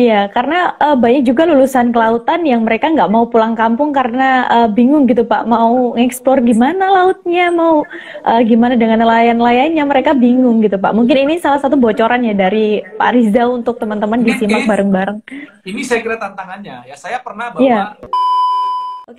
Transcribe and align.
Iya, 0.00 0.32
karena 0.32 0.80
uh, 0.80 0.96
banyak 0.96 1.28
juga 1.28 1.44
lulusan 1.44 1.92
kelautan 1.92 2.40
yang 2.48 2.64
mereka 2.64 2.88
nggak 2.88 3.12
mau 3.12 3.28
pulang 3.28 3.52
kampung 3.52 3.92
karena 3.92 4.48
uh, 4.48 4.68
bingung 4.72 5.04
gitu 5.04 5.28
Pak, 5.28 5.44
mau 5.44 5.92
ngeksplor 5.92 6.40
gimana 6.40 6.88
lautnya, 6.88 7.52
mau 7.52 7.84
uh, 8.24 8.40
gimana 8.40 8.80
dengan 8.80 9.04
nelayan-nelayannya, 9.04 9.84
mereka 9.84 10.16
bingung 10.16 10.64
gitu 10.64 10.80
Pak. 10.80 10.96
Mungkin 10.96 11.28
ini 11.28 11.36
salah 11.36 11.60
satu 11.60 11.76
bocoran 11.76 12.24
ya 12.24 12.32
dari 12.32 12.80
Pak 12.80 13.10
Riza 13.12 13.44
untuk 13.44 13.76
teman-teman 13.76 14.24
disimak 14.24 14.64
bareng-bareng. 14.64 15.20
Ini 15.68 15.84
saya 15.84 16.00
kira 16.00 16.16
tantangannya 16.16 16.88
ya. 16.88 16.96
Saya 16.96 17.20
pernah 17.20 17.52
bawa 17.52 17.60
yeah. 17.60 17.92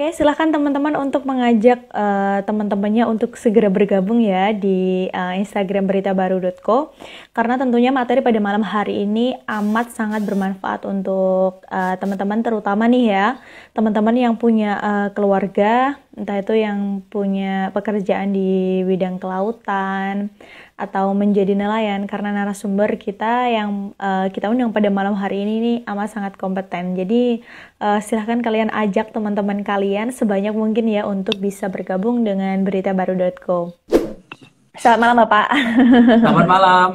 Oke, 0.02 0.18
silahkan 0.18 0.50
teman-teman 0.50 0.98
untuk 0.98 1.30
mengajak 1.30 1.86
uh, 1.94 2.42
teman-temannya 2.42 3.06
untuk 3.06 3.38
segera 3.38 3.70
bergabung 3.70 4.18
ya 4.18 4.50
di 4.50 5.06
uh, 5.14 5.38
Instagram 5.38 5.86
beritabaru.co 5.86 6.98
karena 7.38 7.62
tentunya 7.62 7.94
materi 7.94 8.26
pada 8.26 8.42
malam 8.42 8.66
hari 8.66 9.06
ini 9.06 9.38
amat 9.46 9.94
sangat 9.94 10.26
bermanfaat 10.26 10.90
untuk 10.90 11.62
uh, 11.70 11.94
teman-teman 12.02 12.42
terutama 12.42 12.90
nih 12.90 13.14
ya 13.14 13.28
teman-teman 13.78 14.18
yang 14.18 14.34
punya 14.42 14.82
uh, 14.82 15.08
keluarga 15.14 16.02
entah 16.18 16.42
itu 16.42 16.58
yang 16.58 17.06
punya 17.06 17.70
pekerjaan 17.70 18.34
di 18.34 18.82
bidang 18.82 19.22
kelautan 19.22 20.34
atau 20.82 21.14
menjadi 21.14 21.54
nelayan 21.54 22.10
karena 22.10 22.34
narasumber 22.34 22.98
kita 22.98 23.54
yang 23.54 23.94
uh, 24.02 24.26
kita 24.34 24.50
undang 24.50 24.74
pada 24.74 24.90
malam 24.90 25.14
hari 25.14 25.46
ini 25.46 25.56
nih 25.62 25.78
amat 25.86 26.10
sangat 26.10 26.34
kompeten. 26.42 26.98
Jadi 26.98 27.46
uh, 27.78 28.02
silahkan 28.02 28.42
kalian 28.42 28.74
ajak 28.74 29.14
teman-teman 29.14 29.62
kalian 29.62 30.10
sebanyak 30.10 30.58
mungkin 30.58 30.90
ya 30.90 31.06
untuk 31.06 31.38
bisa 31.38 31.70
bergabung 31.70 32.26
dengan 32.26 32.66
beritabaru.co. 32.66 33.78
Selamat 34.74 34.98
malam 34.98 35.18
Bapak. 35.22 35.48
Selamat 36.26 36.48
malam. 36.50 36.90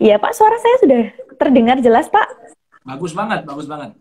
Iya 0.00 0.16
Pak, 0.16 0.32
suara 0.32 0.56
saya 0.56 0.76
sudah 0.80 1.02
terdengar 1.36 1.76
jelas 1.84 2.08
Pak. 2.08 2.56
Bagus 2.88 3.12
banget, 3.12 3.44
bagus 3.44 3.68
banget. 3.68 3.92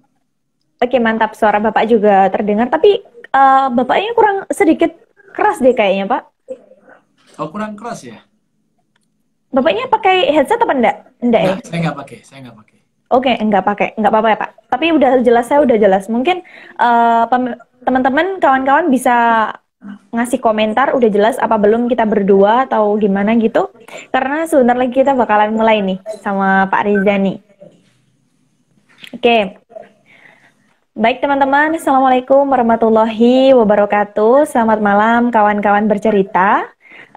Oke 0.79 0.95
mantap, 1.03 1.35
suara 1.35 1.59
Bapak 1.59 1.83
juga 1.83 2.31
terdengar. 2.31 2.71
Tapi 2.71 3.03
uh, 3.35 3.67
Bapaknya 3.75 4.15
kurang 4.15 4.47
sedikit 4.47 4.95
keras 5.35 5.59
deh 5.59 5.75
kayaknya 5.75 6.07
Pak. 6.07 6.23
Oh 7.35 7.51
kurang 7.51 7.75
keras 7.75 8.07
ya? 8.07 8.23
Bapaknya 9.49 9.89
pakai 9.89 10.29
headset 10.29 10.61
apa 10.61 10.73
enggak? 10.77 10.97
Enggak 11.25 11.41
ya? 11.41 11.55
Saya 11.65 11.79
enggak 11.81 11.97
pakai, 12.05 12.17
saya 12.21 12.39
enggak 12.45 12.57
pakai. 12.61 12.77
Oke, 13.09 13.25
okay, 13.25 13.35
enggak 13.41 13.63
pakai, 13.65 13.87
enggak 13.97 14.11
apa-apa 14.13 14.29
ya 14.29 14.37
Pak. 14.37 14.51
Tapi 14.69 14.85
udah 14.93 15.11
jelas, 15.25 15.45
saya 15.49 15.59
udah 15.65 15.77
jelas. 15.81 16.05
Mungkin 16.05 16.45
uh, 16.77 17.25
teman-teman, 17.81 18.37
kawan-kawan 18.37 18.93
bisa 18.93 19.49
ngasih 20.13 20.43
komentar 20.43 20.91
udah 20.91 21.09
jelas 21.09 21.39
apa 21.39 21.55
belum 21.55 21.87
kita 21.89 22.05
berdua 22.05 22.69
atau 22.69 22.93
gimana 23.01 23.33
gitu. 23.41 23.73
Karena 24.13 24.45
sebentar 24.45 24.77
lagi 24.77 24.93
kita 24.93 25.17
bakalan 25.17 25.57
mulai 25.57 25.81
nih 25.81 25.97
sama 26.21 26.69
Pak 26.69 26.81
Riza 26.85 27.15
nih. 27.17 27.37
Oke. 29.17 29.17
Okay. 29.17 29.41
Baik 30.99 31.23
teman-teman, 31.23 31.79
Assalamualaikum 31.79 32.43
warahmatullahi 32.43 33.55
wabarakatuh. 33.55 34.43
Selamat 34.43 34.83
malam 34.83 35.31
kawan-kawan 35.31 35.87
bercerita. 35.87 36.67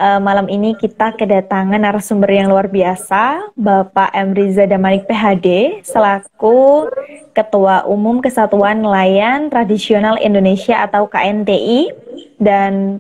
Uh, 0.03 0.19
malam 0.19 0.51
ini 0.51 0.75
kita 0.75 1.15
kedatangan 1.15 1.79
narasumber 1.79 2.27
yang 2.35 2.51
luar 2.51 2.67
biasa, 2.67 3.55
Bapak 3.55 4.11
M. 4.11 4.35
Riza 4.35 4.67
Damanik 4.67 5.07
PhD, 5.07 5.79
selaku 5.87 6.91
Ketua 7.31 7.87
Umum 7.87 8.19
Kesatuan 8.19 8.83
Nelayan 8.83 9.47
Tradisional 9.47 10.19
Indonesia 10.19 10.83
atau 10.83 11.07
KNTI, 11.07 11.95
dan 12.43 12.99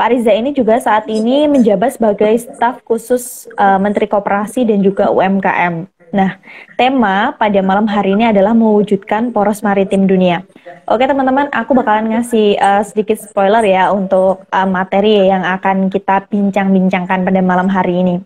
Pak 0.00 0.08
Riza 0.08 0.32
ini 0.32 0.56
juga 0.56 0.80
saat 0.80 1.04
ini 1.12 1.44
menjabat 1.52 2.00
sebagai 2.00 2.32
staf 2.40 2.80
khusus 2.80 3.44
uh, 3.60 3.76
Menteri 3.76 4.08
Koperasi 4.08 4.64
dan 4.64 4.80
juga 4.80 5.12
UMKM. 5.12 5.97
Nah, 6.08 6.40
tema 6.80 7.36
pada 7.36 7.60
malam 7.60 7.84
hari 7.84 8.16
ini 8.16 8.32
adalah 8.32 8.56
mewujudkan 8.56 9.28
poros 9.32 9.60
maritim 9.60 10.08
dunia. 10.08 10.44
Oke 10.88 11.04
teman-teman, 11.04 11.52
aku 11.52 11.76
bakalan 11.76 12.16
ngasih 12.16 12.56
uh, 12.56 12.82
sedikit 12.84 13.20
spoiler 13.20 13.60
ya 13.64 13.92
untuk 13.92 14.44
uh, 14.48 14.68
materi 14.68 15.28
yang 15.28 15.44
akan 15.44 15.92
kita 15.92 16.24
bincang-bincangkan 16.32 17.28
pada 17.28 17.40
malam 17.44 17.68
hari 17.68 18.00
ini. 18.00 18.16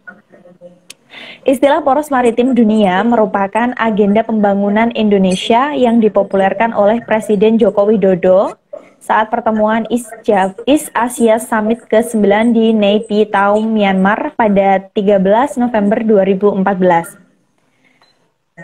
Istilah 1.43 1.83
poros 1.83 2.09
maritim 2.09 2.55
dunia 2.55 3.03
merupakan 3.03 3.75
agenda 3.77 4.23
pembangunan 4.23 4.95
Indonesia 4.95 5.75
yang 5.75 5.99
dipopulerkan 5.99 6.73
oleh 6.73 7.03
Presiden 7.03 7.59
Joko 7.59 7.91
Widodo 7.91 8.57
saat 9.03 9.29
pertemuan 9.29 9.83
East 9.91 10.89
Asia 10.95 11.37
Summit 11.43 11.83
ke-9 11.91 12.55
di 12.55 12.71
Nay 12.71 13.03
Pyi 13.03 13.27
Taw, 13.27 13.59
Myanmar 13.59 14.39
pada 14.39 14.87
13 14.95 15.59
November 15.59 15.99
2014. 16.07 17.22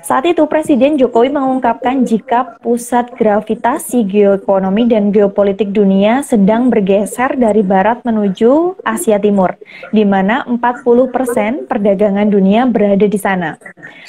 Saat 0.05 0.29
itu 0.29 0.45
Presiden 0.47 1.01
Jokowi 1.01 1.33
mengungkapkan 1.33 2.05
jika 2.05 2.59
pusat 2.61 3.11
gravitasi 3.17 4.05
geoekonomi 4.07 4.87
dan 4.87 5.11
geopolitik 5.11 5.73
dunia 5.75 6.21
sedang 6.23 6.69
bergeser 6.69 7.35
dari 7.39 7.65
barat 7.65 8.05
menuju 8.05 8.79
Asia 8.85 9.17
Timur, 9.17 9.57
di 9.91 10.05
mana 10.05 10.45
40 10.47 11.15
persen 11.15 11.65
perdagangan 11.65 12.29
dunia 12.29 12.69
berada 12.69 13.07
di 13.07 13.19
sana. 13.19 13.57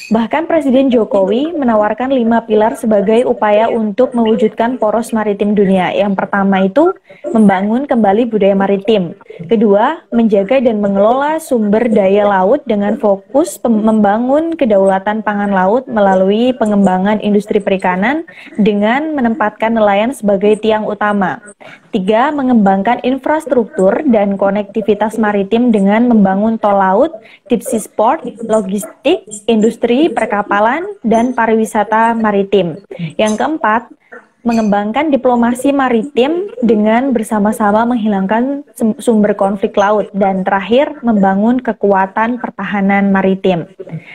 Bahkan 0.10 0.50
Presiden 0.50 0.92
Jokowi 0.92 1.54
menawarkan 1.54 2.12
lima 2.12 2.44
pilar 2.44 2.76
sebagai 2.76 3.24
upaya 3.26 3.70
untuk 3.70 4.12
mewujudkan 4.18 4.82
poros 4.82 5.14
maritim 5.14 5.54
dunia. 5.54 5.94
Yang 5.94 6.14
pertama 6.18 6.66
itu 6.66 6.92
membangun 7.30 7.86
kembali 7.86 8.28
budaya 8.28 8.56
maritim. 8.58 9.16
Kedua, 9.46 10.04
menjaga 10.10 10.60
dan 10.60 10.82
mengelola 10.84 11.38
sumber 11.40 11.88
daya 11.88 12.26
laut 12.28 12.66
dengan 12.66 12.98
fokus 12.98 13.56
membangun 13.64 14.58
kedaulatan 14.58 15.22
pangan 15.22 15.54
laut 15.54 15.79
laut 15.80 15.88
melalui 15.88 16.52
pengembangan 16.60 17.24
industri 17.24 17.64
perikanan 17.64 18.28
dengan 18.60 19.16
menempatkan 19.16 19.72
nelayan 19.72 20.12
sebagai 20.12 20.60
tiang 20.60 20.84
utama. 20.84 21.40
Tiga, 21.96 22.36
mengembangkan 22.36 23.00
infrastruktur 23.08 24.04
dan 24.12 24.36
konektivitas 24.36 25.16
maritim 25.16 25.72
dengan 25.72 26.12
membangun 26.12 26.60
tol 26.60 26.76
laut, 26.76 27.16
tipsi 27.48 27.80
sport, 27.80 28.28
logistik, 28.44 29.24
industri 29.48 30.12
perkapalan, 30.12 30.84
dan 31.08 31.32
pariwisata 31.32 32.12
maritim. 32.12 32.84
Yang 33.16 33.40
keempat, 33.40 33.88
mengembangkan 34.44 35.12
diplomasi 35.12 35.76
maritim 35.76 36.48
dengan 36.64 37.12
bersama-sama 37.12 37.84
menghilangkan 37.84 38.64
sumber 38.98 39.36
konflik 39.36 39.76
laut 39.76 40.08
dan 40.16 40.48
terakhir 40.48 40.96
membangun 41.04 41.60
kekuatan 41.60 42.40
pertahanan 42.40 43.12
maritim. 43.12 43.68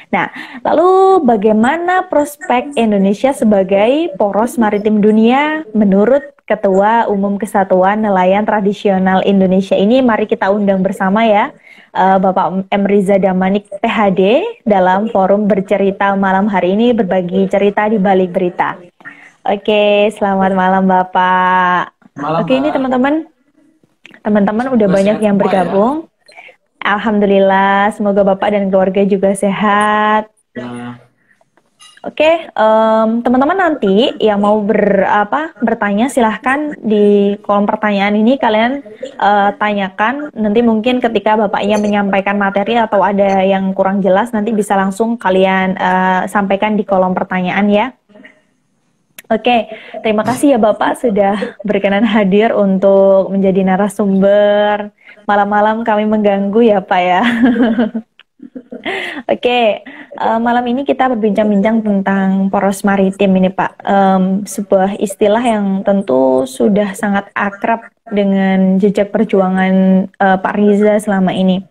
Nah, 0.08 0.32
lalu 0.64 1.20
bagaimana 1.28 2.08
prospek 2.08 2.72
Indonesia 2.80 3.36
sebagai 3.36 4.16
poros 4.16 4.56
maritim 4.56 5.04
dunia 5.04 5.68
menurut 5.76 6.24
Ketua 6.44 7.08
Umum 7.08 7.40
Kesatuan 7.40 8.04
Nelayan 8.04 8.44
Tradisional 8.44 9.24
Indonesia 9.24 9.80
ini 9.80 10.04
mari 10.04 10.28
kita 10.28 10.52
undang 10.52 10.84
bersama 10.84 11.24
ya 11.24 11.56
uh, 11.96 12.20
Bapak 12.20 12.68
M. 12.68 12.84
Riza 12.84 13.16
Damanik 13.16 13.64
PhD 13.80 14.44
dalam 14.68 15.08
forum 15.08 15.48
bercerita 15.48 16.12
malam 16.12 16.44
hari 16.44 16.76
ini 16.76 16.92
berbagi 16.92 17.48
cerita 17.48 17.88
di 17.88 17.96
balik 17.96 18.36
berita. 18.36 18.76
Oke, 19.44 20.08
selamat 20.16 20.56
malam 20.56 20.88
Bapak. 20.88 21.92
Malam, 22.16 22.40
Oke, 22.40 22.56
ini 22.56 22.72
teman-teman, 22.72 23.28
teman-teman 24.24 24.72
udah 24.72 24.88
banyak 24.88 25.20
yang 25.20 25.36
ya? 25.36 25.40
bergabung. 25.44 26.08
Ya. 26.80 26.96
Alhamdulillah, 26.96 27.92
semoga 27.92 28.24
Bapak 28.24 28.56
dan 28.56 28.72
keluarga 28.72 29.04
juga 29.04 29.36
sehat. 29.36 30.32
Ya. 30.56 30.96
Oke, 32.04 32.48
um, 32.56 33.20
teman-teman 33.20 33.56
nanti 33.56 34.16
yang 34.16 34.40
mau 34.40 34.64
ber, 34.64 35.04
apa, 35.08 35.52
bertanya 35.60 36.08
silahkan 36.08 36.76
di 36.80 37.36
kolom 37.44 37.68
pertanyaan 37.68 38.16
ini 38.16 38.40
kalian 38.40 38.80
uh, 39.20 39.52
tanyakan. 39.60 40.32
Nanti 40.32 40.60
mungkin 40.64 41.04
ketika 41.04 41.36
bapaknya 41.36 41.76
menyampaikan 41.76 42.40
materi 42.40 42.80
atau 42.80 43.04
ada 43.04 43.44
yang 43.44 43.76
kurang 43.76 44.00
jelas 44.00 44.32
nanti 44.32 44.56
bisa 44.56 44.72
langsung 44.72 45.20
kalian 45.20 45.76
uh, 45.76 46.24
sampaikan 46.32 46.80
di 46.80 46.84
kolom 46.88 47.12
pertanyaan 47.12 47.68
ya. 47.68 47.92
Oke, 49.32 49.72
terima 50.04 50.20
kasih 50.20 50.54
ya 50.54 50.58
Bapak 50.60 51.00
sudah 51.00 51.56
berkenan 51.64 52.04
hadir 52.04 52.52
untuk 52.52 53.32
menjadi 53.32 53.64
narasumber. 53.64 54.92
Malam-malam 55.24 55.80
kami 55.80 56.04
mengganggu 56.04 56.60
ya 56.60 56.84
Pak 56.84 57.00
ya. 57.00 57.22
Oke, 59.32 59.80
uh, 60.20 60.36
malam 60.36 60.60
ini 60.68 60.84
kita 60.84 61.08
berbincang-bincang 61.08 61.80
tentang 61.80 62.52
poros 62.52 62.84
maritim 62.84 63.32
ini 63.40 63.48
Pak. 63.48 63.80
Um, 63.80 64.44
sebuah 64.44 65.00
istilah 65.00 65.40
yang 65.40 65.80
tentu 65.88 66.44
sudah 66.44 66.92
sangat 66.92 67.32
akrab 67.32 67.80
dengan 68.12 68.76
jejak 68.76 69.08
perjuangan 69.08 70.04
uh, 70.20 70.36
Pak 70.36 70.54
Riza 70.60 71.00
selama 71.00 71.32
ini. 71.32 71.64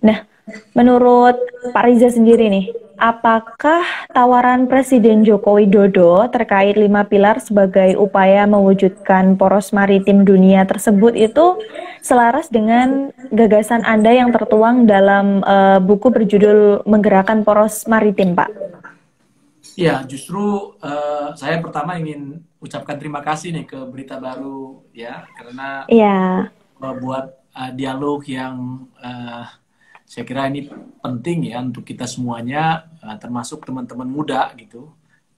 Nah, 0.00 0.24
menurut 0.72 1.36
Pak 1.74 1.84
Riza 1.84 2.12
sendiri 2.12 2.48
nih, 2.48 2.66
apakah 2.98 3.86
tawaran 4.10 4.66
Presiden 4.66 5.22
Joko 5.22 5.56
Widodo 5.56 6.26
terkait 6.28 6.74
lima 6.74 7.06
pilar 7.06 7.38
sebagai 7.38 7.94
upaya 7.94 8.44
mewujudkan 8.44 9.38
poros 9.38 9.70
maritim 9.70 10.26
dunia 10.26 10.66
tersebut 10.66 11.14
itu 11.14 11.62
selaras 12.02 12.50
dengan 12.50 13.14
gagasan 13.30 13.86
Anda 13.86 14.14
yang 14.14 14.30
tertuang 14.34 14.86
dalam 14.86 15.42
uh, 15.46 15.78
buku 15.82 16.10
berjudul 16.10 16.86
Menggerakkan 16.86 17.42
Poros 17.42 17.84
Maritim, 17.90 18.34
Pak? 18.38 18.50
Ya, 19.78 20.02
justru 20.02 20.74
uh, 20.82 21.34
saya 21.38 21.62
pertama 21.62 21.98
ingin 21.98 22.42
ucapkan 22.58 22.98
terima 22.98 23.22
kasih 23.22 23.54
nih 23.54 23.66
ke 23.66 23.78
Berita 23.86 24.18
Baru 24.18 24.82
ya, 24.90 25.22
karena 25.38 25.86
Iya. 25.86 26.50
uh, 26.82 26.94
buat 26.98 27.30
uh, 27.54 27.70
dialog 27.74 28.26
yang 28.26 28.86
uh, 28.98 29.46
saya 30.08 30.24
kira 30.24 30.48
ini 30.48 30.64
penting 31.04 31.52
ya 31.52 31.60
untuk 31.60 31.84
kita 31.84 32.08
semuanya, 32.08 32.88
uh, 33.04 33.20
termasuk 33.20 33.60
teman-teman 33.68 34.08
muda 34.08 34.48
gitu. 34.56 34.88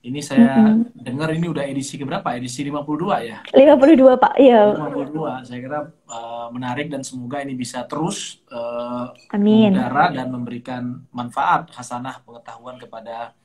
Ini 0.01 0.25
saya 0.25 0.65
Mm-mm. 0.65 0.97
dengar 0.97 1.29
ini 1.37 1.45
udah 1.51 1.67
edisi 1.67 2.01
keberapa? 2.01 2.33
Edisi 2.33 2.65
52 2.65 3.21
ya? 3.21 3.45
52 3.53 4.17
Pak, 4.17 4.35
iya. 4.41 4.73
52. 4.73 5.45
Saya 5.45 5.59
kira 5.61 5.81
uh, 6.09 6.49
menarik 6.55 6.89
dan 6.89 7.05
semoga 7.05 7.43
ini 7.45 7.53
bisa 7.53 7.85
terus 7.85 8.41
uh, 8.49 9.13
Amin. 9.35 9.77
mengudara 9.77 10.09
dan 10.15 10.33
memberikan 10.33 11.05
manfaat 11.13 11.69
hasanah 11.77 12.25
pengetahuan 12.25 12.81
kepada 12.81 13.37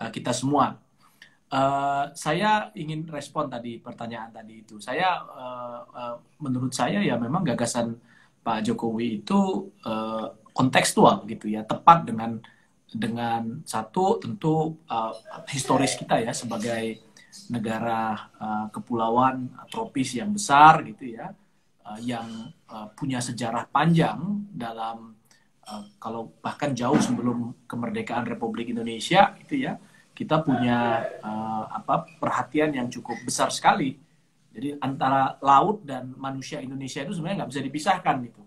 uh, 0.00 0.08
kita 0.08 0.32
semua. 0.32 0.80
Uh, 1.52 2.08
saya 2.16 2.72
ingin 2.72 3.04
respon 3.10 3.52
tadi 3.52 3.76
pertanyaan 3.76 4.32
tadi 4.32 4.64
itu. 4.64 4.80
Saya 4.80 5.20
uh, 5.26 5.80
uh, 5.92 6.14
menurut 6.40 6.72
saya 6.72 7.04
ya 7.04 7.20
memang 7.20 7.44
gagasan 7.44 8.00
Pak 8.40 8.64
Jokowi 8.64 9.20
itu 9.20 9.68
uh, 9.84 10.24
kontekstual 10.58 11.22
gitu 11.30 11.46
ya, 11.54 11.62
tepat 11.62 12.02
dengan 12.02 12.42
dengan 12.90 13.62
satu 13.62 14.18
tentu 14.18 14.82
uh, 14.90 15.14
historis 15.46 15.94
kita 15.94 16.18
ya 16.18 16.34
sebagai 16.34 16.98
negara 17.46 18.26
uh, 18.34 18.66
kepulauan 18.74 19.54
tropis 19.70 20.18
yang 20.18 20.34
besar 20.34 20.82
gitu 20.82 21.14
ya, 21.14 21.30
uh, 21.86 21.98
yang 22.02 22.50
uh, 22.66 22.90
punya 22.98 23.22
sejarah 23.22 23.70
panjang 23.70 24.18
dalam 24.50 25.14
uh, 25.70 25.84
kalau 26.02 26.34
bahkan 26.42 26.74
jauh 26.74 26.98
sebelum 26.98 27.54
kemerdekaan 27.70 28.26
Republik 28.26 28.74
Indonesia 28.74 29.38
itu 29.38 29.62
ya 29.62 29.78
kita 30.18 30.42
punya 30.42 31.06
uh, 31.22 31.70
apa 31.70 32.18
perhatian 32.18 32.74
yang 32.74 32.90
cukup 32.90 33.22
besar 33.22 33.54
sekali. 33.54 33.94
Jadi 34.50 34.74
antara 34.82 35.38
laut 35.38 35.86
dan 35.86 36.10
manusia 36.18 36.58
Indonesia 36.58 37.06
itu 37.06 37.14
sebenarnya 37.14 37.46
nggak 37.46 37.50
bisa 37.54 37.62
dipisahkan 37.62 38.16
gitu. 38.26 38.42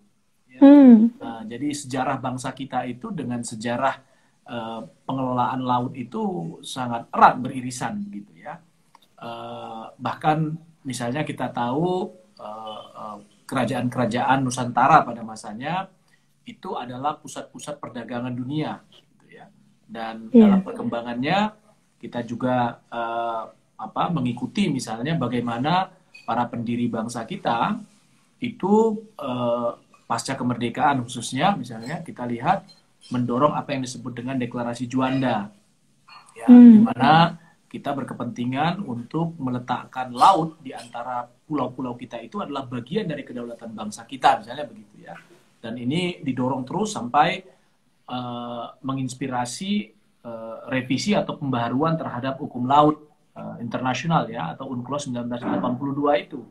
Ya. 0.51 0.59
Hmm. 0.59 1.15
Uh, 1.15 1.41
jadi 1.47 1.71
sejarah 1.71 2.19
bangsa 2.19 2.51
kita 2.51 2.83
itu 2.83 3.07
dengan 3.15 3.39
sejarah 3.39 3.95
uh, 4.51 4.83
pengelolaan 5.07 5.63
laut 5.63 5.93
itu 5.95 6.55
sangat 6.61 7.07
erat 7.15 7.39
beririsan 7.39 8.03
gitu 8.11 8.35
ya. 8.35 8.59
Uh, 9.21 9.93
bahkan 9.95 10.57
misalnya 10.83 11.23
kita 11.23 11.47
tahu 11.53 12.11
uh, 12.41 12.83
uh, 12.91 13.17
kerajaan-kerajaan 13.47 14.43
Nusantara 14.43 15.07
pada 15.07 15.21
masanya 15.23 15.87
itu 16.43 16.73
adalah 16.75 17.15
pusat-pusat 17.21 17.77
perdagangan 17.77 18.33
dunia 18.33 18.81
gitu 18.91 19.25
ya. 19.39 19.45
Dan 19.87 20.27
Iya. 20.33 20.47
dalam 20.47 20.61
perkembangannya 20.65 21.37
kita 22.01 22.25
juga 22.25 22.81
uh, 22.89 23.45
apa 23.77 24.03
mengikuti 24.09 24.69
misalnya 24.69 25.17
bagaimana 25.17 25.89
para 26.25 26.45
pendiri 26.49 26.89
bangsa 26.89 27.25
kita 27.25 27.77
itu 28.41 29.05
uh, 29.21 29.77
pasca 30.11 30.35
kemerdekaan 30.35 31.07
khususnya 31.07 31.55
misalnya 31.55 32.03
kita 32.03 32.27
lihat 32.27 32.67
mendorong 33.15 33.55
apa 33.55 33.71
yang 33.71 33.87
disebut 33.87 34.11
dengan 34.11 34.35
deklarasi 34.35 34.91
Juanda. 34.91 35.47
Ya 36.35 36.51
Hmm. 36.51 36.71
di 36.75 36.79
mana 36.83 37.39
kita 37.71 37.95
berkepentingan 37.95 38.83
untuk 38.83 39.39
meletakkan 39.39 40.11
laut 40.11 40.59
di 40.59 40.75
antara 40.75 41.23
pulau-pulau 41.47 41.95
kita 41.95 42.19
itu 42.19 42.43
adalah 42.43 42.67
bagian 42.67 43.07
dari 43.07 43.23
kedaulatan 43.23 43.71
bangsa 43.71 44.03
kita 44.03 44.43
misalnya 44.43 44.67
begitu 44.67 45.07
ya. 45.07 45.15
Dan 45.63 45.79
ini 45.79 46.19
didorong 46.19 46.67
terus 46.67 46.91
sampai 46.91 47.39
uh, 48.11 48.75
menginspirasi 48.83 49.71
uh, 50.27 50.67
revisi 50.67 51.15
atau 51.15 51.39
pembaharuan 51.39 51.95
terhadap 51.95 52.35
hukum 52.43 52.67
laut 52.67 52.99
uh, 53.39 53.55
internasional 53.63 54.27
ya 54.27 54.51
atau 54.51 54.67
UNCLOS 54.67 55.07
1982 55.15 56.25
itu 56.27 56.43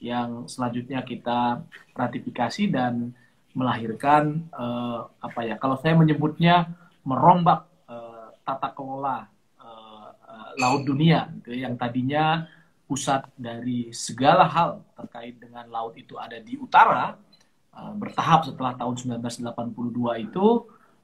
yang 0.00 0.44
selanjutnya 0.44 1.00
kita 1.00 1.64
ratifikasi 1.96 2.68
dan 2.68 3.16
melahirkan 3.56 4.44
uh, 4.52 5.08
apa 5.16 5.40
ya 5.48 5.56
kalau 5.56 5.80
saya 5.80 5.96
menyebutnya 5.96 6.68
merombak 7.08 7.64
uh, 7.88 8.28
tata 8.44 8.68
kelola 8.76 9.24
uh, 9.56 10.12
uh, 10.12 10.50
laut 10.60 10.84
dunia 10.84 11.32
gitu 11.40 11.56
ya, 11.56 11.68
yang 11.68 11.74
tadinya 11.80 12.44
pusat 12.84 13.24
dari 13.34 13.90
segala 13.90 14.44
hal 14.46 14.84
terkait 14.94 15.40
dengan 15.40 15.64
laut 15.72 15.96
itu 15.96 16.20
ada 16.20 16.36
di 16.36 16.60
utara 16.60 17.16
uh, 17.72 17.92
bertahap 17.96 18.52
setelah 18.52 18.76
tahun 18.76 19.24
1982 19.24 20.28
itu 20.28 20.46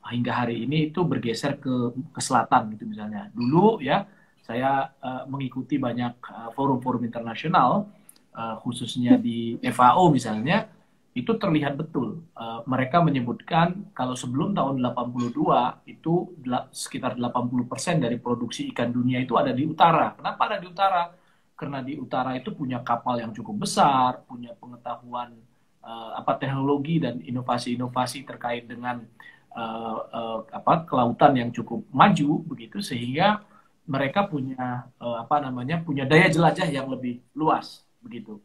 hingga 0.03 0.33
hari 0.35 0.67
ini 0.67 0.91
itu 0.91 1.07
bergeser 1.07 1.57
ke 1.63 1.95
ke 2.13 2.21
selatan 2.21 2.75
gitu 2.77 2.85
misalnya. 2.85 3.31
Dulu 3.33 3.81
ya 3.81 4.05
saya 4.43 4.93
uh, 4.99 5.25
mengikuti 5.31 5.79
banyak 5.79 6.19
uh, 6.27 6.51
forum-forum 6.53 7.07
internasional 7.07 7.89
uh, 8.37 8.57
khususnya 8.61 9.17
di 9.21 9.57
FAO 9.73 10.13
misalnya 10.13 10.69
itu 11.13 11.37
terlihat 11.37 11.77
betul 11.77 12.25
uh, 12.41 12.65
mereka 12.65 13.05
menyebutkan 13.05 13.93
kalau 13.93 14.17
sebelum 14.17 14.57
tahun 14.57 14.81
82 14.81 15.37
itu 15.85 16.33
sekitar 16.73 17.21
80% 17.21 18.01
dari 18.01 18.17
produksi 18.17 18.73
ikan 18.73 18.89
dunia 18.89 19.21
itu 19.21 19.37
ada 19.37 19.53
di 19.53 19.69
utara. 19.69 20.17
Kenapa 20.17 20.41
ada 20.49 20.57
di 20.57 20.67
utara? 20.73 21.13
Karena 21.53 21.85
di 21.85 22.01
utara 22.01 22.33
itu 22.33 22.57
punya 22.57 22.81
kapal 22.81 23.21
yang 23.21 23.37
cukup 23.37 23.69
besar, 23.69 24.25
punya 24.25 24.57
pengetahuan 24.57 25.37
uh, 25.85 26.17
apa 26.17 26.41
teknologi 26.41 26.97
dan 26.97 27.21
inovasi-inovasi 27.21 28.25
terkait 28.25 28.65
dengan 28.65 29.05
uh, 29.53 29.99
uh, 30.09 30.39
apa 30.49 30.89
kelautan 30.89 31.37
yang 31.37 31.51
cukup 31.53 31.85
maju 31.93 32.41
begitu 32.49 32.81
sehingga 32.81 33.45
mereka 33.85 34.25
punya 34.25 34.89
uh, 34.97 35.21
apa 35.21 35.45
namanya 35.45 35.83
punya 35.85 36.09
daya 36.09 36.33
jelajah 36.33 36.73
yang 36.73 36.89
lebih 36.89 37.21
luas 37.37 37.85
begitu. 38.03 38.43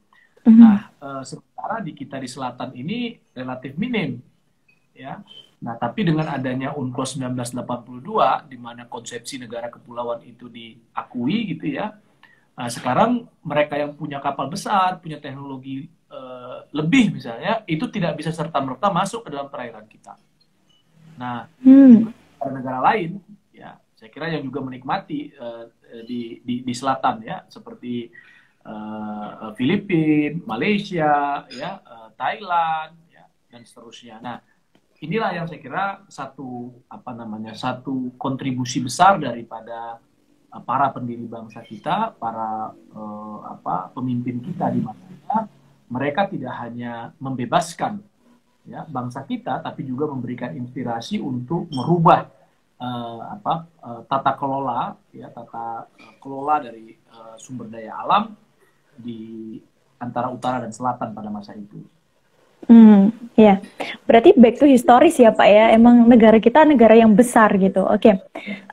Mhm. 0.48 0.59
Nah, 0.62 0.80
uh, 1.04 1.24
sementara 1.27 1.83
di 1.83 1.92
kita 1.92 2.15
di 2.21 2.30
selatan 2.31 2.71
ini 2.77 3.19
relatif 3.36 3.75
minim, 3.75 4.24
ya. 4.95 5.19
Nah, 5.57 5.74
tapi 5.75 6.06
dengan 6.06 6.30
adanya 6.30 6.71
UNCLOS 6.77 7.18
1982, 7.18 8.45
di 8.45 8.57
mana 8.62 8.86
konsepsi 8.86 9.42
negara 9.42 9.68
kepulauan 9.74 10.21
itu 10.24 10.48
diakui, 10.48 11.57
gitu 11.57 11.74
ya. 11.74 11.98
Nah, 12.54 12.69
sekarang 12.69 13.25
mereka 13.42 13.75
yang 13.75 13.98
punya 13.98 14.21
kapal 14.21 14.48
besar, 14.48 15.01
punya 15.01 15.18
teknologi 15.18 15.89
uh, 16.13 16.63
lebih 16.71 17.18
misalnya, 17.18 17.65
itu 17.65 17.89
tidak 17.89 18.18
bisa 18.21 18.30
serta 18.30 18.62
merta 18.62 18.94
masuk 18.94 19.25
ke 19.25 19.30
dalam 19.33 19.50
perairan 19.50 19.86
kita. 19.89 20.13
Nah, 21.18 21.50
Hmm. 21.65 22.13
negara 22.54 22.80
lain, 22.94 23.18
ya, 23.50 23.75
saya 23.98 24.13
kira 24.13 24.30
yang 24.30 24.45
juga 24.45 24.62
menikmati 24.62 25.33
uh, 25.42 25.68
di, 26.06 26.39
di 26.45 26.62
di 26.62 26.74
selatan, 26.77 27.25
ya, 27.25 27.44
seperti 27.50 28.14
uh, 28.68 29.56
Filipina, 29.56 30.44
Malaysia, 30.44 31.47
ya, 31.50 31.80
uh, 31.81 32.12
Thailand, 32.19 33.00
ya, 33.07 33.24
dan 33.47 33.64
seterusnya. 33.64 34.19
Nah, 34.19 34.44
inilah 35.00 35.31
yang 35.31 35.45
saya 35.47 35.59
kira 35.64 35.86
satu 36.12 36.76
apa 36.92 37.16
namanya 37.16 37.56
satu 37.56 38.12
kontribusi 38.19 38.83
besar 38.83 39.18
daripada 39.18 40.04
para 40.68 40.92
pendiri 40.92 41.24
bangsa 41.28 41.64
kita, 41.64 42.16
para 42.19 42.76
uh, 42.92 43.40
apa 43.47 43.92
pemimpin 43.95 44.44
kita 44.44 44.68
di 44.74 44.83
masanya, 44.83 45.47
mereka 45.88 46.28
tidak 46.28 46.54
hanya 46.59 47.16
membebaskan 47.24 48.04
ya 48.68 48.83
bangsa 48.83 49.24
kita, 49.24 49.64
tapi 49.64 49.88
juga 49.88 50.12
memberikan 50.12 50.52
inspirasi 50.56 51.24
untuk 51.24 51.71
merubah 51.71 52.28
uh, 52.81 53.21
apa 53.38 53.54
uh, 53.83 54.02
tata 54.07 54.33
kelola 54.38 54.97
ya 55.14 55.30
tata 55.30 55.90
kelola 56.21 56.62
dari 56.62 56.94
uh, 57.14 57.36
sumber 57.38 57.69
daya 57.69 57.97
alam 58.02 58.46
di 58.97 59.57
antara 59.97 60.30
utara 60.30 60.61
dan 60.61 60.73
selatan 60.73 61.13
pada 61.13 61.30
masa 61.30 61.54
itu. 61.57 61.81
Hmm, 62.68 63.16
ya. 63.40 63.64
Berarti 64.04 64.36
back 64.36 64.59
to 64.59 64.68
historis 64.68 65.16
ya 65.16 65.31
Pak 65.31 65.47
ya. 65.47 65.71
Emang 65.71 66.04
negara 66.04 66.36
kita 66.36 66.68
negara 66.68 67.00
yang 67.00 67.16
besar 67.16 67.56
gitu. 67.56 67.88
Oke. 67.88 68.19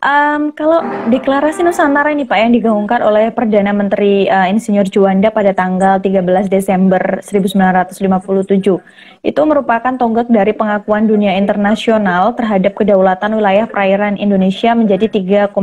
Em, 0.02 0.50
kalau 0.50 0.82
deklarasi 1.14 1.62
Nusantara 1.62 2.10
ini 2.10 2.26
Pak 2.26 2.38
yang 2.42 2.52
digaungkan 2.52 3.00
oleh 3.06 3.30
Perdana 3.30 3.70
Menteri 3.70 4.26
eh, 4.26 4.46
Insinyur 4.50 4.90
Juanda 4.90 5.30
pada 5.30 5.54
tanggal 5.54 6.02
13 6.02 6.50
Desember 6.50 7.22
1957 7.22 8.82
itu 9.24 9.40
merupakan 9.48 9.96
tonggak 9.96 10.28
dari 10.28 10.52
pengakuan 10.52 11.08
dunia 11.08 11.32
internasional 11.40 12.36
terhadap 12.36 12.76
kedaulatan 12.76 13.40
wilayah 13.40 13.64
perairan 13.64 14.20
Indonesia 14.20 14.76
menjadi 14.76 15.08
3,1 15.48 15.54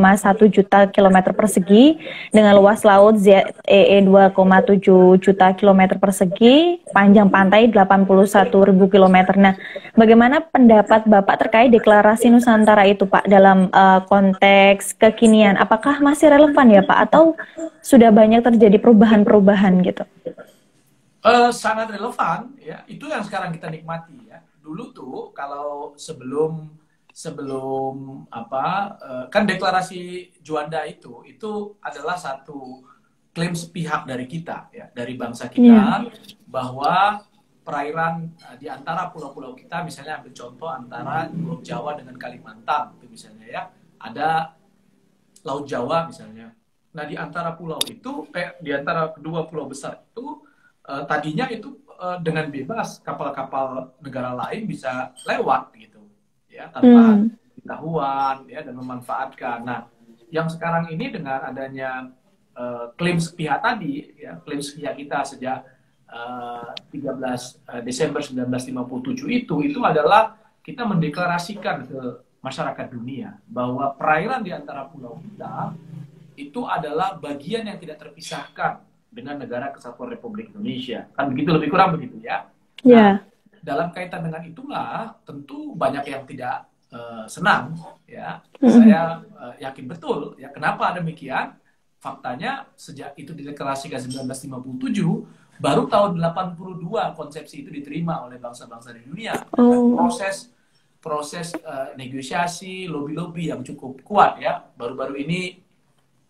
juta 0.50 0.90
kilometer 0.90 1.30
persegi 1.38 2.02
dengan 2.34 2.58
luas 2.58 2.82
laut 2.82 3.22
ZEE 3.22 4.02
2,7 4.02 5.22
juta 5.22 5.54
kilometer 5.54 6.02
persegi, 6.02 6.82
panjang 6.90 7.30
pantai 7.30 7.70
81 7.70 8.21
ribu 8.25 8.86
kilometer. 8.92 9.36
Nah, 9.38 9.54
bagaimana 9.94 10.42
pendapat 10.42 11.06
Bapak 11.06 11.48
terkait 11.48 11.70
deklarasi 11.72 12.30
Nusantara 12.30 12.88
itu 12.88 13.06
Pak 13.06 13.28
dalam 13.30 13.70
uh, 13.72 14.01
konteks 14.06 14.98
kekinian? 14.98 15.58
Apakah 15.58 16.01
masih 16.01 16.32
relevan 16.32 16.68
ya 16.70 16.82
Pak 16.82 17.00
atau 17.10 17.38
sudah 17.82 18.10
banyak 18.13 18.42
terjadi 18.42 18.78
perubahan-perubahan 18.82 19.82
gitu? 19.86 20.04
Uh, 21.22 21.54
sangat 21.54 21.94
relevan 21.94 22.50
ya 22.58 22.82
itu 22.90 23.06
yang 23.06 23.22
sekarang 23.22 23.54
kita 23.54 23.70
nikmati 23.70 24.25
ya 24.25 24.42
dulu 24.58 24.90
tuh 24.90 25.20
kalau 25.38 25.94
sebelum 25.94 26.66
sebelum 27.13 28.25
apa 28.34 28.98
uh, 28.98 29.25
kan 29.30 29.46
deklarasi 29.46 30.34
Juanda 30.42 30.82
itu 30.90 31.22
itu 31.30 31.78
adalah 31.78 32.18
satu 32.18 32.82
klaim 33.36 33.56
sepihak 33.56 34.08
dari 34.08 34.25
kita 34.25 34.72
ya 34.74 34.90
dari 34.92 35.13
bangsa 35.13 35.46
kita 35.51 36.08
yeah. 36.08 36.10
bahwa 36.48 37.22
perairan 37.62 38.34
uh, 38.41 38.56
di 38.58 38.65
antara 38.65 39.10
pulau-pulau 39.13 39.53
kita 39.53 39.86
misalnya 39.86 40.22
ambil 40.22 40.34
contoh 40.34 40.70
antara 40.70 41.30
Pulau 41.30 41.62
Jawa 41.62 41.94
dengan 41.98 42.15
Kalimantan 42.18 42.98
itu 42.98 43.06
misalnya 43.10 43.46
ya 43.48 43.62
ada 44.01 44.58
Laut 45.46 45.65
Jawa 45.70 46.10
misalnya 46.10 46.53
nah 46.91 47.08
di 47.08 47.15
antara 47.15 47.56
pulau 47.56 47.80
itu 47.88 48.27
kayak 48.36 48.60
di 48.60 48.75
antara 48.75 49.15
kedua 49.15 49.48
pulau 49.48 49.72
besar 49.72 50.03
itu 50.12 50.44
uh, 50.91 51.08
tadinya 51.08 51.48
itu 51.48 51.72
uh, 52.01 52.20
dengan 52.20 52.51
bebas 52.51 53.00
kapal-kapal 53.00 53.96
negara 54.03 54.36
lain 54.36 54.68
bisa 54.68 55.15
lewat 55.24 55.72
gitu 55.77 56.03
ya 56.51 56.68
tanpa 56.68 57.15
hmm. 57.15 57.32
pengetahuan 57.62 58.38
ya 58.51 58.60
dan 58.65 58.75
memanfaatkan. 58.75 59.60
Nah, 59.63 59.88
yang 60.34 60.51
sekarang 60.51 60.91
ini 60.91 61.13
dengan 61.13 61.39
adanya 61.48 62.12
uh, 62.58 62.91
klaim 63.00 63.22
sepihak 63.22 63.63
tadi 63.63 64.12
ya 64.20 64.39
klaim 64.44 64.60
sepihak 64.60 65.00
kita 65.00 65.24
sejak 65.24 65.63
13 66.12 67.88
Desember 67.88 68.20
1957 68.20 69.32
itu 69.32 69.56
itu 69.63 69.80
adalah 69.80 70.36
kita 70.60 70.84
mendeklarasikan 70.84 71.88
ke 71.88 72.00
masyarakat 72.44 72.88
dunia 72.91 73.38
bahwa 73.48 73.96
perairan 73.96 74.44
di 74.44 74.51
antara 74.51 74.89
pulau 74.89 75.22
kita 75.24 75.72
itu 76.36 76.65
adalah 76.65 77.15
bagian 77.15 77.70
yang 77.70 77.77
tidak 77.77 78.01
terpisahkan 78.01 78.82
dengan 79.12 79.39
negara 79.39 79.70
kesatuan 79.70 80.12
Republik 80.15 80.50
Indonesia. 80.56 81.06
Kan 81.13 81.32
begitu 81.32 81.53
lebih 81.53 81.70
kurang 81.70 81.96
begitu 81.96 82.18
ya. 82.24 82.48
Ya. 82.82 82.98
Yeah. 82.98 83.15
dalam 83.62 83.94
kaitan 83.94 84.25
dengan 84.25 84.41
itulah 84.41 85.22
tentu 85.22 85.77
banyak 85.77 86.01
yang 86.10 86.25
tidak 86.25 86.65
uh, 86.89 87.30
senang 87.30 87.77
ya. 88.10 88.41
Mm-hmm. 88.58 88.74
Saya 88.74 89.22
uh, 89.38 89.53
yakin 89.62 89.86
betul 89.86 90.34
ya 90.41 90.50
kenapa 90.50 90.98
demikian? 90.98 91.56
Faktanya 92.01 92.65
sejak 92.74 93.13
itu 93.13 93.30
dideklarasikan 93.38 94.01
1957 94.01 94.41
baru 95.62 95.86
tahun 95.86 96.18
82 96.18 96.82
konsepsi 97.13 97.62
itu 97.62 97.70
diterima 97.70 98.25
oleh 98.25 98.41
bangsa-bangsa 98.41 98.98
di 98.98 99.06
dunia. 99.06 99.38
Oh. 99.62 99.94
proses 99.94 100.50
proses 101.01 101.53
uh, 101.65 101.98
negosiasi, 101.98 102.86
lobby-lobby 102.86 103.50
yang 103.50 103.65
cukup 103.65 104.01
kuat 104.06 104.38
ya. 104.38 104.62
Baru-baru 104.77 105.18
ini 105.22 105.58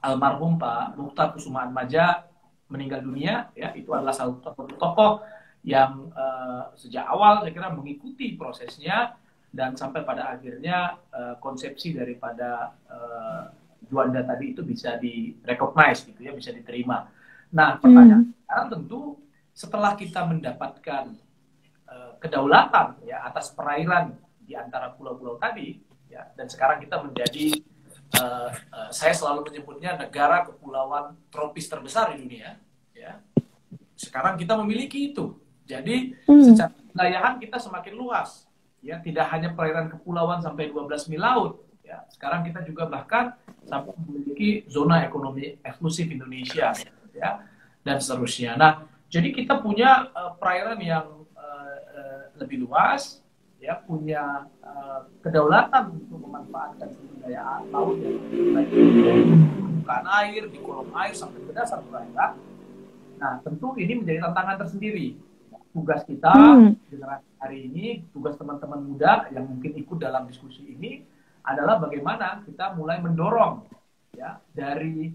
almarhum 0.03 0.55
Pak 0.55 0.95
Mukhtar 0.95 1.35
Kusuma 1.35 1.67
Maja 1.67 2.23
meninggal 2.71 3.03
dunia 3.03 3.51
ya 3.51 3.75
itu 3.75 3.91
adalah 3.91 4.15
salah 4.15 4.39
satu 4.39 4.63
tokoh 4.79 5.21
yang 5.61 6.09
uh, 6.15 6.71
sejak 6.73 7.05
awal 7.05 7.43
saya 7.43 7.53
kira 7.53 7.69
mengikuti 7.69 8.33
prosesnya 8.33 9.13
dan 9.51 9.75
sampai 9.75 10.07
pada 10.07 10.31
akhirnya 10.31 10.95
uh, 11.11 11.35
konsepsi 11.37 11.93
daripada 11.93 12.71
uh, 12.87 13.43
Juanda 13.91 14.23
tadi 14.23 14.55
itu 14.55 14.63
bisa 14.63 14.95
direcognize 14.95 16.07
gitu 16.07 16.23
ya 16.23 16.31
bisa 16.31 16.55
diterima. 16.55 17.11
Nah 17.51 17.75
pertanyaan 17.75 18.31
hmm. 18.31 18.40
Sekarang 18.51 18.67
tentu 18.67 19.15
setelah 19.55 19.95
kita 19.95 20.27
mendapatkan 20.27 21.15
uh, 21.87 22.19
kedaulatan 22.19 22.99
ya 23.07 23.23
atas 23.23 23.55
perairan 23.55 24.19
di 24.43 24.59
antara 24.59 24.91
pulau-pulau 24.91 25.39
tadi 25.39 25.79
ya 26.11 26.27
dan 26.35 26.51
sekarang 26.51 26.83
kita 26.83 26.99
menjadi 26.99 27.63
uh, 28.19 28.51
uh, 28.51 28.89
saya 28.91 29.15
selalu 29.15 29.47
menyebutnya 29.47 29.95
negara 29.95 30.43
kepulauan 30.43 31.15
tropis 31.31 31.71
terbesar 31.71 32.11
di 32.11 32.27
dunia. 32.27 32.59
Ya, 32.91 33.23
sekarang 33.95 34.35
kita 34.35 34.59
memiliki 34.59 35.15
itu. 35.15 35.39
Jadi 35.63 36.19
hmm. 36.27 36.43
secara 36.51 36.75
wilayahan 36.91 37.39
kita 37.39 37.55
semakin 37.55 37.95
luas. 37.95 38.51
Ya, 38.83 38.99
tidak 38.99 39.31
hanya 39.31 39.55
perairan 39.55 39.87
kepulauan 39.87 40.43
sampai 40.43 40.67
12 40.67 41.07
mil 41.07 41.23
laut. 41.23 41.63
Ya, 41.87 42.03
sekarang 42.11 42.43
kita 42.43 42.67
juga 42.67 42.83
bahkan 42.91 43.31
sampai 43.63 43.95
memiliki 44.03 44.67
zona 44.67 45.07
ekonomi 45.07 45.55
eksklusif 45.63 46.11
Indonesia. 46.11 46.75
Ya, 47.15 47.50
dan 47.81 47.97
seterusnya. 47.97 48.57
Nah, 48.57 48.85
jadi 49.11 49.29
kita 49.33 49.59
punya 49.59 50.07
uh, 50.13 50.37
perairan 50.37 50.79
yang 50.79 51.25
uh, 51.35 51.77
uh, 51.91 52.21
lebih 52.39 52.63
luas, 52.63 53.19
ya 53.61 53.77
punya 53.81 54.49
uh, 54.63 55.05
kedaulatan 55.21 55.97
untuk 55.97 56.17
memanfaatkan 56.25 56.89
sumber 56.95 57.17
daya 57.27 57.61
laut 57.69 57.97
yang 58.01 58.17
baik 58.55 58.69
di 58.73 59.01
permukaan 59.59 60.05
air, 60.23 60.41
di 60.49 60.57
kolom 60.61 60.89
air 60.97 61.13
sampai 61.13 61.41
ke 61.43 61.51
dasar 61.53 61.81
perairan. 61.85 62.37
Nah, 63.21 63.37
tentu 63.45 63.77
ini 63.77 64.01
menjadi 64.01 64.25
tantangan 64.25 64.57
tersendiri. 64.65 65.17
Tugas 65.71 66.03
kita 66.03 66.33
hmm. 66.33 66.91
generasi 66.91 67.29
hari 67.39 67.57
ini, 67.69 67.85
tugas 68.11 68.35
teman-teman 68.35 68.81
muda 68.81 69.29
yang 69.31 69.47
mungkin 69.47 69.71
ikut 69.77 69.97
dalam 70.01 70.27
diskusi 70.27 70.67
ini 70.67 71.05
adalah 71.41 71.81
bagaimana 71.81 72.43
kita 72.45 72.75
mulai 72.77 73.01
mendorong 73.01 73.65
ya 74.13 74.37
dari 74.53 75.09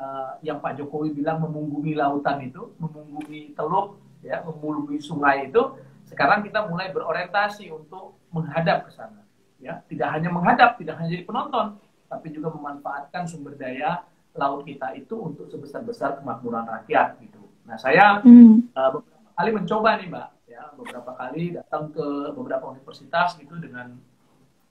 uh, 0.00 0.40
yang 0.40 0.58
Pak 0.64 0.80
Jokowi 0.80 1.12
bilang 1.12 1.44
memunggungi 1.44 1.92
lautan 1.92 2.40
itu, 2.40 2.72
memunggungi 2.80 3.52
teluk, 3.52 4.00
ya, 4.24 4.40
memunggungi 4.42 4.96
sungai 4.98 5.52
itu 5.52 5.76
sekarang 6.08 6.42
kita 6.42 6.66
mulai 6.66 6.90
berorientasi 6.90 7.70
untuk 7.70 8.18
menghadap 8.32 8.88
ke 8.88 8.90
sana. 8.96 9.22
Ya, 9.60 9.84
tidak 9.92 10.08
hanya 10.16 10.32
menghadap, 10.32 10.80
tidak 10.80 10.96
hanya 10.96 11.12
jadi 11.12 11.24
penonton, 11.28 11.76
tapi 12.08 12.32
juga 12.32 12.48
memanfaatkan 12.56 13.28
sumber 13.28 13.54
daya 13.60 14.08
laut 14.32 14.64
kita 14.64 14.96
itu 14.96 15.12
untuk 15.20 15.52
sebesar-besar 15.52 16.24
kemakmuran 16.24 16.64
rakyat 16.64 17.20
gitu. 17.20 17.44
Nah, 17.68 17.76
saya 17.76 18.24
hmm. 18.24 18.72
uh, 18.72 18.90
beberapa 18.96 19.30
kali 19.36 19.50
mencoba 19.52 19.90
nih, 20.00 20.08
Mbak, 20.08 20.28
ya, 20.48 20.62
beberapa 20.80 21.10
kali 21.12 21.44
datang 21.60 21.92
ke 21.92 22.06
beberapa 22.32 22.72
universitas 22.72 23.36
gitu 23.36 23.52
dengan 23.60 24.00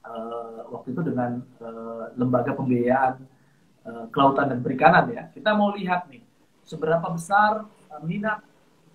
uh, 0.09 0.65
waktu 0.74 0.98
itu 0.98 1.01
dengan 1.05 1.38
uh, 1.62 2.09
lembaga 2.17 2.57
pembiayaan 2.57 3.21
kelautan 4.13 4.51
dan 4.51 4.60
perikanan 4.60 5.05
ya. 5.12 5.24
Kita 5.31 5.53
mau 5.53 5.74
lihat 5.74 6.10
nih 6.10 6.22
seberapa 6.65 7.08
besar 7.10 7.65
uh, 7.65 8.01
minat 8.05 8.43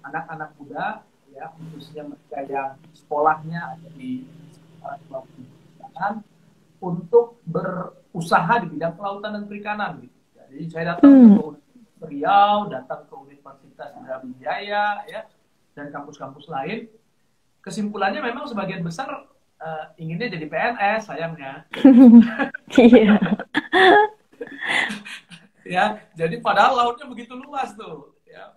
anak-anak 0.04 0.50
muda 0.60 0.86
ya 1.34 1.50
khususnya 1.58 2.06
mereka 2.06 2.38
yang 2.46 2.78
sekolahnya 2.94 3.60
ada 3.74 3.88
di 3.98 4.22
sekolah 4.84 5.24
untuk 6.84 7.40
berusaha 7.48 8.54
di 8.62 8.66
bidang 8.76 8.94
kelautan 8.94 9.40
dan 9.40 9.44
perikanan 9.48 9.90
gitu. 10.04 10.18
Jadi 10.36 10.56
saya 10.70 10.84
datang 10.94 11.10
hmm. 11.10 11.36
ke 11.98 12.04
Riau, 12.04 12.68
datang 12.68 13.08
ke 13.08 13.14
Universitas 13.16 13.90
Indrawijaya 13.96 15.08
ya 15.08 15.20
dan 15.72 15.88
kampus-kampus 15.90 16.46
lain. 16.52 16.86
Kesimpulannya 17.64 18.20
memang 18.20 18.44
sebagian 18.44 18.84
besar 18.84 19.08
uh, 19.64 19.84
inginnya 19.96 20.28
jadi 20.28 20.46
PNS 20.46 21.00
sayangnya. 21.08 21.64
Iya. 22.74 23.16
ya, 25.74 25.98
jadi 26.12 26.36
padahal 26.40 26.72
lautnya 26.76 27.06
begitu 27.08 27.34
luas 27.36 27.72
tuh 27.74 28.14
ya 28.24 28.50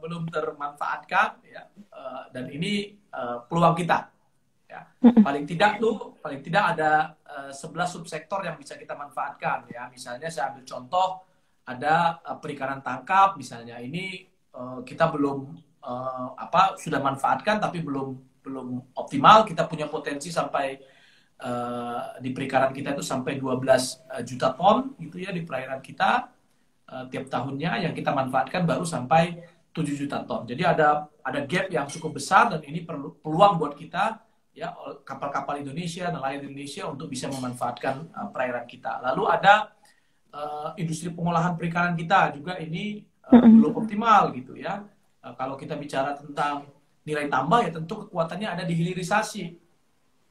belum 0.00 0.32
termanfaatkan 0.32 1.44
ya 1.44 1.68
uh, 1.92 2.32
dan 2.32 2.48
ini 2.48 2.96
uh, 3.12 3.44
peluang 3.44 3.76
kita 3.76 4.08
ya. 4.68 4.84
Paling 5.00 5.44
tidak 5.48 5.80
tuh 5.80 6.16
paling 6.20 6.40
tidak 6.44 6.76
ada 6.76 7.12
uh, 7.24 7.52
11 7.52 7.88
subsektor 7.88 8.44
yang 8.44 8.56
bisa 8.56 8.76
kita 8.76 8.96
manfaatkan 8.96 9.68
ya. 9.68 9.88
Misalnya 9.92 10.28
saya 10.28 10.52
ambil 10.52 10.64
contoh 10.64 11.28
ada 11.68 12.20
uh, 12.24 12.36
perikanan 12.40 12.80
tangkap 12.80 13.36
misalnya 13.36 13.76
ini 13.80 14.24
uh, 14.56 14.80
kita 14.84 15.12
belum 15.12 15.56
uh, 15.84 16.28
apa 16.36 16.80
sudah 16.80 17.00
manfaatkan 17.00 17.60
tapi 17.60 17.84
belum 17.84 18.40
belum 18.40 18.96
optimal 18.96 19.44
kita 19.44 19.68
punya 19.68 19.84
potensi 19.92 20.32
sampai 20.32 20.80
uh, 21.42 22.18
di 22.18 22.30
perikanan 22.34 22.74
kita 22.74 22.94
itu 22.94 23.04
sampai 23.04 23.38
12 23.38 24.26
juta 24.26 24.54
ton 24.54 24.94
gitu 24.98 25.22
ya 25.22 25.30
di 25.30 25.42
perairan 25.42 25.78
kita 25.78 26.30
uh, 26.90 27.04
tiap 27.06 27.28
tahunnya 27.30 27.88
yang 27.88 27.92
kita 27.94 28.10
manfaatkan 28.10 28.64
baru 28.64 28.82
sampai 28.82 29.38
7 29.72 29.84
juta 29.94 30.24
ton. 30.26 30.42
Jadi 30.48 30.62
ada 30.64 31.06
ada 31.22 31.40
gap 31.44 31.68
yang 31.70 31.86
cukup 31.86 32.18
besar 32.18 32.50
dan 32.50 32.64
ini 32.64 32.82
perlu 32.82 33.14
peluang 33.20 33.60
buat 33.60 33.76
kita 33.76 34.18
ya 34.56 34.74
kapal-kapal 35.06 35.62
Indonesia, 35.62 36.10
nelayan 36.10 36.50
Indonesia 36.50 36.90
untuk 36.90 37.06
bisa 37.06 37.30
memanfaatkan 37.30 38.10
uh, 38.10 38.28
perairan 38.34 38.66
kita. 38.66 38.98
Lalu 39.04 39.22
ada 39.30 39.70
uh, 40.34 40.74
industri 40.74 41.14
pengolahan 41.14 41.54
perikanan 41.54 41.94
kita 41.94 42.34
juga 42.34 42.58
ini 42.58 43.06
uh, 43.30 43.38
belum 43.38 43.72
optimal 43.78 44.34
gitu 44.34 44.58
ya. 44.58 44.82
Uh, 45.22 45.34
kalau 45.38 45.54
kita 45.54 45.78
bicara 45.78 46.18
tentang 46.18 46.66
nilai 47.06 47.30
tambah 47.30 47.64
ya 47.64 47.70
tentu 47.72 48.08
kekuatannya 48.08 48.48
ada 48.58 48.64
di 48.66 48.74
hilirisasi. 48.74 49.67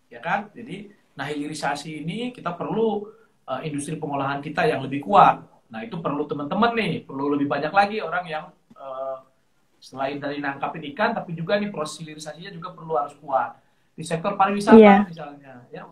Ya 0.07 0.23
kan? 0.23 0.49
Jadi 0.55 0.91
nah 1.17 1.25
hilirisasi 1.25 2.05
ini 2.05 2.29
kita 2.29 2.53
perlu 2.53 3.09
uh, 3.49 3.61
industri 3.65 3.97
pengolahan 3.97 4.39
kita 4.39 4.69
yang 4.69 4.85
lebih 4.85 5.01
kuat 5.01 5.57
Nah 5.67 5.83
itu 5.83 5.99
perlu 5.99 6.23
teman-teman 6.27 6.71
nih, 6.75 7.03
perlu 7.03 7.35
lebih 7.35 7.47
banyak 7.47 7.73
lagi 7.75 7.97
orang 7.99 8.25
yang 8.27 8.45
uh, 8.75 9.19
selain 9.77 10.17
dari 10.17 10.39
nangkapin 10.39 10.83
ikan, 10.95 11.11
tapi 11.11 11.35
juga 11.35 11.59
nih 11.59 11.69
proses 11.69 11.99
hilirisasinya 12.03 12.51
juga 12.55 12.71
perlu 12.71 12.95
harus 12.95 13.15
kuat. 13.19 13.59
Di 13.97 14.03
sektor 14.05 14.37
pariwisata 14.39 14.77
yeah. 14.79 15.03
misalnya, 15.03 15.53
ya 15.73 15.83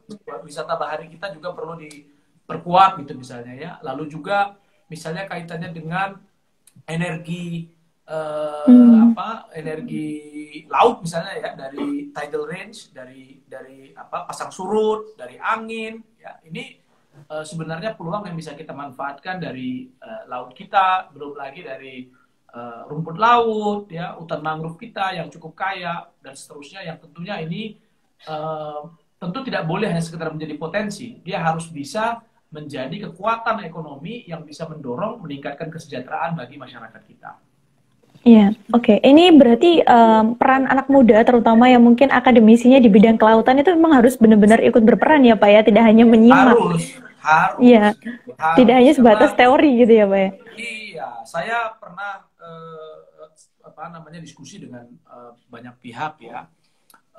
wisata 0.45 0.77
bahari 0.77 1.09
kita 1.09 1.33
juga 1.33 1.51
perlu 1.51 1.75
diperkuat 1.75 3.01
gitu 3.03 3.17
misalnya 3.17 3.53
ya. 3.57 3.71
Lalu 3.83 4.07
juga 4.13 4.55
misalnya 4.87 5.25
kaitannya 5.27 5.73
dengan 5.73 6.21
energi 6.85 7.67
uh, 8.09 8.65
hmm. 8.65 9.13
apa 9.13 9.49
energi 9.57 10.09
laut 10.69 11.01
misalnya 11.05 11.33
ya 11.41 11.49
dari 11.57 12.09
tidal 12.13 12.45
range 12.45 12.93
dari 12.93 13.41
dari 13.45 13.91
apa 13.93 14.29
pasang 14.29 14.53
surut 14.53 15.17
dari 15.17 15.37
angin 15.41 16.01
ya 16.21 16.37
ini 16.45 16.77
uh, 17.29 17.43
sebenarnya 17.45 17.97
peluang 17.97 18.29
yang 18.29 18.37
bisa 18.37 18.53
kita 18.53 18.73
manfaatkan 18.73 19.41
dari 19.41 19.89
uh, 20.01 20.29
laut 20.29 20.53
kita 20.53 21.09
belum 21.13 21.37
lagi 21.37 21.61
dari 21.65 22.05
uh, 22.53 22.85
rumput 22.89 23.17
laut 23.17 23.89
ya 23.89 24.13
hutan 24.17 24.41
mangrove 24.41 24.77
kita 24.77 25.17
yang 25.17 25.27
cukup 25.33 25.57
kaya 25.57 26.09
dan 26.21 26.33
seterusnya 26.37 26.85
yang 26.85 26.97
tentunya 27.01 27.41
ini 27.41 27.77
uh, 28.29 28.85
tentu 29.17 29.41
tidak 29.47 29.65
boleh 29.65 29.89
hanya 29.89 30.03
sekedar 30.03 30.29
menjadi 30.29 30.55
potensi 30.59 31.17
dia 31.25 31.41
harus 31.41 31.71
bisa 31.71 32.21
menjadi 32.55 33.11
kekuatan 33.11 33.67
ekonomi 33.67 34.23
yang 34.29 34.47
bisa 34.47 34.63
mendorong 34.69 35.19
meningkatkan 35.19 35.67
kesejahteraan 35.67 36.39
bagi 36.39 36.55
masyarakat 36.55 37.01
kita. 37.03 37.35
Iya, 38.25 38.57
oke. 38.73 38.89
Okay. 38.89 38.97
Ini 39.05 39.37
berarti 39.37 39.85
um, 39.85 40.33
peran 40.33 40.65
anak 40.65 40.89
muda, 40.89 41.21
terutama 41.21 41.69
yang 41.69 41.85
mungkin 41.85 42.09
akademisinya 42.09 42.81
di 42.81 42.89
bidang 42.89 43.21
kelautan 43.21 43.61
itu 43.61 43.69
memang 43.77 44.01
harus 44.01 44.17
benar-benar 44.17 44.65
ikut 44.65 44.81
berperan 44.81 45.21
ya 45.21 45.37
Pak 45.37 45.49
ya, 45.53 45.61
tidak 45.61 45.85
hanya 45.85 46.09
menyimak. 46.09 46.57
Harus, 46.57 46.97
harus. 47.21 47.61
Iya, 47.61 47.93
harus. 47.93 48.57
tidak 48.57 48.75
hanya 48.81 48.93
sebatas 48.97 49.31
teori 49.37 49.77
gitu 49.77 49.93
ya 49.93 50.05
Pak 50.09 50.17
ya. 50.17 50.29
Iya, 50.57 51.09
saya 51.21 51.57
pernah 51.77 52.25
uh, 52.41 53.29
apa 53.61 53.93
namanya 53.93 54.17
diskusi 54.17 54.57
dengan 54.57 54.89
uh, 55.05 55.37
banyak 55.45 55.77
pihak 55.77 56.17
ya, 56.25 56.49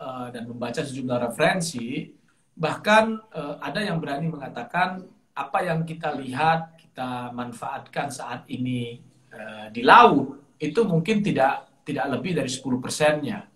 uh, 0.02 0.26
dan 0.34 0.50
membaca 0.50 0.82
sejumlah 0.82 1.30
referensi. 1.30 2.10
Bahkan 2.58 3.04
uh, 3.30 3.62
ada 3.62 3.78
yang 3.78 4.02
berani 4.02 4.26
mengatakan 4.26 5.06
apa 5.38 5.58
yang 5.62 5.86
kita 5.86 6.18
lihat, 6.18 6.75
kita 6.82 7.30
manfaatkan 7.30 8.10
saat 8.10 8.42
ini 8.50 8.98
uh, 9.30 9.70
di 9.70 9.86
laut 9.86 10.45
itu 10.56 10.80
mungkin 10.84 11.20
tidak 11.20 11.68
tidak 11.86 12.06
lebih 12.18 12.32
dari 12.34 12.50
10 12.50 12.82
persennya. 12.82 13.46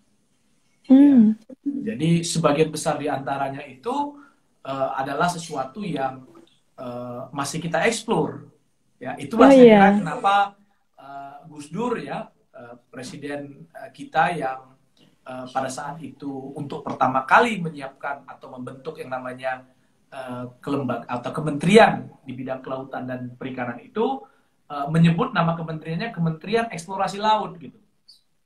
Hmm. 0.87 1.35
Ya. 1.67 1.95
Jadi 1.95 2.23
sebagian 2.23 2.71
besar 2.71 2.99
di 3.01 3.11
antaranya 3.11 3.67
itu 3.67 4.21
uh, 4.65 4.89
adalah 4.95 5.27
sesuatu 5.27 5.83
yang 5.83 6.25
uh, 6.79 7.29
masih 7.35 7.59
kita 7.59 7.83
explore. 7.85 8.47
Ya, 9.01 9.17
itulah 9.17 9.49
oh, 9.49 9.57
saya 9.57 9.65
kira 9.65 9.81
yeah. 9.81 9.93
kenapa 9.97 10.35
uh, 11.01 11.37
Gus 11.49 11.73
Dur 11.73 11.97
ya 11.97 12.29
uh, 12.53 12.75
presiden 12.93 13.65
uh, 13.73 13.89
kita 13.91 14.37
yang 14.37 14.77
uh, 15.25 15.47
pada 15.49 15.73
saat 15.73 15.97
itu 16.05 16.53
untuk 16.53 16.85
pertama 16.85 17.25
kali 17.25 17.59
menyiapkan 17.65 18.29
atau 18.29 18.53
membentuk 18.53 19.01
yang 19.01 19.09
namanya 19.09 19.65
uh, 20.13 20.53
kelembag 20.61 21.09
atau 21.09 21.31
kementerian 21.33 22.13
di 22.29 22.37
bidang 22.37 22.61
kelautan 22.61 23.09
dan 23.09 23.21
perikanan 23.41 23.81
itu 23.81 24.21
uh, 24.71 24.87
menyebut 24.89 25.35
nama 25.35 25.59
kementeriannya 25.59 26.15
Kementerian 26.15 26.71
Eksplorasi 26.71 27.19
Laut 27.19 27.59
gitu. 27.59 27.77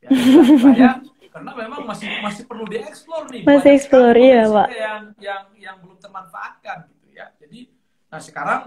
Ya, 0.01 0.09
supaya 0.13 0.89
karena 1.35 1.51
memang 1.57 1.83
masih 1.89 2.09
masih 2.23 2.45
perlu 2.49 2.65
dieksplor 2.69 3.27
nih. 3.33 3.43
Masih 3.43 3.71
eksplor 3.75 4.15
ya, 4.15 4.47
Pak. 4.47 4.69
Yang 4.71 5.03
yang 5.21 5.43
yang 5.59 5.77
belum 5.85 5.99
termanfaatkan 6.01 6.89
gitu 6.93 7.07
ya. 7.13 7.27
Jadi 7.41 7.69
nah 8.09 8.21
sekarang 8.23 8.63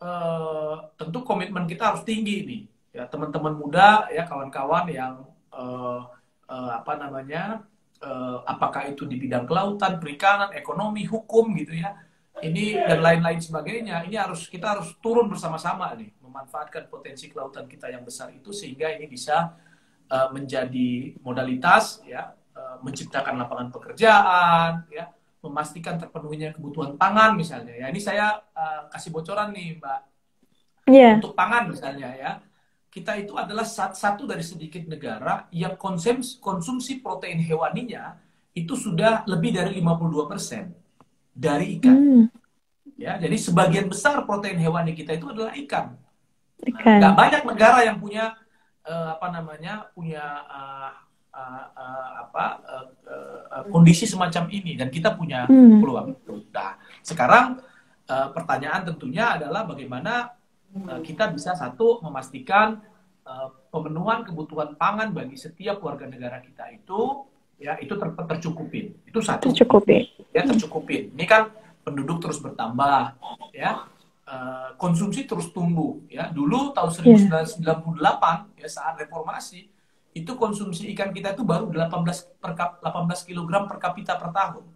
uh, 0.00 0.88
tentu 0.96 1.20
komitmen 1.22 1.68
kita 1.68 1.94
harus 1.94 2.02
tinggi 2.02 2.36
nih. 2.46 2.62
Ya, 2.96 3.04
teman-teman 3.06 3.54
muda 3.54 4.08
ya 4.08 4.24
kawan-kawan 4.24 4.88
yang 4.88 5.22
uh, 5.52 6.08
uh, 6.48 6.70
apa 6.80 6.96
namanya 6.96 7.62
uh, 8.00 8.40
apakah 8.48 8.88
itu 8.88 9.04
di 9.04 9.20
bidang 9.20 9.44
kelautan, 9.44 10.00
perikanan, 10.00 10.50
ekonomi, 10.56 11.04
hukum 11.04 11.52
gitu 11.60 11.76
ya. 11.76 11.94
Ini 12.38 12.86
dan 12.86 13.02
lain-lain 13.02 13.42
sebagainya. 13.42 14.06
Ini 14.06 14.16
harus 14.16 14.46
kita 14.46 14.78
harus 14.78 14.94
turun 15.02 15.26
bersama-sama 15.26 15.92
nih 15.98 16.17
memanfaatkan 16.28 16.92
potensi 16.92 17.32
kelautan 17.32 17.64
kita 17.64 17.88
yang 17.88 18.04
besar 18.04 18.28
itu 18.30 18.52
sehingga 18.52 18.92
ini 18.92 19.08
bisa 19.08 19.56
uh, 20.12 20.28
menjadi 20.30 21.16
modalitas 21.24 22.04
ya 22.04 22.36
uh, 22.52 22.76
menciptakan 22.84 23.40
lapangan 23.40 23.72
pekerjaan 23.72 24.84
ya 24.92 25.08
memastikan 25.40 25.96
terpenuhinya 25.96 26.52
kebutuhan 26.52 27.00
pangan 27.00 27.32
misalnya 27.32 27.72
ya 27.72 27.86
ini 27.88 28.00
saya 28.02 28.36
uh, 28.52 28.92
kasih 28.92 29.10
bocoran 29.10 29.50
nih 29.56 29.80
mbak 29.80 30.00
yeah. 30.90 31.16
untuk 31.16 31.32
pangan 31.32 31.72
misalnya 31.72 32.12
ya 32.12 32.30
kita 32.88 33.14
itu 33.20 33.36
adalah 33.36 33.68
satu 33.68 34.24
dari 34.24 34.40
sedikit 34.40 34.88
negara 34.88 35.46
yang 35.52 35.76
konsumsi, 35.76 36.40
konsumsi 36.40 37.04
protein 37.04 37.38
hewaninya 37.38 38.16
itu 38.56 38.74
sudah 38.74 39.22
lebih 39.28 39.54
dari 39.54 39.78
52% 39.78 41.36
dari 41.36 41.78
ikan. 41.78 41.94
Mm. 41.94 42.24
Ya, 42.98 43.14
jadi 43.14 43.36
sebagian 43.38 43.86
besar 43.86 44.26
protein 44.26 44.58
hewani 44.58 44.96
kita 44.96 45.14
itu 45.14 45.30
adalah 45.30 45.54
ikan. 45.54 45.94
Ikan. 46.66 46.98
Gak 46.98 47.14
banyak 47.14 47.42
negara 47.46 47.78
yang 47.86 48.02
punya 48.02 48.34
uh, 48.82 49.14
apa 49.14 49.26
namanya 49.30 49.86
punya 49.94 50.24
uh, 50.48 50.90
uh, 51.30 51.66
uh, 51.76 52.08
apa 52.26 52.44
uh, 52.66 52.86
uh, 53.06 53.64
kondisi 53.70 54.08
semacam 54.08 54.50
ini 54.50 54.74
dan 54.74 54.90
kita 54.90 55.14
punya 55.14 55.46
hmm. 55.46 55.78
peluang 55.78 56.08
itu. 56.18 56.42
Nah, 56.50 56.74
sekarang 57.04 57.62
uh, 58.10 58.28
pertanyaan 58.34 58.82
tentunya 58.88 59.38
adalah 59.38 59.62
bagaimana 59.68 60.34
uh, 60.74 61.00
kita 61.04 61.30
bisa 61.30 61.54
satu 61.54 62.02
memastikan 62.02 62.82
uh, 63.22 63.54
pemenuhan 63.70 64.26
kebutuhan 64.26 64.74
pangan 64.74 65.14
bagi 65.14 65.38
setiap 65.38 65.78
warga 65.84 66.08
negara 66.10 66.42
kita 66.42 66.66
itu 66.74 67.28
ya 67.58 67.78
itu 67.78 67.94
ter 67.94 68.08
tercukupin. 68.14 68.98
Itu 69.06 69.22
satu. 69.22 69.50
Tercukupin. 69.50 70.02
Ya 70.34 70.42
tercukupin. 70.42 71.14
Ini 71.14 71.24
kan 71.26 71.54
penduduk 71.86 72.20
terus 72.20 72.42
bertambah 72.42 73.16
ya 73.54 73.88
Eh, 74.28 74.70
konsumsi 74.76 75.24
terus 75.24 75.48
tumbuh 75.56 76.04
ya 76.04 76.28
dulu 76.28 76.76
tahun 76.76 77.16
1998 77.16 77.64
yeah. 77.64 78.36
ya 78.60 78.68
saat 78.68 79.00
reformasi 79.00 79.72
itu 80.12 80.32
konsumsi 80.36 80.92
ikan 80.92 81.16
kita 81.16 81.32
itu 81.32 81.48
baru 81.48 81.72
18 81.72 82.36
per 82.36 82.52
18 82.52 82.84
kg 83.24 83.64
per 83.64 83.80
kapita 83.80 84.20
per 84.20 84.28
tahun. 84.28 84.68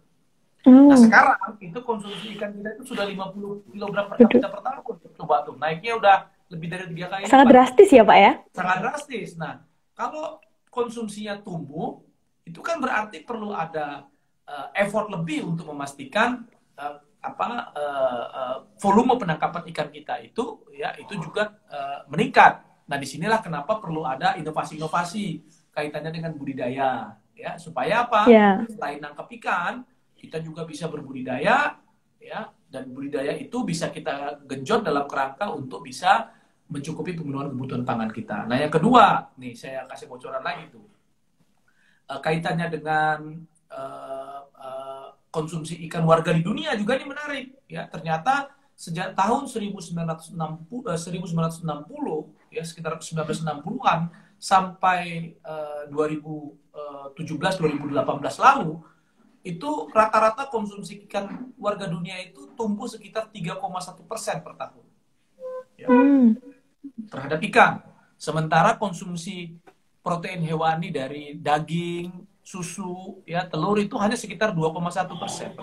Mm. 0.65 0.89
Nah 0.89 0.97
sekarang 0.97 1.37
itu 1.61 1.79
konsumsi 1.85 2.33
ikan 2.33 2.49
kita 2.49 2.81
itu 2.81 2.97
sudah 2.97 3.05
50 3.05 3.77
kg 3.77 3.93
per 3.93 4.15
kapita 4.25 4.47
per 4.49 4.61
tahun. 4.65 4.95
Coba 5.21 5.45
tuh 5.45 5.53
naiknya 5.61 6.01
udah 6.01 6.15
lebih 6.49 6.67
dari 6.73 6.89
tiga 6.89 7.13
kali. 7.13 7.29
Sangat 7.29 7.45
lipat. 7.45 7.53
drastis 7.53 7.89
ya 7.93 8.01
pak 8.01 8.17
ya? 8.17 8.31
Sangat 8.57 8.77
drastis. 8.81 9.29
Nah 9.37 9.61
kalau 9.93 10.41
konsumsinya 10.73 11.37
tumbuh 11.45 12.01
itu 12.41 12.57
kan 12.65 12.81
berarti 12.81 13.21
perlu 13.21 13.53
ada 13.53 14.09
uh, 14.49 14.73
effort 14.73 15.13
lebih 15.13 15.45
untuk 15.45 15.69
memastikan 15.69 16.41
uh, 16.73 16.97
apa 17.23 17.71
uh, 17.71 18.25
uh, 18.27 18.57
volume 18.83 19.15
penangkapan 19.15 19.63
ikan 19.71 19.87
kita 19.87 20.19
itu 20.19 20.67
ya 20.75 20.91
itu 20.99 21.15
juga 21.15 21.55
uh, 21.71 22.03
meningkat. 22.11 22.59
Nah 22.91 22.99
di 22.99 23.07
sinilah 23.07 23.39
kenapa 23.39 23.79
perlu 23.79 24.03
ada 24.03 24.35
inovasi-inovasi 24.35 25.39
kaitannya 25.71 26.11
dengan 26.11 26.35
budidaya 26.35 27.15
ya 27.31 27.55
supaya 27.55 28.03
apa? 28.03 28.27
Yeah. 28.27 28.67
Selain 28.67 28.99
nangkap 28.99 29.31
ikan 29.39 29.87
kita 30.19 30.43
juga 30.43 30.67
bisa 30.67 30.91
berbudidaya 30.91 31.79
ya 32.19 32.41
dan 32.67 32.91
budidaya 32.91 33.39
itu 33.39 33.63
bisa 33.63 33.87
kita 33.87 34.43
genjot 34.43 34.83
dalam 34.83 35.07
kerangka 35.07 35.47
untuk 35.51 35.83
bisa 35.83 36.27
mencukupi 36.67 37.15
pemenuhan 37.15 37.51
kebutuhan 37.55 37.83
pangan 37.87 38.11
kita. 38.11 38.43
Nah 38.47 38.59
yang 38.59 38.71
kedua 38.71 39.31
nih 39.39 39.55
saya 39.55 39.87
kasih 39.87 40.11
bocoran 40.11 40.43
lagi 40.43 40.67
tuh 40.71 40.83
uh, 42.11 42.19
kaitannya 42.19 42.67
dengan 42.67 43.19
uh, 43.71 44.42
konsumsi 45.33 45.81
ikan 45.89 46.05
warga 46.05 46.29
di 46.29 46.45
dunia 46.45 46.77
juga 46.77 47.01
ini 47.01 47.09
menarik. 47.09 47.45
Ya 47.65 47.89
ternyata 47.89 48.53
sejak 48.77 49.17
tahun 49.17 49.49
1960 49.49 50.37
eh, 50.37 50.99
1960 51.01 52.53
ya 52.53 52.61
sekitar 52.61 53.01
1960-an 53.01 54.13
sampai 54.37 55.33
eh, 55.33 55.83
2017 55.89 57.17
2018 57.17 58.45
lalu 58.45 58.77
itu 59.43 59.91
rata-rata 59.91 60.47
konsumsi 60.47 61.03
ikan 61.09 61.51
warga 61.59 61.89
dunia 61.89 62.15
itu 62.23 62.53
tumbuh 62.55 62.87
sekitar 62.87 63.27
3,1 63.27 63.59
persen 64.07 64.39
per 64.39 64.55
tahun. 64.55 64.85
Ya, 65.75 65.87
hmm. 65.91 66.39
terhadap 67.11 67.39
ikan. 67.51 67.73
Sementara 68.15 68.79
konsumsi 68.79 69.59
protein 69.99 70.39
hewani 70.47 70.95
dari 70.95 71.35
daging 71.35 72.32
susu, 72.43 73.23
ya 73.23 73.47
telur 73.47 73.79
itu 73.79 73.95
hanya 73.95 74.19
sekitar 74.19 74.51
2,1 74.51 75.15
persen. 75.15 75.55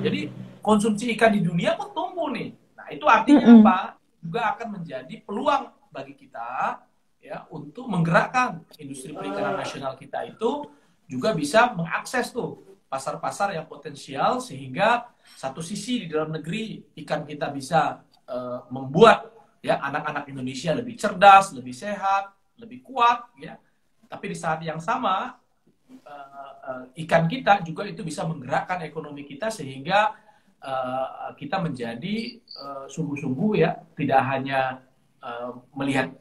Jadi 0.00 0.30
konsumsi 0.62 1.10
ikan 1.18 1.34
di 1.34 1.42
dunia 1.42 1.74
pun 1.74 1.90
tumbuh 1.90 2.30
nih. 2.30 2.54
Nah 2.78 2.86
itu 2.94 3.04
artinya 3.04 3.42
mm 3.42 3.50
-hmm. 3.50 3.62
apa? 3.66 3.78
Juga 4.22 4.40
akan 4.54 4.68
menjadi 4.80 5.14
peluang 5.26 5.74
bagi 5.90 6.14
kita 6.14 6.78
ya 7.20 7.44
untuk 7.52 7.90
menggerakkan 7.90 8.64
industri 8.80 9.12
perikanan 9.12 9.60
nasional 9.60 9.92
kita 9.98 10.24
itu 10.24 10.70
juga 11.04 11.34
bisa 11.36 11.74
mengakses 11.74 12.32
tuh 12.32 12.62
pasar-pasar 12.86 13.54
yang 13.54 13.66
potensial 13.66 14.38
sehingga 14.38 15.10
satu 15.36 15.62
sisi 15.62 16.06
di 16.06 16.06
dalam 16.06 16.30
negeri 16.30 16.94
ikan 17.04 17.26
kita 17.26 17.50
bisa 17.50 18.02
uh, 18.30 18.66
membuat 18.70 19.30
ya 19.60 19.78
anak-anak 19.82 20.30
Indonesia 20.30 20.72
lebih 20.72 20.96
cerdas, 20.96 21.52
lebih 21.52 21.74
sehat, 21.74 22.30
lebih 22.56 22.80
kuat 22.82 23.30
ya. 23.38 23.58
Tapi 24.10 24.34
di 24.34 24.36
saat 24.38 24.58
yang 24.62 24.82
sama 24.82 25.38
uh, 26.04 26.84
ikan 27.06 27.24
kita 27.26 27.62
juga 27.62 27.86
itu 27.86 28.02
bisa 28.02 28.26
menggerakkan 28.26 28.82
ekonomi 28.86 29.26
kita 29.26 29.48
sehingga 29.48 30.14
uh, 30.60 31.32
kita 31.38 31.62
menjadi 31.62 32.40
sungguh-sungguh 32.90 33.50
uh, 33.56 33.60
ya 33.60 33.70
tidak 33.96 34.20
hanya 34.26 34.60
melihat 35.76 36.16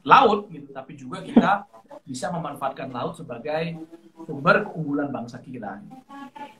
laut 0.00 0.48
gitu 0.48 0.72
tapi 0.72 0.96
juga 0.96 1.20
kita 1.20 1.69
bisa 2.06 2.30
memanfaatkan 2.30 2.90
laut 2.90 3.14
sebagai 3.14 3.78
sumber 4.26 4.68
keunggulan 4.68 5.08
bangsa 5.08 5.40
kita. 5.40 5.80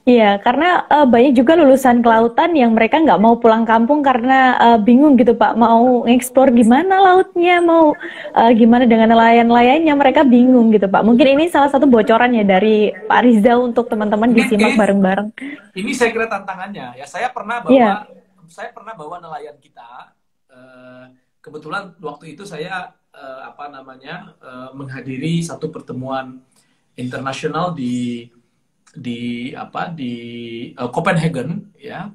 Iya, 0.08 0.40
karena 0.40 0.88
uh, 0.88 1.04
banyak 1.04 1.36
juga 1.36 1.54
lulusan 1.60 2.00
kelautan 2.00 2.56
yang 2.56 2.72
mereka 2.72 2.98
nggak 2.98 3.20
mau 3.20 3.36
pulang 3.36 3.68
kampung 3.68 4.00
karena 4.00 4.56
uh, 4.56 4.78
bingung 4.80 5.14
gitu 5.20 5.36
Pak, 5.36 5.54
mau 5.60 6.08
ngeksplor 6.08 6.56
gimana 6.56 6.98
lautnya, 6.98 7.60
mau 7.60 7.92
uh, 8.32 8.52
gimana 8.56 8.88
dengan 8.88 9.12
nelayan-nelayannya, 9.12 9.92
mereka 9.92 10.24
bingung 10.24 10.72
gitu 10.72 10.88
Pak. 10.88 11.04
Mungkin 11.04 11.36
ini 11.36 11.44
salah 11.52 11.68
satu 11.68 11.84
bocoran 11.84 12.32
ya 12.32 12.44
dari 12.48 12.90
Pak 12.90 13.20
Rizal 13.28 13.60
untuk 13.60 13.92
teman-teman 13.92 14.32
disimak 14.32 14.74
bareng-bareng. 14.80 15.28
Ini 15.76 15.92
saya 15.92 16.10
kira 16.16 16.26
tantangannya 16.26 16.96
ya. 16.96 17.04
Saya 17.04 17.28
pernah 17.28 17.60
bawa, 17.60 17.76
yeah. 17.76 18.08
saya 18.48 18.72
pernah 18.72 18.96
bawa 18.96 19.20
nelayan 19.20 19.60
kita. 19.60 20.16
Uh, 20.50 21.12
kebetulan 21.44 21.92
waktu 22.00 22.34
itu 22.34 22.42
saya 22.48 22.99
uh, 23.14 23.40
apa 23.50 23.70
namanya 23.70 24.34
uh, 24.40 24.70
menghadiri 24.74 25.42
satu 25.42 25.70
pertemuan 25.70 26.42
internasional 26.98 27.74
di 27.74 28.28
di 28.90 29.50
apa 29.54 29.90
di 29.90 30.14
uh, 30.74 30.90
Copenhagen 30.90 31.70
ya. 31.78 32.10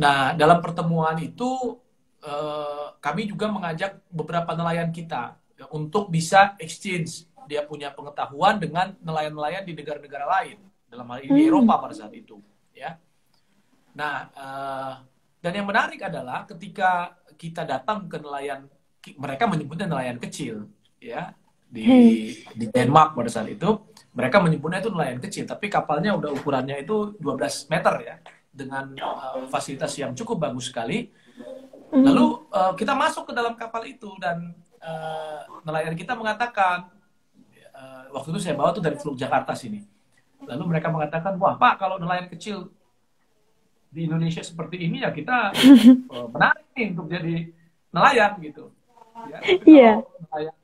Nah, 0.00 0.32
dalam 0.38 0.64
pertemuan 0.64 1.18
itu 1.20 1.76
uh, 2.24 2.96
kami 3.02 3.28
juga 3.28 3.52
mengajak 3.52 4.00
beberapa 4.08 4.56
nelayan 4.56 4.88
kita 4.88 5.36
ya, 5.58 5.68
untuk 5.74 6.08
bisa 6.08 6.56
exchange 6.56 7.28
dia 7.50 7.66
punya 7.66 7.90
pengetahuan 7.90 8.62
dengan 8.62 8.94
nelayan-nelayan 9.02 9.66
di 9.66 9.74
negara-negara 9.74 10.24
lain 10.38 10.58
dalam 10.86 11.06
hal 11.10 11.20
ini 11.26 11.34
hmm. 11.34 11.48
Eropa 11.50 11.74
pada 11.82 11.94
saat 11.98 12.14
itu 12.14 12.38
ya. 12.72 12.96
Nah, 13.92 14.30
uh, 14.38 14.94
dan 15.42 15.52
yang 15.56 15.66
menarik 15.66 16.00
adalah 16.00 16.46
ketika 16.46 17.18
kita 17.34 17.66
datang 17.66 18.06
ke 18.06 18.16
nelayan 18.20 18.70
mereka 19.16 19.48
menyebutnya 19.48 19.88
nelayan 19.88 20.20
kecil 20.20 20.68
ya 21.00 21.32
di 21.70 21.86
hmm. 21.86 22.58
di 22.58 22.66
Denmark 22.68 23.14
pada 23.14 23.30
saat 23.30 23.48
itu 23.48 23.80
mereka 24.10 24.42
menyebutnya 24.42 24.82
itu 24.82 24.90
nelayan 24.90 25.22
kecil 25.22 25.46
tapi 25.46 25.70
kapalnya 25.70 26.18
udah 26.18 26.34
ukurannya 26.34 26.82
itu 26.82 27.14
12 27.22 27.70
meter 27.70 27.94
ya 28.02 28.14
dengan 28.50 28.90
uh, 28.98 29.46
fasilitas 29.46 29.94
yang 29.94 30.12
cukup 30.12 30.50
bagus 30.50 30.68
sekali 30.68 31.08
hmm. 31.94 32.02
lalu 32.02 32.42
uh, 32.50 32.74
kita 32.74 32.92
masuk 32.92 33.30
ke 33.30 33.32
dalam 33.32 33.54
kapal 33.54 33.86
itu 33.86 34.10
dan 34.18 34.50
uh, 34.82 35.46
nelayan 35.62 35.94
kita 35.94 36.18
mengatakan 36.18 36.90
uh, 37.70 38.10
waktu 38.10 38.34
itu 38.34 38.40
saya 38.42 38.58
bawa 38.58 38.74
tuh 38.74 38.82
dari 38.82 38.98
Teluk 38.98 39.14
Jakarta 39.14 39.54
sini 39.54 39.80
lalu 40.42 40.74
mereka 40.74 40.90
mengatakan 40.90 41.38
wah 41.38 41.54
pak 41.54 41.78
kalau 41.78 42.02
nelayan 42.02 42.26
kecil 42.26 42.66
di 43.90 44.10
Indonesia 44.10 44.42
seperti 44.42 44.90
ini 44.90 45.06
ya 45.06 45.14
kita 45.14 45.54
uh, 46.10 46.26
menarik 46.34 46.66
nih 46.74 46.86
untuk 46.98 47.06
jadi 47.06 47.36
nelayan 47.94 48.34
gitu 48.42 48.74
ya 49.28 49.38
yeah. 49.66 49.96
nelayan 50.30 50.54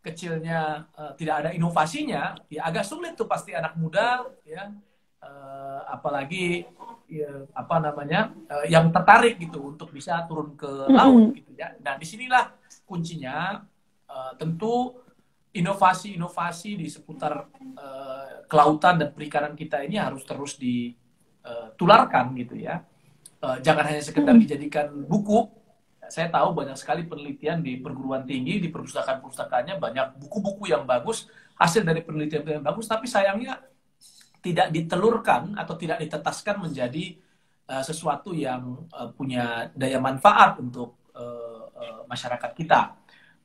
kecilnya 0.00 0.88
uh, 0.96 1.12
tidak 1.14 1.44
ada 1.44 1.50
inovasinya, 1.52 2.32
ya 2.48 2.64
agak 2.64 2.88
sulit 2.88 3.12
tuh 3.16 3.28
pasti 3.28 3.52
anak 3.52 3.76
muda, 3.76 4.24
ya, 4.48 4.72
uh, 5.20 5.80
apalagi 5.92 6.64
ya, 7.04 7.44
apa 7.52 7.76
namanya 7.84 8.32
uh, 8.48 8.64
yang 8.64 8.88
tertarik 8.88 9.36
gitu 9.36 9.76
untuk 9.76 9.92
bisa 9.92 10.24
turun 10.24 10.56
ke 10.56 10.88
laut 10.88 11.14
mm 11.14 11.24
-hmm. 11.28 11.36
gitu 11.36 11.50
ya. 11.52 11.68
Dan 11.76 12.00
di 12.00 12.06
sinilah 12.08 12.48
kuncinya 12.88 13.60
uh, 14.08 14.32
tentu 14.40 14.96
inovasi-inovasi 15.52 16.80
di 16.80 16.86
seputar 16.88 17.52
uh, 17.76 18.46
kelautan 18.48 19.02
dan 19.02 19.10
perikanan 19.12 19.52
kita 19.52 19.84
ini 19.84 20.00
harus 20.00 20.24
terus 20.24 20.56
ditularkan 20.56 22.32
gitu 22.40 22.56
ya. 22.56 22.80
Uh, 23.40 23.56
jangan 23.60 23.84
hanya 23.88 24.04
sekedar 24.04 24.36
dijadikan 24.36 24.88
buku 25.04 25.59
saya 26.10 26.28
tahu 26.28 26.52
banyak 26.52 26.74
sekali 26.74 27.06
penelitian 27.06 27.62
di 27.62 27.78
perguruan 27.78 28.26
tinggi, 28.26 28.58
di 28.58 28.68
perpustakaan-perpustakaannya 28.68 29.78
banyak 29.78 30.06
buku-buku 30.18 30.68
yang 30.68 30.82
bagus, 30.82 31.30
hasil 31.54 31.86
dari 31.86 32.02
penelitian 32.02 32.42
yang 32.60 32.66
bagus, 32.66 32.90
tapi 32.90 33.06
sayangnya 33.06 33.62
tidak 34.42 34.74
ditelurkan 34.74 35.54
atau 35.54 35.78
tidak 35.78 36.02
ditetaskan 36.02 36.58
menjadi 36.64 37.14
uh, 37.70 37.84
sesuatu 37.84 38.34
yang 38.34 38.88
uh, 38.90 39.12
punya 39.14 39.70
daya 39.76 40.02
manfaat 40.02 40.58
untuk 40.58 40.98
uh, 41.14 41.70
uh, 41.70 42.02
masyarakat 42.10 42.50
kita. 42.58 42.98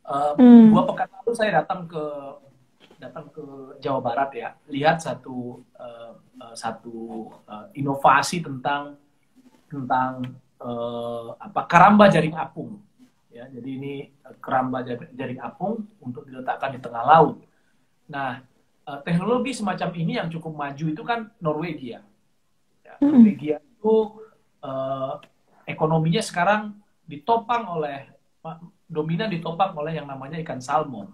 Uh, 0.06 0.34
hmm. 0.40 0.74
Dua 0.74 0.84
pekan 0.90 1.10
lalu 1.22 1.34
saya 1.38 1.62
datang 1.62 1.86
ke 1.86 2.04
datang 2.96 3.28
ke 3.30 3.44
Jawa 3.84 4.00
Barat 4.00 4.32
ya, 4.34 4.50
lihat 4.72 5.04
satu 5.04 5.62
uh, 5.76 6.16
uh, 6.42 6.56
satu 6.56 7.28
uh, 7.46 7.68
inovasi 7.76 8.40
tentang 8.40 8.96
tentang 9.68 10.24
uh, 10.62 11.36
apa 11.40 11.62
karamba 11.68 12.08
jaring 12.08 12.36
apung. 12.36 12.80
Ya, 13.32 13.52
jadi 13.52 13.70
ini 13.70 13.94
uh, 14.24 14.36
keramba 14.40 14.86
jaring 15.12 15.42
apung 15.44 15.84
untuk 16.00 16.24
diletakkan 16.24 16.76
di 16.76 16.80
tengah 16.80 17.04
laut. 17.04 17.44
Nah, 18.08 18.40
uh, 18.88 19.00
teknologi 19.04 19.52
semacam 19.52 19.90
ini 19.98 20.22
yang 20.22 20.32
cukup 20.32 20.54
maju 20.56 20.86
itu 20.88 21.04
kan 21.04 21.32
Norwegia. 21.44 22.00
Ya, 22.86 22.94
hmm. 23.02 23.12
Norwegia 23.12 23.58
itu 23.60 23.96
uh, 24.64 25.20
ekonominya 25.68 26.22
sekarang 26.24 26.80
ditopang 27.06 27.66
oleh 27.70 28.10
dominan 28.86 29.30
ditopang 29.30 29.74
oleh 29.74 29.98
yang 29.98 30.06
namanya 30.06 30.38
ikan 30.46 30.62
salmon. 30.62 31.10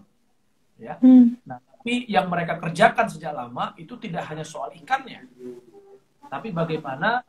Ya. 0.76 1.00
Hmm. 1.00 1.40
Nah, 1.48 1.58
tapi 1.60 2.06
yang 2.06 2.30
mereka 2.30 2.60
kerjakan 2.60 3.08
sejak 3.10 3.32
lama 3.34 3.74
itu 3.80 3.98
tidak 3.98 4.28
hanya 4.30 4.46
soal 4.46 4.70
ikannya, 4.72 5.26
tapi 6.30 6.54
bagaimana 6.54 7.26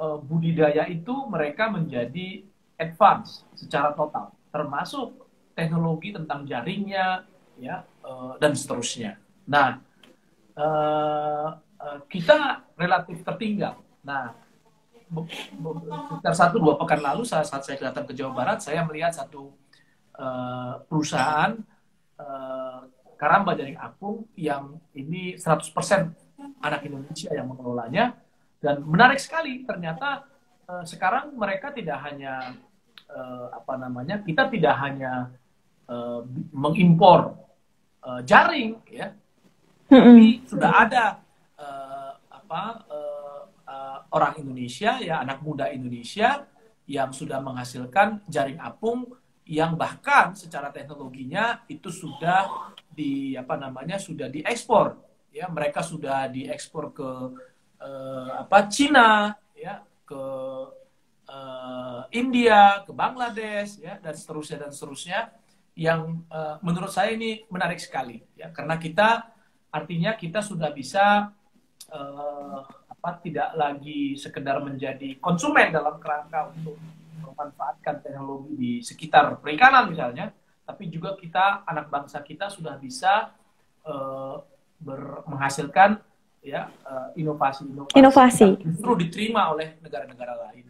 uh, 0.00 0.18
budidaya 0.20 0.88
itu 0.88 1.14
mereka 1.28 1.68
menjadi 1.68 2.44
advance 2.76 3.44
secara 3.56 3.96
total, 3.96 4.32
termasuk 4.52 5.16
teknologi 5.56 6.12
tentang 6.12 6.44
jaringnya, 6.44 7.24
ya 7.56 7.84
uh, 8.04 8.36
dan 8.36 8.52
seterusnya. 8.52 9.16
Nah, 9.48 9.80
uh, 10.56 11.56
uh, 11.56 11.98
kita 12.08 12.68
relatif 12.76 13.24
tertinggal. 13.24 13.80
Nah, 14.04 14.36
sekitar 15.08 16.34
satu 16.34 16.56
dua 16.60 16.74
pekan 16.76 17.00
lalu 17.00 17.22
saat, 17.24 17.48
saya 17.48 17.78
datang 17.78 18.04
ke 18.04 18.12
Jawa 18.12 18.34
Barat, 18.34 18.58
saya 18.60 18.82
melihat 18.84 19.14
satu 19.14 19.54
uh, 20.18 20.82
perusahaan 20.84 21.56
uh, 22.20 22.84
karamba 23.16 23.56
jaring 23.56 23.80
apung 23.80 24.28
yang 24.36 24.76
ini 24.92 25.40
100% 25.40 25.72
anak 26.60 26.80
Indonesia 26.84 27.32
yang 27.32 27.48
mengelolanya 27.48 28.12
dan 28.60 28.82
menarik 28.84 29.20
sekali 29.20 29.62
ternyata 29.62 30.24
uh, 30.66 30.84
sekarang 30.86 31.36
mereka 31.36 31.70
tidak 31.72 32.00
hanya 32.04 32.56
uh, 33.10 33.52
apa 33.52 33.74
namanya 33.78 34.22
kita 34.24 34.48
tidak 34.48 34.74
hanya 34.80 35.30
uh, 35.88 36.24
mengimpor 36.50 37.36
uh, 38.02 38.20
jaring 38.24 38.80
ya, 38.88 39.12
tapi 39.86 40.42
sudah 40.46 40.70
ada 40.86 41.04
uh, 41.60 42.12
apa 42.32 42.62
uh, 42.90 43.42
uh, 43.66 43.98
orang 44.10 44.40
Indonesia 44.42 44.98
ya 44.98 45.22
anak 45.22 45.42
muda 45.44 45.70
Indonesia 45.70 46.46
yang 46.86 47.10
sudah 47.10 47.42
menghasilkan 47.42 48.22
jaring 48.30 48.62
apung 48.62 49.10
yang 49.46 49.78
bahkan 49.78 50.34
secara 50.34 50.74
teknologinya 50.74 51.62
itu 51.70 51.86
sudah 51.90 52.74
di 52.90 53.38
apa 53.38 53.54
namanya 53.54 53.98
sudah 53.98 54.26
diekspor. 54.26 54.98
Ya 55.30 55.46
mereka 55.46 55.86
sudah 55.86 56.26
diekspor 56.26 56.90
ke 56.90 57.08
uh, 57.80 58.44
apa 58.44 58.68
Cina 58.68 59.34
ya 59.56 59.82
ke 60.06 60.24
uh, 61.28 62.02
India 62.12 62.82
ke 62.86 62.92
Bangladesh 62.92 63.80
ya 63.82 63.98
dan 64.00 64.14
seterusnya 64.14 64.66
dan 64.66 64.70
seterusnya 64.70 65.20
yang 65.76 66.24
uh, 66.32 66.56
menurut 66.64 66.88
saya 66.88 67.12
ini 67.12 67.44
menarik 67.52 67.80
sekali 67.80 68.24
ya. 68.36 68.48
Karena 68.52 68.80
kita 68.80 69.28
artinya 69.68 70.16
kita 70.16 70.40
sudah 70.40 70.72
bisa 70.72 71.28
uh, 71.92 72.60
apa 72.88 73.10
tidak 73.20 73.52
lagi 73.54 74.16
sekedar 74.16 74.58
menjadi 74.64 75.20
konsumen 75.20 75.68
dalam 75.70 76.00
kerangka 76.00 76.50
untuk 76.56 76.80
memanfaatkan 77.22 78.00
teknologi 78.00 78.52
di 78.56 78.72
sekitar 78.80 79.36
perikanan 79.38 79.92
misalnya 79.92 80.32
tapi 80.66 80.90
juga 80.90 81.14
kita 81.14 81.62
anak 81.68 81.86
bangsa 81.92 82.18
kita 82.24 82.50
sudah 82.50 82.74
bisa 82.80 83.30
uh, 83.86 84.42
ber, 84.82 85.22
menghasilkan 85.30 86.02
ya 86.46 86.70
uh, 86.86 87.10
inovasi-inovasi 87.18 87.98
inovasi 87.98 88.48
justru 88.62 88.94
diterima 88.94 89.50
oleh 89.50 89.74
negara-negara 89.82 90.34
lain. 90.46 90.62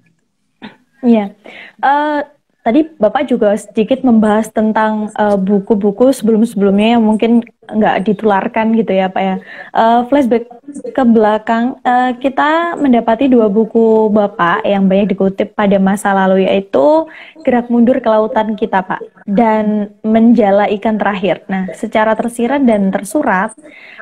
Iya. 1.05 1.37
Uh, 1.85 2.25
tadi 2.67 2.83
Bapak 2.99 3.31
juga 3.31 3.55
sedikit 3.55 4.03
membahas 4.03 4.51
tentang 4.51 5.15
uh, 5.15 5.39
buku-buku 5.39 6.11
sebelum-sebelumnya 6.11 6.99
yang 6.99 7.05
mungkin 7.07 7.47
nggak 7.67 8.11
ditularkan 8.11 8.75
gitu 8.75 8.91
ya 8.91 9.07
Pak 9.07 9.23
ya. 9.23 9.37
Uh, 9.71 10.03
flashback 10.11 10.51
ke 10.91 11.03
belakang, 11.07 11.79
uh, 11.87 12.11
kita 12.19 12.75
mendapati 12.75 13.31
dua 13.31 13.47
buku 13.47 14.11
Bapak 14.11 14.67
yang 14.67 14.91
banyak 14.91 15.15
dikutip 15.15 15.55
pada 15.55 15.79
masa 15.79 16.11
lalu 16.11 16.51
yaitu 16.51 17.07
Gerak 17.47 17.71
Mundur 17.71 18.03
ke 18.03 18.09
Lautan 18.11 18.59
Kita 18.59 18.83
Pak 18.83 18.99
dan 19.31 19.95
Menjala 20.03 20.67
Ikan 20.67 20.99
Terakhir. 20.99 21.47
Nah, 21.47 21.71
secara 21.71 22.19
tersirat 22.19 22.67
dan 22.67 22.91
tersurat, 22.91 23.55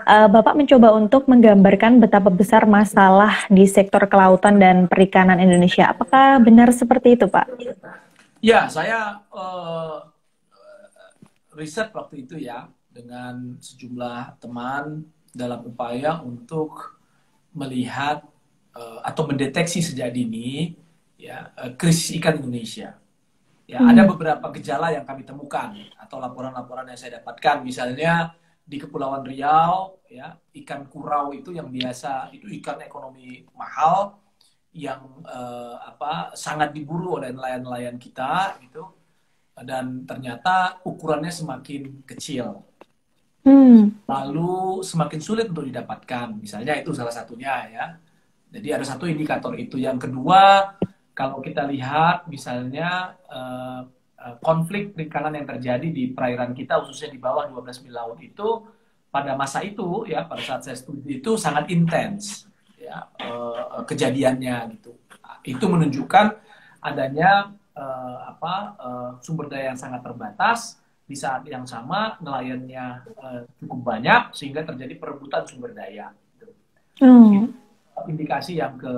uh, 0.09 0.29
Bapak 0.33 0.57
mencoba 0.57 0.97
untuk 0.97 1.29
menggambarkan 1.29 2.01
betapa 2.01 2.33
besar 2.33 2.65
masalah 2.65 3.45
di 3.53 3.69
sektor 3.69 4.09
kelautan 4.09 4.57
dan 4.57 4.89
perikanan 4.89 5.37
Indonesia. 5.37 5.93
Apakah 5.93 6.41
benar 6.41 6.73
seperti 6.73 7.21
itu 7.21 7.29
Pak? 7.29 7.45
Ya, 8.45 8.69
saya 8.69 9.25
uh, 9.33 10.05
riset 11.57 11.89
waktu 11.97 12.29
itu 12.29 12.37
ya 12.37 12.69
dengan 12.93 13.57
sejumlah 13.57 14.37
teman 14.37 15.09
dalam 15.33 15.65
upaya 15.65 16.21
untuk 16.21 17.01
melihat 17.57 18.21
uh, 18.77 19.01
atau 19.01 19.25
mendeteksi 19.33 19.81
sejak 19.81 20.13
dini 20.13 20.77
ya 21.17 21.57
uh, 21.57 21.73
krisis 21.73 22.21
ikan 22.21 22.37
Indonesia. 22.37 23.01
Ya, 23.65 23.81
hmm. 23.81 23.97
ada 23.97 24.03
beberapa 24.05 24.47
gejala 24.61 24.93
yang 24.93 25.09
kami 25.09 25.25
temukan 25.25 25.73
atau 25.97 26.21
laporan-laporan 26.21 26.85
yang 26.93 27.01
saya 27.01 27.25
dapatkan 27.25 27.65
misalnya 27.65 28.37
di 28.61 28.77
Kepulauan 28.77 29.25
Riau 29.25 30.05
ya 30.05 30.37
ikan 30.53 30.85
kurau 30.93 31.33
itu 31.33 31.57
yang 31.57 31.73
biasa 31.73 32.29
itu 32.37 32.45
ikan 32.61 32.77
ekonomi 32.85 33.49
mahal 33.57 34.21
yang 34.75 35.23
uh, 35.23 35.79
apa 35.79 36.35
sangat 36.35 36.75
diburu 36.75 37.23
oleh 37.23 37.31
nelayan-nelayan 37.31 37.97
kita 37.97 38.59
gitu. 38.67 38.91
Dan 39.55 40.03
ternyata 40.03 40.83
ukurannya 40.83 41.31
semakin 41.31 42.05
kecil. 42.05 42.67
Hmm. 43.45 44.01
lalu 44.09 44.81
semakin 44.81 45.21
sulit 45.21 45.53
untuk 45.53 45.69
didapatkan. 45.69 46.33
Misalnya 46.41 46.81
itu 46.81 46.97
salah 46.97 47.13
satunya 47.13 47.53
ya. 47.69 47.87
Jadi 48.49 48.69
ada 48.73 48.85
satu 48.89 49.05
indikator 49.05 49.53
itu. 49.61 49.77
Yang 49.77 50.09
kedua 50.09 50.73
kalau 51.13 51.45
kita 51.45 51.69
lihat 51.69 52.25
misalnya 52.25 53.21
uh, 53.29 53.85
konflik 54.41 54.97
perikanan 54.97 55.37
yang 55.37 55.47
terjadi 55.47 55.89
di 55.93 56.11
perairan 56.17 56.57
kita 56.57 56.81
khususnya 56.81 57.13
di 57.13 57.21
bawah 57.21 57.45
12 57.53 57.85
mil 57.85 57.95
laut 57.95 58.19
itu 58.25 58.65
pada 59.13 59.37
masa 59.37 59.61
itu 59.61 60.09
ya 60.09 60.25
pada 60.25 60.43
saat 60.43 60.65
saya 60.65 60.77
studi 60.81 61.21
itu 61.21 61.37
sangat 61.37 61.69
intens 61.71 62.49
ya 62.85 63.09
uh, 63.25 63.83
kejadiannya 63.89 64.77
gitu 64.77 64.93
itu 65.45 65.65
menunjukkan 65.65 66.37
adanya 66.85 67.53
uh, 67.77 68.19
apa 68.37 68.55
uh, 68.77 69.11
sumber 69.25 69.49
daya 69.49 69.73
yang 69.73 69.81
sangat 69.81 70.05
terbatas 70.05 70.81
di 71.05 71.17
saat 71.17 71.45
yang 71.45 71.69
sama 71.69 72.17
nelayannya 72.21 73.05
uh, 73.21 73.41
cukup 73.61 73.81
banyak 73.97 74.33
sehingga 74.33 74.65
terjadi 74.65 74.97
perebutan 74.97 75.45
sumber 75.45 75.77
daya 75.77 76.13
gitu. 76.37 76.53
hmm. 77.05 77.53
indikasi 78.09 78.61
yang 78.61 78.81
ke 78.81 78.95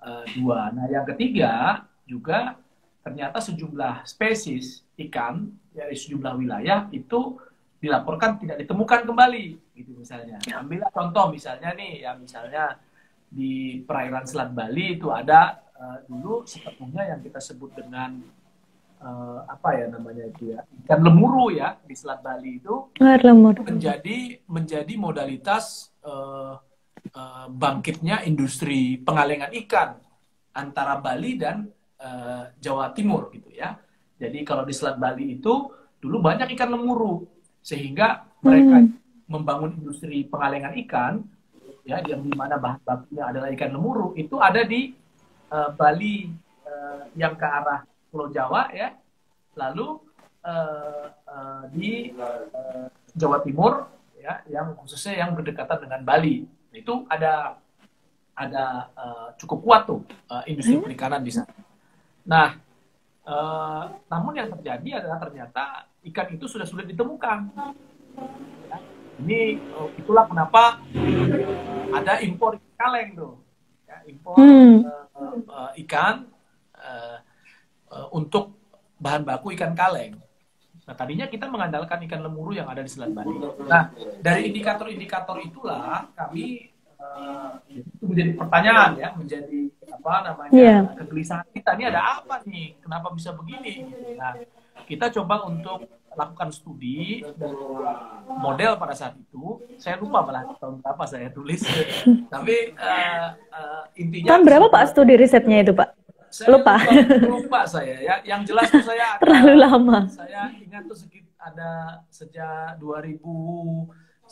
uh, 0.00 0.24
dua. 0.36 0.72
Nah, 0.72 0.88
yang 0.88 1.04
ketiga 1.04 1.84
juga 2.08 2.56
ternyata 3.02 3.42
sejumlah 3.42 4.06
spesies 4.08 4.86
ikan 5.08 5.50
dari 5.72 5.96
sejumlah 5.96 6.34
wilayah 6.38 6.86
itu 6.94 7.36
dilaporkan 7.82 8.38
tidak 8.38 8.62
ditemukan 8.62 9.02
kembali, 9.10 9.58
gitu 9.74 9.90
misalnya. 9.98 10.38
Ambillah 10.54 10.86
contoh 10.94 11.34
misalnya 11.34 11.74
nih, 11.74 12.06
ya 12.06 12.14
misalnya 12.14 12.78
di 13.32 13.80
perairan 13.88 14.28
Selat 14.28 14.52
Bali 14.52 15.00
itu 15.00 15.08
ada 15.08 15.56
uh, 15.72 16.04
dulu 16.04 16.44
sepenuhnya 16.44 17.16
yang 17.16 17.20
kita 17.24 17.40
sebut 17.40 17.72
dengan 17.72 18.20
uh, 19.00 19.40
apa 19.48 19.80
ya 19.80 19.86
namanya 19.88 20.28
itu 20.28 20.52
ya 20.52 20.60
ikan 20.84 21.00
lemuru 21.00 21.48
ya 21.48 21.80
di 21.80 21.96
Selat 21.96 22.20
Bali 22.20 22.60
itu 22.60 22.92
menjadi 23.64 24.18
menjadi 24.44 24.94
modalitas 25.00 25.88
uh, 26.04 26.60
uh, 27.16 27.46
bangkitnya 27.48 28.28
industri 28.28 29.00
pengalengan 29.00 29.48
ikan 29.64 29.96
antara 30.52 31.00
Bali 31.00 31.40
dan 31.40 31.72
uh, 31.96 32.52
Jawa 32.60 32.92
Timur 32.92 33.32
gitu 33.32 33.48
ya. 33.48 33.80
Jadi 34.20 34.44
kalau 34.44 34.68
di 34.68 34.76
Selat 34.76 35.00
Bali 35.00 35.40
itu 35.40 35.72
dulu 35.98 36.20
banyak 36.20 36.52
ikan 36.54 36.70
lemuru 36.70 37.24
sehingga 37.64 38.28
mereka 38.42 38.84
hmm. 38.84 38.90
membangun 39.30 39.72
industri 39.78 40.26
pengalengan 40.28 40.74
ikan 40.86 41.22
ya 41.82 41.98
yang 42.06 42.22
di 42.22 42.32
mana 42.34 42.58
bahan 42.58 42.80
bakunya 42.86 43.24
adalah 43.26 43.48
ikan 43.54 43.70
lemuru 43.74 44.14
itu 44.14 44.38
ada 44.38 44.62
di 44.62 44.94
uh, 45.50 45.70
Bali 45.74 46.30
uh, 46.66 47.10
yang 47.18 47.34
ke 47.34 47.46
arah 47.46 47.82
Pulau 48.10 48.30
Jawa 48.30 48.70
ya 48.70 48.94
lalu 49.58 49.98
uh, 50.46 51.06
uh, 51.26 51.62
di 51.74 52.14
uh, 52.16 52.86
Jawa 53.18 53.42
Timur 53.42 53.90
ya 54.14 54.40
yang 54.46 54.78
khususnya 54.78 55.26
yang 55.26 55.34
berdekatan 55.34 55.82
dengan 55.82 56.00
Bali 56.06 56.46
itu 56.72 57.04
ada 57.10 57.58
ada 58.32 58.88
uh, 58.96 59.28
cukup 59.36 59.58
kuat 59.60 59.82
tuh 59.84 60.00
uh, 60.32 60.42
industri 60.48 60.80
hmm. 60.80 60.86
perikanan 60.88 61.20
di 61.20 61.32
sana. 61.34 61.52
Nah, 62.24 62.56
uh, 63.28 63.84
namun 64.08 64.32
yang 64.32 64.48
terjadi 64.56 65.04
adalah 65.04 65.18
ternyata 65.20 65.84
ikan 66.08 66.28
itu 66.32 66.48
sudah 66.48 66.64
sulit 66.64 66.88
ditemukan. 66.88 67.38
Ya. 68.72 68.78
Ini 69.22 69.62
uh, 69.78 69.88
itulah 69.94 70.26
kenapa 70.26 70.82
uh, 70.82 71.88
ada 71.94 72.18
impor 72.26 72.58
kaleng 72.74 73.14
tuh, 73.14 73.38
ya, 73.86 74.02
impor 74.10 74.34
hmm. 74.34 74.82
uh, 74.82 75.38
uh, 75.46 75.70
ikan 75.86 76.26
uh, 76.74 77.22
uh, 77.94 78.06
untuk 78.10 78.58
bahan 78.98 79.22
baku 79.22 79.54
ikan 79.54 79.78
kaleng. 79.78 80.18
Nah, 80.82 80.98
tadinya 80.98 81.30
kita 81.30 81.46
mengandalkan 81.46 82.02
ikan 82.10 82.26
lemuru 82.26 82.58
yang 82.58 82.66
ada 82.66 82.82
di 82.82 82.90
Selat 82.90 83.14
Bali. 83.14 83.38
Nah, 83.70 83.94
dari 84.18 84.50
indikator-indikator 84.50 85.38
itulah 85.38 86.10
kami 86.18 86.74
uh, 86.98 87.62
itu 87.70 88.02
menjadi 88.02 88.34
pertanyaan 88.34 88.98
ya, 88.98 89.14
menjadi 89.14 89.70
apa 89.86 90.12
namanya 90.26 90.50
yeah. 90.58 90.82
kegelisahan 90.98 91.46
kita. 91.54 91.78
Ini 91.78 91.94
ada 91.94 92.18
apa 92.18 92.42
nih? 92.42 92.74
Kenapa 92.82 93.14
bisa 93.14 93.30
begini? 93.30 93.86
Nah, 94.18 94.34
kita 94.90 95.14
coba 95.14 95.46
untuk 95.46 95.86
lakukan 96.16 96.48
studi 96.52 97.22
model 98.28 98.76
pada 98.76 98.94
saat 98.96 99.14
itu. 99.18 99.60
Saya 99.80 99.98
lupa 99.98 100.22
malah 100.22 100.44
tahun 100.56 100.80
berapa 100.80 101.04
saya 101.08 101.28
tulis, 101.32 101.62
tapi 102.32 102.76
uh, 102.76 103.26
uh, 103.52 103.82
intinya. 103.98 104.36
Tahun 104.36 104.44
berapa 104.46 104.66
Pak 104.68 104.84
studi 104.92 105.14
risetnya 105.16 105.64
itu 105.64 105.72
Pak? 105.72 105.88
Saya 106.32 106.56
lupa. 106.56 106.80
lupa. 106.80 107.28
Lupa 107.28 107.60
saya 107.68 107.96
ya. 108.00 108.14
Yang 108.24 108.54
jelas 108.54 108.66
tuh 108.72 108.84
saya 108.84 109.06
terlalu 109.20 109.54
lama. 109.60 109.98
Saya 110.08 110.48
ingat 110.56 110.88
tuh 110.88 110.96
sedikit 110.96 111.28
ada 111.42 112.00
sejak 112.08 112.78
2000 112.78 113.18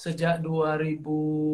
sejak 0.00 0.40
2000 0.40 1.02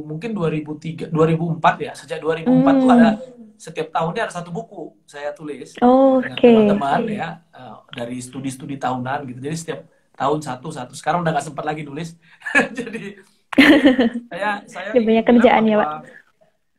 mungkin 0.07 0.31
2003 0.37 1.11
2004 1.11 1.83
ya 1.83 1.93
sejak 1.97 2.19
2004 2.23 2.47
hmm. 2.47 2.62
tuh 2.62 2.91
ada 2.93 3.11
setiap 3.57 3.89
tahunnya 3.91 4.29
ada 4.29 4.35
satu 4.37 4.53
buku 4.53 4.93
saya 5.09 5.33
tulis 5.33 5.75
oh, 5.81 6.21
dengan 6.21 6.37
okay. 6.37 6.53
teman-teman 6.53 7.01
ya 7.09 7.29
uh, 7.57 7.83
dari 7.91 8.21
studi-studi 8.21 8.77
tahunan 8.77 9.33
gitu 9.33 9.41
jadi 9.41 9.57
setiap 9.57 9.81
tahun 10.16 10.40
satu 10.40 10.68
satu. 10.72 10.92
Sekarang 10.96 11.22
udah 11.22 11.37
nggak 11.37 11.46
sempat 11.46 11.64
lagi 11.68 11.85
nulis. 11.85 12.16
Jadi 12.79 13.20
saya 14.33 14.64
saya 14.68 14.92
banyak 14.92 15.24
kerjaan 15.24 15.64
ya 15.64 15.76
pak? 15.81 15.90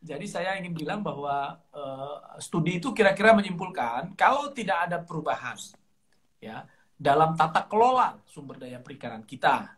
jadi 0.07 0.25
saya 0.29 0.51
ingin 0.55 0.71
bilang 0.71 1.01
bahwa 1.03 1.59
uh, 1.75 2.39
studi 2.39 2.79
itu 2.79 2.95
kira-kira 2.95 3.35
menyimpulkan 3.35 4.15
kalau 4.15 4.53
tidak 4.55 4.87
ada 4.87 5.03
perubahan 5.03 5.57
ya 6.39 6.63
dalam 6.95 7.35
tata 7.35 7.67
kelola 7.67 8.15
sumber 8.23 8.61
daya 8.61 8.79
perikanan 8.79 9.27
kita 9.27 9.73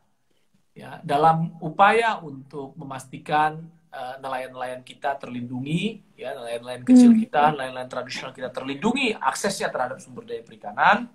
ya 0.78 1.02
dalam 1.02 1.58
upaya 1.60 2.22
untuk 2.22 2.78
memastikan 2.78 3.58
uh, 3.90 4.16
nelayan-nelayan 4.22 4.86
kita 4.86 5.18
terlindungi 5.18 6.04
ya 6.14 6.38
nelayan-nelayan 6.38 6.84
kecil 6.86 7.12
hmm. 7.16 7.22
kita 7.26 7.44
nelayan-nelayan 7.58 7.92
tradisional 7.92 8.32
kita 8.32 8.50
terlindungi 8.54 9.18
aksesnya 9.18 9.74
terhadap 9.74 9.98
sumber 9.98 10.24
daya 10.30 10.46
perikanan. 10.46 11.10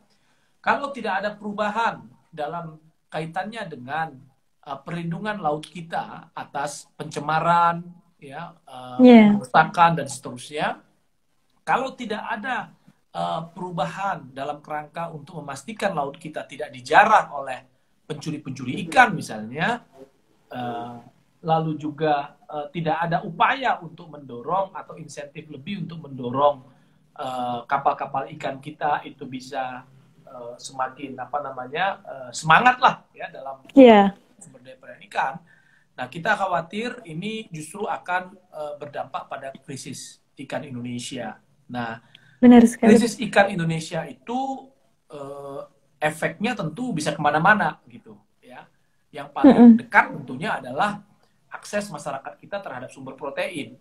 Kalau 0.64 0.88
tidak 0.96 1.20
ada 1.20 1.30
perubahan 1.37 2.09
dalam 2.35 2.77
kaitannya 3.09 3.62
dengan 3.70 4.18
uh, 4.66 4.79
perlindungan 4.83 5.38
laut 5.38 5.64
kita 5.70 6.35
atas 6.35 6.90
pencemaran 6.99 7.87
ya 8.18 8.59
uh, 8.66 8.99
yeah. 8.99 9.38
dan 9.94 10.09
seterusnya 10.11 10.83
kalau 11.64 11.97
tidak 11.97 12.20
ada 12.20 12.75
uh, 13.14 13.49
perubahan 13.55 14.29
dalam 14.35 14.61
kerangka 14.61 15.09
untuk 15.14 15.40
memastikan 15.40 15.97
laut 15.97 16.18
kita 16.20 16.44
tidak 16.44 16.68
dijarah 16.75 17.33
oleh 17.33 17.64
pencuri-pencuri 18.05 18.85
ikan 18.85 19.16
misalnya, 19.16 19.81
uh, 20.53 21.01
lalu 21.40 21.81
juga 21.81 22.37
uh, 22.44 22.68
tidak 22.68 23.09
ada 23.09 23.25
upaya 23.25 23.81
untuk 23.81 24.12
mendorong 24.12 24.77
atau 24.77 25.01
insentif 25.01 25.49
lebih 25.49 25.88
untuk 25.88 26.05
mendorong 26.05 26.77
kapal-kapal 27.70 28.27
uh, 28.27 28.33
ikan 28.35 28.59
kita 28.59 29.07
itu 29.07 29.23
bisa 29.23 29.87
uh, 30.35 30.57
semakin 30.59 31.14
apa 31.14 31.38
namanya 31.38 32.03
uh, 32.03 32.31
semangat 32.35 32.77
lah 32.83 33.07
ya 33.14 33.31
dalam 33.31 33.62
yeah. 33.79 34.11
sumber 34.42 34.61
daya 34.66 34.99
ikan. 35.07 35.38
Nah 35.94 36.07
kita 36.11 36.35
khawatir 36.35 36.99
ini 37.07 37.47
justru 37.55 37.87
akan 37.87 38.35
uh, 38.51 38.75
berdampak 38.77 39.31
pada 39.31 39.55
krisis 39.62 40.18
ikan 40.35 40.66
Indonesia. 40.66 41.38
Nah 41.70 42.03
Benar 42.42 42.66
sekali. 42.66 42.99
krisis 42.99 43.14
ikan 43.31 43.55
Indonesia 43.55 44.03
itu 44.05 44.68
uh, 45.14 45.62
efeknya 46.03 46.59
tentu 46.59 46.90
bisa 46.90 47.14
ke 47.14 47.20
mana-mana 47.23 47.79
gitu 47.87 48.18
ya. 48.42 48.66
Yang 49.14 49.29
paling 49.31 49.55
mm 49.55 49.64
-hmm. 49.70 49.79
dekat 49.79 50.07
tentunya 50.18 50.51
adalah 50.59 51.01
akses 51.55 51.87
masyarakat 51.88 52.35
kita 52.42 52.59
terhadap 52.59 52.90
sumber 52.90 53.14
protein. 53.14 53.79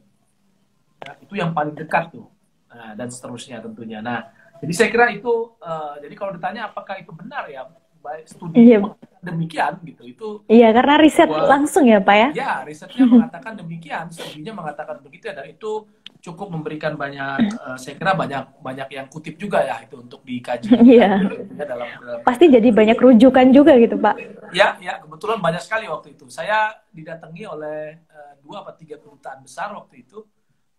Ya, 1.04 1.12
itu 1.20 1.34
yang 1.36 1.52
paling 1.52 1.74
dekat 1.74 2.14
tuh. 2.14 2.30
Nah, 2.70 2.94
dan 2.94 3.10
seterusnya 3.10 3.60
tentunya. 3.60 4.00
Nah, 4.00 4.30
jadi 4.64 4.74
saya 4.74 4.90
kira 4.96 5.06
itu 5.12 5.52
uh, 5.60 6.00
jadi 6.00 6.14
kalau 6.16 6.32
ditanya 6.32 6.72
apakah 6.72 6.96
itu 6.96 7.12
benar 7.12 7.44
ya 7.52 7.68
baik 8.04 8.28
studi 8.28 8.76
iya. 8.76 8.80
demikian 9.24 9.80
gitu 9.88 10.04
itu 10.04 10.28
iya 10.52 10.76
karena 10.76 11.00
riset 11.00 11.32
bahwa, 11.32 11.48
langsung 11.48 11.88
ya 11.88 12.04
pak 12.04 12.16
ya 12.16 12.30
ya 12.36 12.52
risetnya 12.68 13.04
mengatakan 13.16 13.54
demikian 13.56 14.12
studinya 14.12 14.54
mengatakan 14.60 15.00
begitu 15.00 15.32
dan 15.32 15.48
itu 15.48 15.88
cukup 16.24 16.52
memberikan 16.52 16.96
banyak 16.96 17.52
uh, 17.64 17.76
saya 17.82 17.96
kira 17.96 18.16
banyak 18.16 18.44
banyak 18.60 18.88
yang 18.92 19.08
kutip 19.08 19.40
juga 19.40 19.64
ya 19.64 19.80
itu 19.84 20.00
untuk 20.00 20.24
dikaji 20.24 20.72
Iya. 20.84 21.20
ya, 21.56 21.64
dalam, 21.68 21.88
dalam 22.00 22.20
Pasti 22.24 22.48
jadi 22.48 22.68
banyak 22.72 22.96
rujukan 22.96 23.52
juga 23.52 23.76
gitu, 23.76 24.00
Pak. 24.00 24.16
ya 24.56 24.80
ya 24.80 25.04
kebetulan 25.04 25.40
banyak 25.44 25.64
sekali 25.64 25.88
waktu 25.92 26.16
itu 26.16 26.28
saya 26.32 26.72
didatangi 26.92 27.44
oleh 27.44 28.04
uh, 28.08 28.34
dua 28.40 28.64
atau 28.64 28.76
tiga 28.80 29.00
kedutaan 29.00 29.44
besar 29.44 29.72
waktu 29.76 30.04
itu 30.04 30.24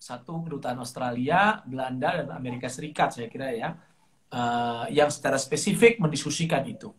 satu 0.05 0.45
kedutaan 0.45 0.77
Australia 0.77 1.65
Belanda 1.65 2.21
dan 2.21 2.29
Amerika 2.37 2.69
Serikat 2.69 3.17
saya 3.17 3.33
kira 3.33 3.49
ya 3.57 3.73
uh, 4.37 4.85
yang 4.93 5.09
secara 5.09 5.41
spesifik 5.41 5.97
mendiskusikan 5.97 6.61
itu 6.69 6.93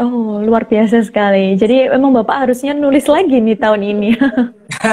Oh, 0.00 0.40
luar 0.40 0.64
biasa 0.64 1.04
sekali. 1.04 1.52
Jadi 1.52 1.84
memang 1.92 2.16
Bapak 2.16 2.48
harusnya 2.48 2.72
nulis 2.72 3.04
lagi 3.04 3.44
nih 3.44 3.60
tahun 3.60 3.84
ini. 3.84 4.16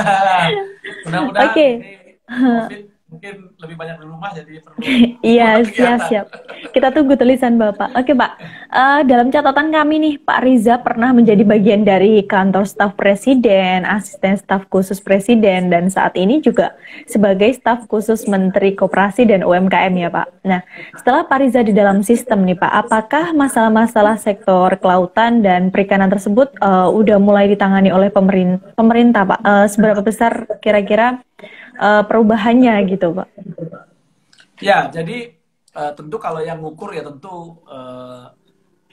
Mudah-mudahan 1.08 1.56
Oke. 1.56 1.68
ini 1.80 2.00
COVID 2.28 2.89
mungkin 3.10 3.58
lebih 3.58 3.74
banyak 3.74 3.98
di 3.98 4.06
rumah 4.06 4.30
jadi 4.38 4.62
perlu 4.62 4.78
Iya, 5.34 5.66
siap, 5.66 6.00
siap. 6.08 6.26
Kita 6.70 6.94
tunggu 6.94 7.18
tulisan 7.18 7.58
Bapak. 7.58 7.98
Oke, 7.98 8.14
Pak. 8.14 8.32
Eh, 8.70 9.02
dalam 9.10 9.34
catatan 9.34 9.74
kami 9.74 9.96
nih, 9.98 10.16
Pak 10.22 10.40
Riza 10.46 10.78
pernah 10.78 11.10
menjadi 11.10 11.42
bagian 11.42 11.82
dari 11.82 12.22
kantor 12.22 12.70
staf 12.70 12.94
presiden, 12.94 13.82
asisten 13.82 14.38
staf 14.38 14.70
khusus 14.70 15.02
presiden, 15.02 15.74
dan 15.74 15.90
saat 15.90 16.14
ini 16.22 16.38
juga 16.38 16.78
sebagai 17.10 17.50
staf 17.58 17.90
khusus 17.90 18.30
Menteri 18.30 18.78
Koperasi 18.78 19.26
dan 19.26 19.42
UMKM 19.42 19.94
ya, 19.98 20.14
Pak. 20.14 20.28
Nah, 20.46 20.62
setelah 20.94 21.26
Pak 21.26 21.38
Riza 21.42 21.66
di 21.66 21.74
dalam 21.74 22.06
sistem 22.06 22.46
nih, 22.46 22.62
Pak, 22.62 22.72
apakah 22.86 23.34
masalah-masalah 23.34 24.22
sektor 24.22 24.78
kelautan 24.78 25.42
dan 25.42 25.74
perikanan 25.74 26.14
tersebut 26.14 26.54
eh, 26.62 26.90
udah 26.94 27.18
mulai 27.18 27.50
ditangani 27.50 27.90
oleh 27.90 28.14
pemerin- 28.14 28.62
pemerintah, 28.78 29.26
Pak? 29.26 29.40
Eh, 29.42 29.66
seberapa 29.66 30.06
besar 30.06 30.46
kira-kira 30.62 31.18
eh, 31.80 32.04
perubahannya 32.06 32.74
gitu, 32.90 33.14
Pak? 33.14 33.28
Ya, 34.60 34.92
jadi 34.92 35.40
eh, 35.74 35.92
tentu 35.96 36.20
kalau 36.20 36.44
yang 36.44 36.60
ngukur 36.60 36.92
ya 36.92 37.04
tentu 37.04 37.64
eh, 37.66 38.26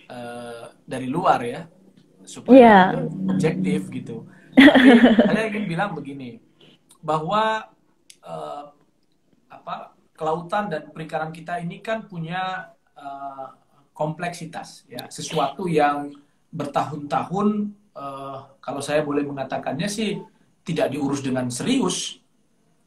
eh, 0.08 0.64
dari 0.86 1.08
luar 1.10 1.40
ya 1.42 1.60
supaya 2.22 2.56
Iya. 2.56 2.78
objektif 3.30 3.90
gitu. 3.90 4.26
Tapi 4.56 5.34
saya 5.34 5.46
ingin 5.50 5.66
bilang 5.66 5.92
begini 5.92 6.38
bahwa 7.02 7.66
eh, 8.22 8.64
apa 9.46 9.74
kelautan 10.16 10.72
dan 10.72 10.88
perikanan 10.90 11.30
kita 11.30 11.60
ini 11.60 11.82
kan 11.82 12.06
punya 12.06 12.72
eh, 12.96 13.46
kompleksitas 13.92 14.84
ya 14.86 15.06
sesuatu 15.08 15.66
yang 15.66 16.14
bertahun-tahun 16.50 17.48
eh, 17.94 18.38
kalau 18.62 18.80
saya 18.82 19.02
boleh 19.02 19.22
mengatakannya 19.26 19.86
sih 19.86 20.18
tidak 20.66 20.90
diurus 20.90 21.22
dengan 21.22 21.46
serius 21.46 22.18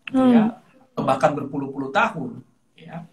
gitu 0.10 0.26
ya. 0.34 0.58
Bahkan 0.98 1.32
berpuluh-puluh 1.38 1.93
tahun 1.93 2.43
ya 2.76 3.08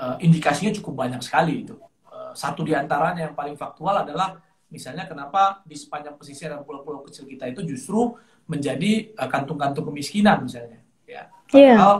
Eh, 0.00 0.16
indikasinya 0.24 0.72
cukup 0.80 1.04
banyak 1.04 1.20
sekali 1.20 1.68
itu. 1.68 1.76
Eh, 2.08 2.32
satu 2.32 2.64
di 2.64 2.72
antaranya 2.72 3.28
yang 3.28 3.36
paling 3.36 3.52
faktual 3.52 4.00
adalah 4.00 4.40
misalnya 4.72 5.04
kenapa 5.04 5.60
di 5.68 5.76
sepanjang 5.76 6.16
pesisir 6.16 6.48
dan 6.48 6.64
pulau-pulau 6.64 7.04
kecil 7.04 7.28
kita 7.28 7.44
itu 7.52 7.60
justru 7.68 8.16
menjadi 8.48 9.12
eh, 9.12 9.28
kantung-kantung 9.28 9.92
kemiskinan 9.92 10.48
misalnya 10.48 10.80
ya. 11.04 11.28
Iya. 11.52 11.76
Padahal 11.76 11.96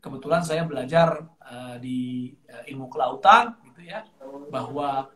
kebetulan 0.00 0.40
saya 0.40 0.64
belajar 0.64 1.28
eh, 1.44 1.76
di 1.76 1.98
eh, 2.48 2.72
ilmu 2.72 2.88
kelautan 2.88 3.52
gitu 3.68 3.84
ya 3.84 4.00
bahwa 4.48 5.12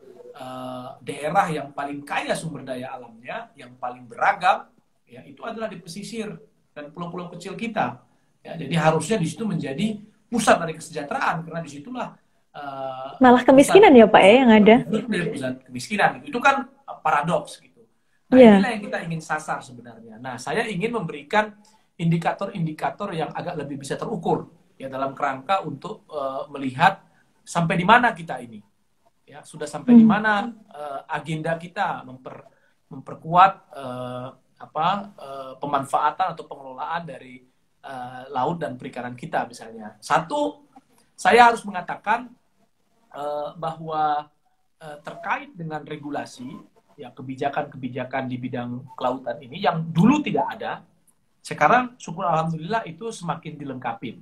daerah 1.01 1.49
yang 1.49 1.72
paling 1.72 2.05
kaya 2.05 2.37
sumber 2.37 2.61
daya 2.61 2.92
alamnya 2.92 3.49
yang 3.57 3.72
paling 3.81 4.05
beragam 4.05 4.68
ya 5.09 5.25
itu 5.25 5.40
adalah 5.40 5.64
di 5.64 5.81
pesisir 5.81 6.29
dan 6.77 6.92
pulau-pulau 6.92 7.33
kecil 7.33 7.57
kita 7.57 8.05
ya 8.46 8.52
jadi 8.54 8.74
harusnya 8.78 9.18
di 9.18 9.26
situ 9.26 9.42
menjadi 9.42 9.98
pusat 10.30 10.54
dari 10.62 10.74
kesejahteraan 10.78 11.42
karena 11.42 11.59
di 11.59 11.70
situlah 11.70 12.09
eh, 12.54 13.11
Malah 13.18 13.42
kemiskinan 13.42 13.90
ya 13.90 14.06
Pak 14.06 14.22
ya 14.22 14.32
yang 14.46 14.50
ada. 14.54 14.76
dari 14.87 15.26
pusat 15.35 15.52
kemiskinan 15.66 16.22
itu, 16.22 16.38
kan 16.38 16.64
uh, 16.87 16.98
paradoks 17.02 17.59
gitu. 17.59 17.82
Nah 18.30 18.38
Iya. 18.38 18.59
inilah 18.59 18.70
yang 18.74 18.82
kita 18.87 18.98
ingin 19.06 19.20
sasar 19.20 19.59
sebenarnya. 19.61 20.16
Nah 20.22 20.38
saya 20.38 20.62
ingin 20.66 20.94
memberikan 20.94 21.52
indikator-indikator 21.96 23.12
yang 23.12 23.30
agak 23.32 23.54
lebih 23.61 23.82
bisa 23.82 23.94
terukur 23.96 24.48
ya 24.76 24.87
dalam 24.88 25.12
kerangka 25.16 25.64
untuk 25.64 26.04
uh, 26.09 26.44
melihat 26.52 27.00
sampai 27.42 27.74
di 27.76 27.87
mana 27.87 28.12
kita 28.12 28.40
ini. 28.40 28.61
Ya 29.26 29.42
sudah 29.42 29.66
sampai 29.66 29.98
di 29.98 30.04
Hmm. 30.06 30.12
mana 30.16 30.35
uh, 30.70 31.00
agenda 31.11 31.59
kita 31.59 32.06
memper, 32.06 32.46
memperkuat 32.88 33.52
uh, 33.74 34.28
apa 34.56 34.87
uh, 35.18 35.52
pemanfaatan 35.61 36.32
atau 36.32 36.44
pengelolaan 36.46 37.04
dari 37.04 37.44
uh, 37.87 38.27
laut 38.35 38.59
dan 38.59 38.75
perikanan 38.75 39.14
kita 39.14 39.46
misalnya. 39.46 39.94
Satu, 40.03 40.66
saya 41.16 41.49
harus 41.49 41.64
mengatakan 41.64 42.29
eh, 43.16 43.49
bahwa 43.57 44.29
eh, 44.77 44.99
terkait 45.01 45.57
dengan 45.57 45.81
regulasi 45.81 46.44
ya 46.96 47.09
kebijakan-kebijakan 47.12 48.29
di 48.29 48.37
bidang 48.37 48.85
kelautan 48.96 49.37
ini 49.40 49.61
yang 49.64 49.85
dulu 49.92 50.20
tidak 50.20 50.46
ada 50.57 50.72
sekarang 51.44 51.96
syukur 52.01 52.25
alhamdulillah 52.25 52.85
itu 52.88 53.12
semakin 53.12 53.57
dilengkapi 53.57 54.16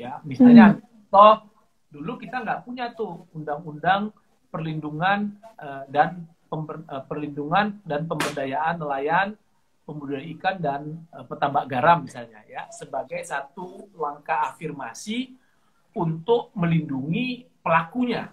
ya 0.00 0.20
misalnya 0.24 0.80
toh 1.12 1.44
dulu 1.92 2.16
kita 2.16 2.40
nggak 2.40 2.64
punya 2.64 2.92
tuh 2.96 3.28
undang-undang 3.36 4.12
perlindungan 4.48 5.36
eh, 5.60 5.84
dan 5.92 6.24
pember- 6.48 6.84
eh, 6.84 7.04
perlindungan 7.04 7.80
dan 7.84 8.04
pemberdayaan 8.08 8.80
nelayan 8.80 9.36
pembudidaya 9.90 10.22
ikan 10.38 10.56
dan 10.62 10.80
eh, 11.10 11.24
petambak 11.26 11.66
garam 11.66 12.06
misalnya 12.06 12.46
ya 12.46 12.70
sebagai 12.70 13.18
satu 13.26 13.90
langkah 13.98 14.54
afirmasi 14.54 15.34
untuk 15.98 16.54
melindungi 16.54 17.42
pelakunya 17.58 18.30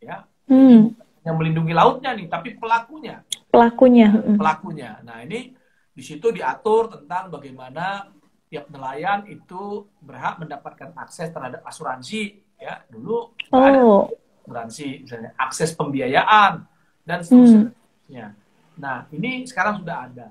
ya. 0.00 0.24
Hmm, 0.48 0.96
yang 1.26 1.36
melindungi 1.36 1.76
lautnya 1.76 2.16
nih 2.16 2.26
tapi 2.32 2.56
pelakunya. 2.56 3.20
Pelakunya. 3.52 4.08
mm. 4.14 4.38
pelakunya. 4.40 4.90
Nah 5.04 5.20
ini 5.20 5.52
di 5.92 6.02
situ 6.04 6.32
diatur 6.32 6.88
tentang 6.88 7.28
bagaimana 7.28 8.08
tiap 8.48 8.70
nelayan 8.72 9.26
itu 9.28 9.84
berhak 10.00 10.38
mendapatkan 10.40 10.96
akses 10.96 11.28
terhadap 11.34 11.60
asuransi 11.66 12.40
ya. 12.56 12.80
Dulu 12.88 13.36
nggak 13.52 13.68
ada 13.68 13.80
Oh, 13.84 14.06
asuransi 14.46 15.02
misalnya 15.04 15.30
akses 15.36 15.74
pembiayaan 15.74 16.64
dan 17.02 17.18
Hmm. 17.20 17.26
seterusnya 17.26 18.34
nah 18.76 19.08
ini 19.10 19.48
sekarang 19.48 19.80
sudah 19.80 19.96
ada 20.06 20.26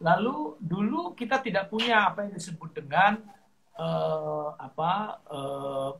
lalu 0.00 0.56
dulu 0.56 1.12
kita 1.12 1.44
tidak 1.44 1.68
punya 1.68 2.08
apa 2.08 2.24
yang 2.24 2.32
disebut 2.32 2.72
dengan 2.72 3.20
eh, 3.76 4.48
apa 4.56 5.20
eh, 5.28 5.92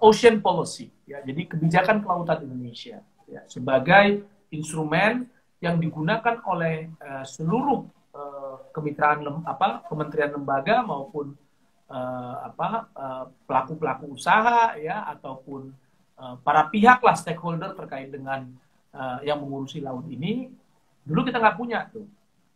ocean 0.00 0.40
policy 0.40 0.88
ya. 1.04 1.20
Jadi 1.20 1.44
kebijakan 1.44 2.00
kelautan 2.00 2.40
Indonesia 2.48 3.04
ya 3.28 3.44
sebagai 3.46 4.24
instrumen 4.48 5.28
yang 5.60 5.76
digunakan 5.76 6.40
oleh 6.48 6.88
eh, 6.88 7.24
seluruh 7.28 7.84
eh, 8.16 8.56
kemitraan 8.72 9.20
lem- 9.20 9.44
apa 9.44 9.84
kementerian 9.92 10.32
lembaga 10.32 10.80
maupun 10.80 11.36
eh, 11.92 12.36
apa 12.48 12.88
eh, 12.96 13.24
pelaku-pelaku 13.44 14.16
usaha 14.16 14.72
ya 14.80 15.04
ataupun 15.12 15.68
eh, 16.16 16.34
para 16.40 16.64
pihak 16.72 17.04
lah 17.04 17.12
stakeholder 17.12 17.76
terkait 17.76 18.08
dengan 18.08 18.48
eh, 18.96 19.18
yang 19.28 19.36
mengurusi 19.44 19.84
laut 19.84 20.08
ini. 20.08 20.48
Dulu 21.04 21.28
kita 21.28 21.36
nggak 21.42 21.58
punya 21.60 21.84
tuh 21.92 22.08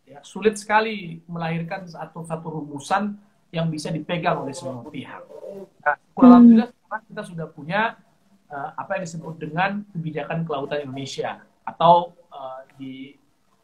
ya 0.07 0.23
sulit 0.23 0.55
sekali 0.57 1.21
melahirkan 1.27 1.85
satu 1.90 2.23
satu 2.23 2.47
rumusan 2.62 3.19
yang 3.51 3.66
bisa 3.66 3.90
dipegang 3.90 4.42
oleh 4.42 4.55
semua 4.55 4.83
pihak. 4.87 5.23
Nah, 5.83 5.97
Hmm. 6.16 6.23
alhamdulillah 6.25 6.71
sekarang 6.71 7.05
kita 7.11 7.23
sudah 7.27 7.47
punya 7.51 7.83
eh, 8.47 8.71
apa 8.79 8.95
yang 8.95 9.03
disebut 9.11 9.35
dengan 9.42 9.83
kebijakan 9.90 10.47
kelautan 10.47 10.87
Indonesia 10.87 11.42
atau 11.66 12.14
eh, 12.31 12.61
di 12.79 12.92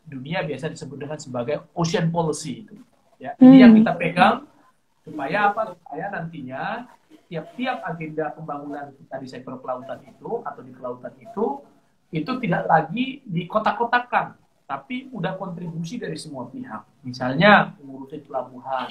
dunia 0.03 0.43
biasa 0.43 0.67
disebut 0.75 0.99
dengan 0.99 1.19
sebagai 1.23 1.63
ocean 1.79 2.11
policy 2.11 2.67
itu. 2.67 2.75
Ya, 3.23 3.39
ini 3.39 3.59
Hmm. 3.59 3.63
yang 3.63 3.73
kita 3.79 3.93
pegang 3.95 4.37
supaya 5.07 5.55
apa? 5.55 5.79
Supaya 5.79 6.11
nantinya 6.11 6.91
tiap-tiap 7.31 7.87
agenda 7.87 8.35
pembangunan 8.35 8.91
kita 8.99 9.15
di 9.23 9.29
sektor 9.31 9.55
kelautan 9.63 10.03
itu 10.03 10.43
atau 10.43 10.61
di 10.61 10.75
kelautan 10.75 11.15
itu 11.23 11.63
itu 12.13 12.29
tidak 12.43 12.69
lagi 12.69 13.23
dikotak-kotakan, 13.25 14.37
tapi 14.73 15.13
udah 15.13 15.37
kontribusi 15.37 16.01
dari 16.01 16.17
semua 16.17 16.49
pihak. 16.49 17.05
Misalnya 17.05 17.77
ngurusin 17.85 18.25
pelabuhan, 18.25 18.89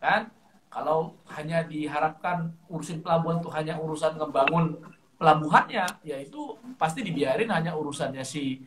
kan? 0.00 0.32
Kalau 0.72 1.20
hanya 1.36 1.60
diharapkan 1.68 2.56
urusin 2.72 3.04
pelabuhan 3.04 3.44
itu 3.44 3.52
hanya 3.52 3.76
urusan 3.76 4.16
ngebangun 4.16 4.80
pelabuhannya, 5.20 5.84
ya 6.00 6.16
itu 6.24 6.56
pasti 6.80 7.04
dibiarin 7.04 7.52
hanya 7.52 7.76
urusannya 7.76 8.24
si 8.24 8.64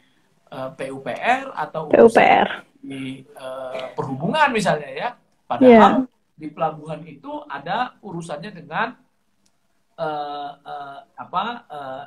eh, 0.53 0.69
PUPR 0.77 1.57
atau 1.57 1.89
urusan 1.89 2.05
PUPR. 2.05 2.47
di 2.85 3.25
eh, 3.25 3.85
perhubungan 3.97 4.53
misalnya 4.53 4.89
ya. 4.93 5.09
Padahal 5.49 6.05
di 6.38 6.47
pelabuhan 6.53 7.01
itu 7.01 7.33
ada 7.49 7.97
urusannya 8.05 8.53
dengan 8.53 8.93
eh, 9.97 10.51
eh, 10.53 10.99
apa 11.17 11.43
eh, 11.65 12.03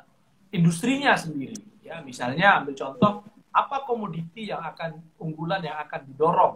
industrinya 0.55 1.19
sendiri. 1.19 1.83
Ya, 1.83 1.99
misalnya 1.99 2.63
ambil 2.63 2.79
contoh 2.79 3.27
apa 3.51 3.83
komoditi 3.83 4.47
yang 4.47 4.63
akan 4.63 5.03
unggulan 5.19 5.59
yang 5.59 5.75
akan 5.83 6.01
didorong 6.07 6.55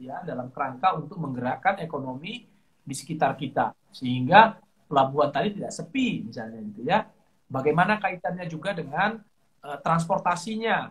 ya 0.00 0.24
dalam 0.24 0.48
kerangka 0.48 0.96
untuk 0.96 1.20
menggerakkan 1.20 1.76
ekonomi 1.84 2.48
di 2.80 2.94
sekitar 2.96 3.36
kita 3.36 3.76
sehingga 3.92 4.56
pelabuhan 4.88 5.28
tadi 5.28 5.60
tidak 5.60 5.70
sepi 5.70 6.24
misalnya 6.24 6.60
gitu 6.72 6.82
ya. 6.88 7.04
Bagaimana 7.50 8.00
kaitannya 8.00 8.48
juga 8.48 8.72
dengan 8.72 9.20
uh, 9.60 9.78
transportasinya 9.84 10.88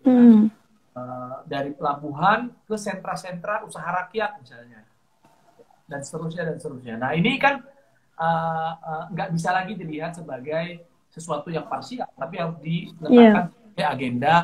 ya. 0.00 0.08
Hmm. 0.08 0.48
uh, 0.96 1.44
dari 1.44 1.76
pelabuhan 1.76 2.54
ke 2.64 2.74
sentra-sentra 2.80 3.66
usaha 3.68 3.84
rakyat 3.84 4.40
misalnya 4.40 4.80
dan 5.86 6.00
seterusnya 6.02 6.42
dan 6.48 6.56
seterusnya. 6.56 6.94
Nah 6.96 7.12
ini 7.12 7.36
kan 7.36 7.60
uh, 8.16 8.72
uh, 8.80 9.04
nggak 9.12 9.30
bisa 9.36 9.52
lagi 9.52 9.76
dilihat 9.76 10.16
sebagai 10.16 10.82
sesuatu 11.12 11.48
yang 11.48 11.64
parsial, 11.70 12.08
tapi 12.18 12.34
harus 12.36 12.58
diletakkan 12.60 13.48
yeah. 13.48 13.48
sebagai 13.48 13.86
agenda 13.86 14.34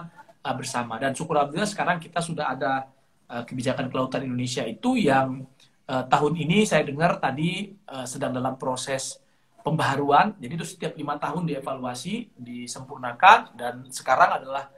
uh, 0.42 0.54
bersama. 0.54 0.98
Dan 0.98 1.14
syukur 1.14 1.38
alhamdulillah 1.38 1.70
sekarang 1.70 1.96
kita 2.02 2.18
sudah 2.18 2.52
ada 2.52 2.90
uh, 3.30 3.42
kebijakan 3.46 3.88
kelautan 3.88 4.26
Indonesia 4.26 4.66
itu 4.66 4.98
yang 4.98 5.46
uh, 5.86 6.04
tahun 6.06 6.34
ini 6.36 6.66
saya 6.66 6.82
dengar 6.84 7.18
tadi 7.22 7.72
uh, 7.88 8.04
sedang 8.04 8.34
dalam 8.34 8.58
proses 8.58 9.22
pembaharuan. 9.62 10.34
Jadi 10.42 10.52
itu 10.58 10.66
setiap 10.66 10.92
lima 10.98 11.16
tahun 11.16 11.46
dievaluasi, 11.46 12.34
disempurnakan, 12.34 13.54
dan 13.54 13.86
sekarang 13.88 14.42
adalah 14.42 14.68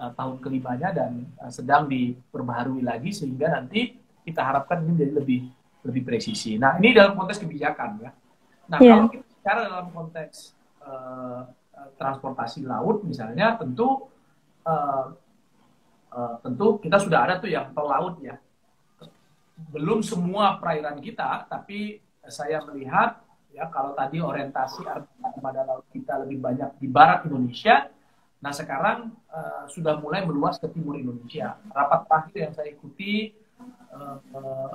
uh, 0.00 0.10
tahun 0.16 0.40
kelimanya 0.40 0.90
dan 0.96 1.28
uh, 1.38 1.52
sedang 1.52 1.86
diperbaharui 1.86 2.80
lagi 2.80 3.12
sehingga 3.12 3.52
nanti 3.52 4.00
kita 4.24 4.40
harapkan 4.40 4.80
ini 4.84 4.96
menjadi 4.96 5.12
lebih 5.20 5.40
lebih 5.80 6.02
presisi. 6.04 6.56
Nah 6.60 6.76
ini 6.80 6.92
dalam 6.92 7.16
konteks 7.16 7.40
kebijakan 7.40 8.04
ya. 8.04 8.10
Nah 8.68 8.78
yeah. 8.80 8.96
kalau 8.96 9.08
kita 9.12 9.24
bicara 9.24 9.60
dalam 9.68 9.86
konteks 9.92 10.36
uh, 10.84 11.40
transportasi 11.96 12.64
laut 12.68 13.00
misalnya, 13.08 13.56
tentu 13.56 14.08
uh, 16.10 16.36
tentu 16.42 16.78
kita 16.82 16.98
sudah 16.98 17.26
ada 17.26 17.34
tuh 17.38 17.50
yang 17.50 17.70
tol 17.74 17.90
laut 17.90 18.18
ya. 18.22 18.38
Belum 19.70 20.00
semua 20.00 20.56
perairan 20.56 20.98
kita, 21.04 21.44
tapi 21.50 22.00
saya 22.24 22.64
melihat 22.64 23.20
ya 23.50 23.68
kalau 23.68 23.92
tadi 23.92 24.22
orientasi 24.22 24.86
armada 25.20 25.66
laut 25.66 25.84
kita 25.92 26.22
lebih 26.24 26.38
banyak 26.40 26.70
di 26.80 26.86
barat 26.86 27.26
Indonesia, 27.26 27.90
nah 28.40 28.54
sekarang 28.54 29.12
uh, 29.28 29.68
sudah 29.68 30.00
mulai 30.00 30.24
meluas 30.24 30.56
ke 30.56 30.70
timur 30.72 30.96
Indonesia. 30.96 31.60
Rapat 31.70 32.00
terakhir 32.08 32.38
yang 32.48 32.52
saya 32.56 32.68
ikuti 32.72 33.36
uh, 33.92 34.16
uh, 34.32 34.74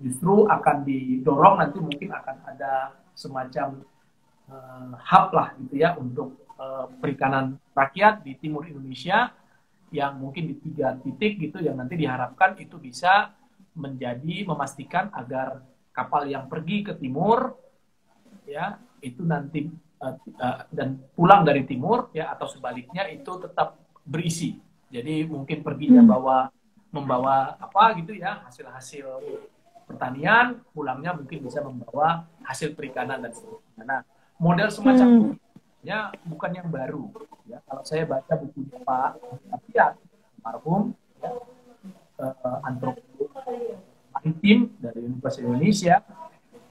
justru 0.00 0.48
akan 0.48 0.82
didorong 0.82 1.60
nanti 1.60 1.78
mungkin 1.78 2.10
akan 2.10 2.36
ada 2.48 2.96
semacam 3.14 3.84
uh, 4.50 4.96
hub 4.98 5.26
lah 5.30 5.54
gitu 5.62 5.74
ya 5.78 5.94
untuk 5.94 6.43
uh, 6.58 6.86
perikanan 6.98 7.58
rakyat 7.72 8.22
di 8.22 8.38
timur 8.38 8.66
Indonesia 8.66 9.32
yang 9.94 10.18
mungkin 10.18 10.50
di 10.50 10.56
tiga 10.58 10.98
titik 10.98 11.38
gitu 11.38 11.62
yang 11.62 11.78
nanti 11.78 11.94
diharapkan 11.94 12.58
itu 12.58 12.78
bisa 12.82 13.30
menjadi 13.78 14.46
memastikan 14.46 15.10
agar 15.14 15.62
kapal 15.94 16.26
yang 16.26 16.50
pergi 16.50 16.82
ke 16.82 16.92
timur 16.98 17.54
ya 18.46 18.78
itu 18.98 19.22
nanti 19.22 19.70
uh, 20.02 20.14
uh, 20.18 20.60
dan 20.70 20.98
pulang 21.14 21.46
dari 21.46 21.62
timur 21.62 22.10
ya 22.10 22.34
atau 22.34 22.50
sebaliknya 22.50 23.06
itu 23.10 23.38
tetap 23.38 23.78
berisi 24.02 24.58
jadi 24.90 25.26
mungkin 25.26 25.62
perginya 25.62 26.02
hmm. 26.02 26.10
bawa 26.10 26.38
membawa 26.94 27.58
apa 27.58 27.98
gitu 27.98 28.14
ya 28.14 28.46
hasil-hasil 28.46 29.06
pertanian, 29.84 30.62
pulangnya 30.72 31.12
mungkin 31.12 31.44
bisa 31.44 31.60
membawa 31.60 32.24
hasil 32.46 32.72
perikanan 32.72 33.20
dan 33.20 33.32
sebagainya. 33.34 33.84
Nah, 33.84 34.00
model 34.40 34.68
semacam 34.72 35.08
hmm. 35.10 35.32
Ini 35.84 35.92
ya 35.92 36.08
bukan 36.24 36.50
yang 36.56 36.68
baru. 36.72 37.12
Ya, 37.44 37.60
kalau 37.68 37.84
saya 37.84 38.08
baca 38.08 38.32
buku 38.40 38.64
Pak 38.88 39.20
Afiat, 39.52 40.00
marhum, 40.40 40.96
ya, 41.20 41.30
uh, 42.24 42.58
antropolog 42.64 43.28
maritim 44.16 44.72
dari 44.80 45.04
Universitas 45.04 45.44
Indonesia, 45.44 46.00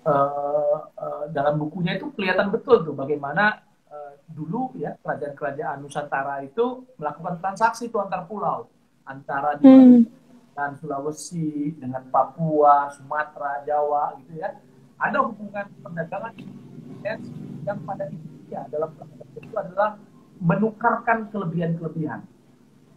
uh, 0.10 0.90
uh, 0.98 1.26
dalam 1.30 1.62
bukunya 1.62 2.02
itu 2.02 2.10
kelihatan 2.18 2.50
betul 2.50 2.82
tuh 2.82 2.98
bagaimana 2.98 3.62
uh, 3.94 4.18
dulu 4.34 4.74
ya 4.82 4.98
kerajaan-kerajaan 5.06 5.86
Nusantara 5.86 6.42
itu 6.42 6.82
melakukan 6.98 7.38
transaksi 7.38 7.94
itu 7.94 8.02
antar 8.02 8.26
pulau, 8.26 8.66
antara 9.06 9.62
di 9.62 9.70
hmm 9.70 10.26
dengan 10.54 10.78
Sulawesi, 10.78 11.74
dengan 11.82 12.06
Papua, 12.14 12.86
Sumatera, 12.94 13.66
Jawa 13.66 14.14
gitu 14.22 14.38
ya. 14.38 14.54
Ada 15.02 15.26
hubungan 15.26 15.66
perdagangan 15.82 16.30
yang 17.02 17.80
pada 17.90 18.06
intinya 18.54 18.70
dalam 18.70 18.90
itu 19.34 19.56
adalah 19.58 19.90
menukarkan 20.38 21.34
kelebihan-kelebihan. 21.34 22.22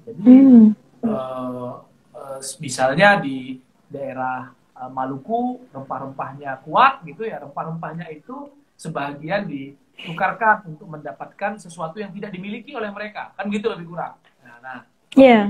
Jadi 0.05 0.35
hmm. 0.37 0.69
uh, 1.03 1.81
uh, 2.13 2.39
misalnya 2.61 3.17
di 3.19 3.59
daerah 3.89 4.53
uh, 4.77 4.91
Maluku 4.93 5.65
rempah-rempahnya 5.73 6.61
kuat 6.63 7.01
gitu 7.09 7.25
ya, 7.25 7.41
rempah-rempahnya 7.41 8.13
itu 8.13 8.53
sebagian 8.77 9.49
ditukarkan 9.49 10.77
untuk 10.77 10.87
mendapatkan 10.93 11.57
sesuatu 11.57 11.97
yang 11.97 12.13
tidak 12.13 12.31
dimiliki 12.37 12.77
oleh 12.77 12.93
mereka, 12.93 13.33
kan 13.33 13.49
gitu 13.49 13.73
lebih 13.73 13.89
kurang. 13.89 14.21
Nah, 14.45 14.57
nah 14.61 14.79
yeah 15.17 15.49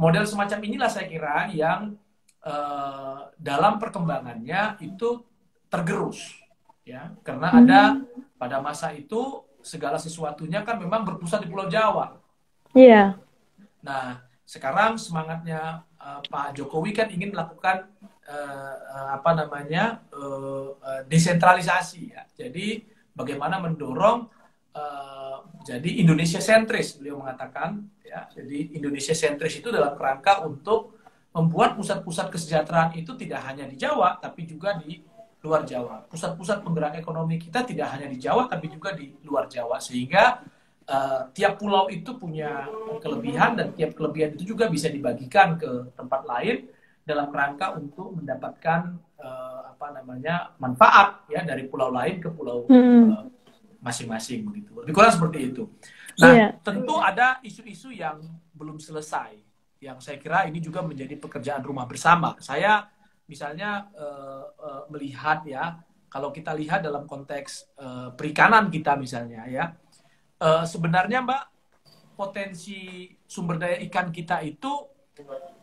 model 0.00 0.24
semacam 0.24 0.58
inilah 0.64 0.88
saya 0.88 1.04
kira 1.04 1.52
yang 1.52 1.92
uh, 2.40 3.28
dalam 3.36 3.76
perkembangannya 3.76 4.80
itu 4.80 5.20
tergerus 5.68 6.39
ya 6.90 7.14
karena 7.22 7.48
hmm. 7.54 7.58
ada 7.62 7.80
pada 8.34 8.56
masa 8.58 8.90
itu 8.90 9.46
segala 9.62 10.00
sesuatunya 10.00 10.66
kan 10.66 10.80
memang 10.80 11.06
berpusat 11.06 11.44
di 11.44 11.48
Pulau 11.48 11.70
Jawa. 11.70 12.18
Iya. 12.74 12.90
Yeah. 12.90 13.08
Nah 13.86 14.26
sekarang 14.42 14.98
semangatnya 14.98 15.86
uh, 16.00 16.18
Pak 16.26 16.58
Jokowi 16.58 16.90
kan 16.90 17.06
ingin 17.14 17.30
melakukan 17.30 17.86
uh, 18.26 18.76
uh, 18.90 19.08
apa 19.14 19.30
namanya 19.38 20.02
uh, 20.10 20.74
uh, 20.74 21.02
desentralisasi 21.06 22.10
ya. 22.10 22.26
Jadi 22.34 22.82
bagaimana 23.14 23.62
mendorong 23.62 24.26
uh, 24.74 25.38
jadi 25.62 26.00
Indonesia 26.00 26.40
sentris 26.40 26.96
beliau 26.96 27.20
mengatakan 27.20 27.84
ya 28.00 28.26
jadi 28.32 28.74
Indonesia 28.74 29.12
sentris 29.12 29.60
itu 29.60 29.68
dalam 29.68 29.94
kerangka 29.94 30.42
untuk 30.42 30.98
membuat 31.30 31.78
pusat-pusat 31.78 32.26
kesejahteraan 32.32 32.90
itu 32.98 33.14
tidak 33.14 33.44
hanya 33.46 33.68
di 33.68 33.78
Jawa 33.78 34.18
tapi 34.18 34.50
juga 34.50 34.74
di 34.82 34.98
luar 35.40 35.64
Jawa 35.64 36.04
pusat-pusat 36.08 36.60
penggerak 36.60 37.00
ekonomi 37.00 37.40
kita 37.40 37.64
tidak 37.64 37.96
hanya 37.96 38.06
di 38.08 38.20
Jawa 38.20 38.46
tapi 38.46 38.68
juga 38.68 38.92
di 38.92 39.12
luar 39.24 39.48
Jawa 39.48 39.80
sehingga 39.80 40.44
uh, 40.84 41.32
tiap 41.32 41.56
pulau 41.56 41.88
itu 41.88 42.12
punya 42.16 42.68
kelebihan 43.00 43.56
dan 43.56 43.72
tiap 43.72 43.96
kelebihan 43.96 44.36
itu 44.36 44.52
juga 44.52 44.68
bisa 44.68 44.92
dibagikan 44.92 45.56
ke 45.56 45.96
tempat 45.96 46.22
lain 46.28 46.68
dalam 47.00 47.32
rangka 47.32 47.72
untuk 47.74 48.20
mendapatkan 48.20 49.00
uh, 49.16 49.72
apa 49.72 49.86
namanya 49.96 50.52
manfaat 50.60 51.24
ya 51.32 51.40
dari 51.40 51.64
pulau 51.66 51.88
lain 51.88 52.20
ke 52.20 52.28
pulau 52.28 52.68
hmm. 52.68 53.04
uh, 53.08 53.24
masing-masing 53.80 54.44
begitu 54.44 54.76
lebih 54.76 54.92
kurang 54.92 55.16
seperti 55.16 55.56
itu 55.56 55.64
Nah, 56.20 56.32
yeah. 56.36 56.50
tentu 56.60 57.00
ada 57.00 57.40
isu-isu 57.40 57.88
yang 57.96 58.20
belum 58.52 58.76
selesai, 58.76 59.40
yang 59.80 59.96
saya 60.04 60.20
kira 60.20 60.44
ini 60.44 60.60
juga 60.60 60.84
menjadi 60.84 61.16
pekerjaan 61.16 61.64
rumah 61.64 61.88
bersama. 61.88 62.36
Saya 62.44 62.84
misalnya 63.30 63.86
uh, 63.94 64.44
uh, 64.58 64.82
melihat 64.90 65.46
ya, 65.46 65.78
kalau 66.10 66.34
kita 66.34 66.50
lihat 66.58 66.82
dalam 66.82 67.06
konteks 67.06 67.70
uh, 67.78 68.10
perikanan 68.18 68.66
kita 68.66 68.98
misalnya 68.98 69.46
ya, 69.46 69.70
uh, 70.42 70.66
sebenarnya 70.66 71.22
Mbak 71.22 71.42
potensi 72.18 73.06
sumber 73.24 73.62
daya 73.62 73.78
ikan 73.86 74.10
kita 74.10 74.42
itu 74.42 74.90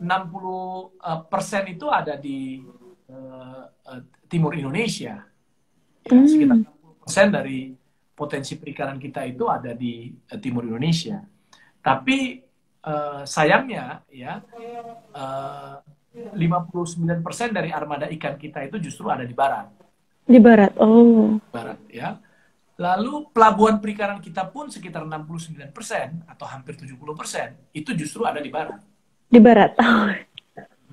persen 1.28 1.62
itu 1.68 1.86
ada 1.92 2.16
di 2.16 2.64
uh, 3.12 3.64
uh, 3.68 4.00
timur 4.24 4.56
Indonesia, 4.56 5.20
ya, 6.06 6.14
mm. 6.16 6.26
sekitar 6.26 6.56
60 6.64 7.02
persen 7.04 7.26
dari 7.28 7.58
potensi 8.16 8.58
perikanan 8.58 8.98
kita 8.98 9.22
itu 9.28 9.44
ada 9.46 9.76
di 9.76 10.08
uh, 10.10 10.38
timur 10.40 10.64
Indonesia. 10.66 11.20
Tapi 11.78 12.42
uh, 12.86 13.22
sayangnya 13.22 14.02
ya 14.10 14.42
uh, 15.14 15.76
59% 16.34 17.54
dari 17.54 17.70
armada 17.70 18.06
ikan 18.10 18.34
kita 18.38 18.64
itu 18.66 18.76
justru 18.78 19.08
ada 19.08 19.22
di 19.22 19.34
barat. 19.34 19.70
Di 20.28 20.38
barat. 20.38 20.72
Oh. 20.80 21.40
Barat 21.50 21.78
ya. 21.88 22.18
Lalu 22.78 23.34
pelabuhan 23.34 23.82
perikanan 23.82 24.22
kita 24.22 24.46
pun 24.46 24.70
sekitar 24.70 25.02
69% 25.02 25.74
atau 26.30 26.46
hampir 26.46 26.78
70% 26.78 27.74
itu 27.74 27.90
justru 27.98 28.22
ada 28.22 28.38
di 28.38 28.50
barat. 28.52 28.78
Di 29.26 29.40
barat. 29.42 29.74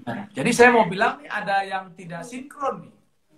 Nah, 0.05 0.29
jadi 0.33 0.51
saya 0.53 0.69
mau 0.73 0.85
bilang 0.85 1.21
nih 1.21 1.29
ada 1.29 1.65
yang 1.65 1.89
tidak 1.97 2.21
sinkron 2.25 2.85
nih 2.85 2.95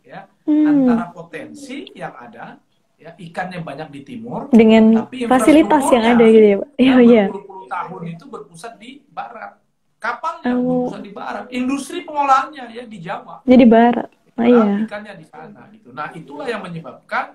ya 0.07 0.21
hmm. 0.47 0.67
antara 0.67 1.05
potensi 1.11 1.87
yang 1.95 2.15
ada 2.15 2.59
ya 2.97 3.11
ikan 3.13 3.47
yang 3.51 3.63
banyak 3.67 3.87
di 3.91 4.01
timur 4.03 4.47
dengan 4.49 5.05
tapi 5.05 5.27
fasilitas 5.27 5.83
yang 5.91 6.05
ada 6.17 6.25
gitu 6.27 6.47
ya 6.47 6.57
pak 6.57 6.69
iya 6.79 6.95
iya 7.03 7.25
berpuluh 7.29 7.67
tahun 7.67 8.01
itu 8.15 8.23
berpusat 8.25 8.73
di 8.79 9.03
barat 9.11 9.59
kapalnya 9.97 10.53
oh. 10.53 10.93
di 11.01 11.11
barat 11.11 11.49
industri 11.49 12.05
pengolahannya 12.05 12.69
ya 12.73 12.83
di 12.85 12.97
Jawa 13.01 13.41
jadi 13.43 13.65
barat 13.65 14.09
oh, 14.37 14.45
iya. 14.45 14.85
ikannya 14.85 15.13
di 15.17 15.25
sana 15.25 15.67
gitu 15.73 15.89
nah 15.93 16.13
itulah 16.13 16.45
yang 16.45 16.61
menyebabkan 16.61 17.33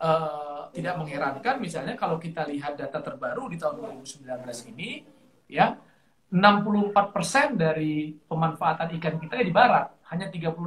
uh, 0.00 0.68
tidak 0.76 0.94
mengherankan 1.00 1.56
misalnya 1.56 1.96
kalau 1.96 2.20
kita 2.20 2.44
lihat 2.44 2.76
data 2.76 3.00
terbaru 3.00 3.48
di 3.48 3.56
tahun 3.56 3.80
2019 4.04 4.72
ini 4.76 5.04
ya 5.48 5.76
64% 6.32 7.54
dari 7.54 8.12
pemanfaatan 8.26 8.88
ikan 8.98 9.14
kita 9.22 9.40
ya 9.40 9.44
di 9.46 9.54
barat 9.54 9.86
hanya 10.10 10.26
36% 10.28 10.66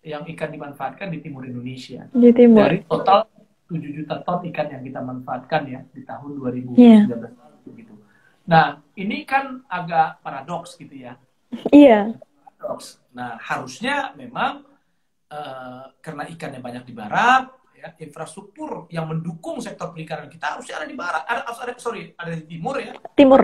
yang 0.00 0.24
ikan 0.32 0.48
dimanfaatkan 0.48 1.12
di 1.12 1.20
timur 1.20 1.44
Indonesia. 1.44 2.08
Di 2.08 2.32
timur. 2.32 2.64
Dari 2.64 2.80
total 2.88 3.28
7 3.68 3.96
juta 4.00 4.16
ton 4.24 4.40
ikan 4.48 4.66
yang 4.72 4.82
kita 4.82 5.00
manfaatkan 5.04 5.62
ya 5.68 5.80
di 5.92 6.02
tahun 6.02 6.40
2019 6.40 6.80
Iya. 6.80 7.04
Nah, 8.50 8.82
ini 8.98 9.22
kan 9.22 9.62
agak 9.70 10.18
paradoks 10.26 10.74
gitu 10.74 11.06
ya. 11.06 11.14
Iya. 11.70 12.18
Paradoks. 12.58 12.98
Nah, 13.14 13.38
harusnya 13.38 14.10
memang 14.18 14.66
eh, 15.30 15.84
karena 16.02 16.26
ikannya 16.26 16.58
banyak 16.58 16.82
di 16.82 16.94
barat, 16.94 17.46
ya, 17.78 17.94
infrastruktur 18.02 18.90
yang 18.90 19.06
mendukung 19.06 19.62
sektor 19.62 19.94
perikanan 19.94 20.26
kita 20.26 20.58
harusnya 20.58 20.82
ada 20.82 20.86
di 20.90 20.98
barat, 20.98 21.22
ada, 21.30 21.40
harus 21.46 21.60
ada 21.62 21.72
sorry, 21.78 22.10
ada 22.18 22.34
di 22.34 22.44
timur 22.50 22.82
ya. 22.82 22.98
Timur. 23.14 23.38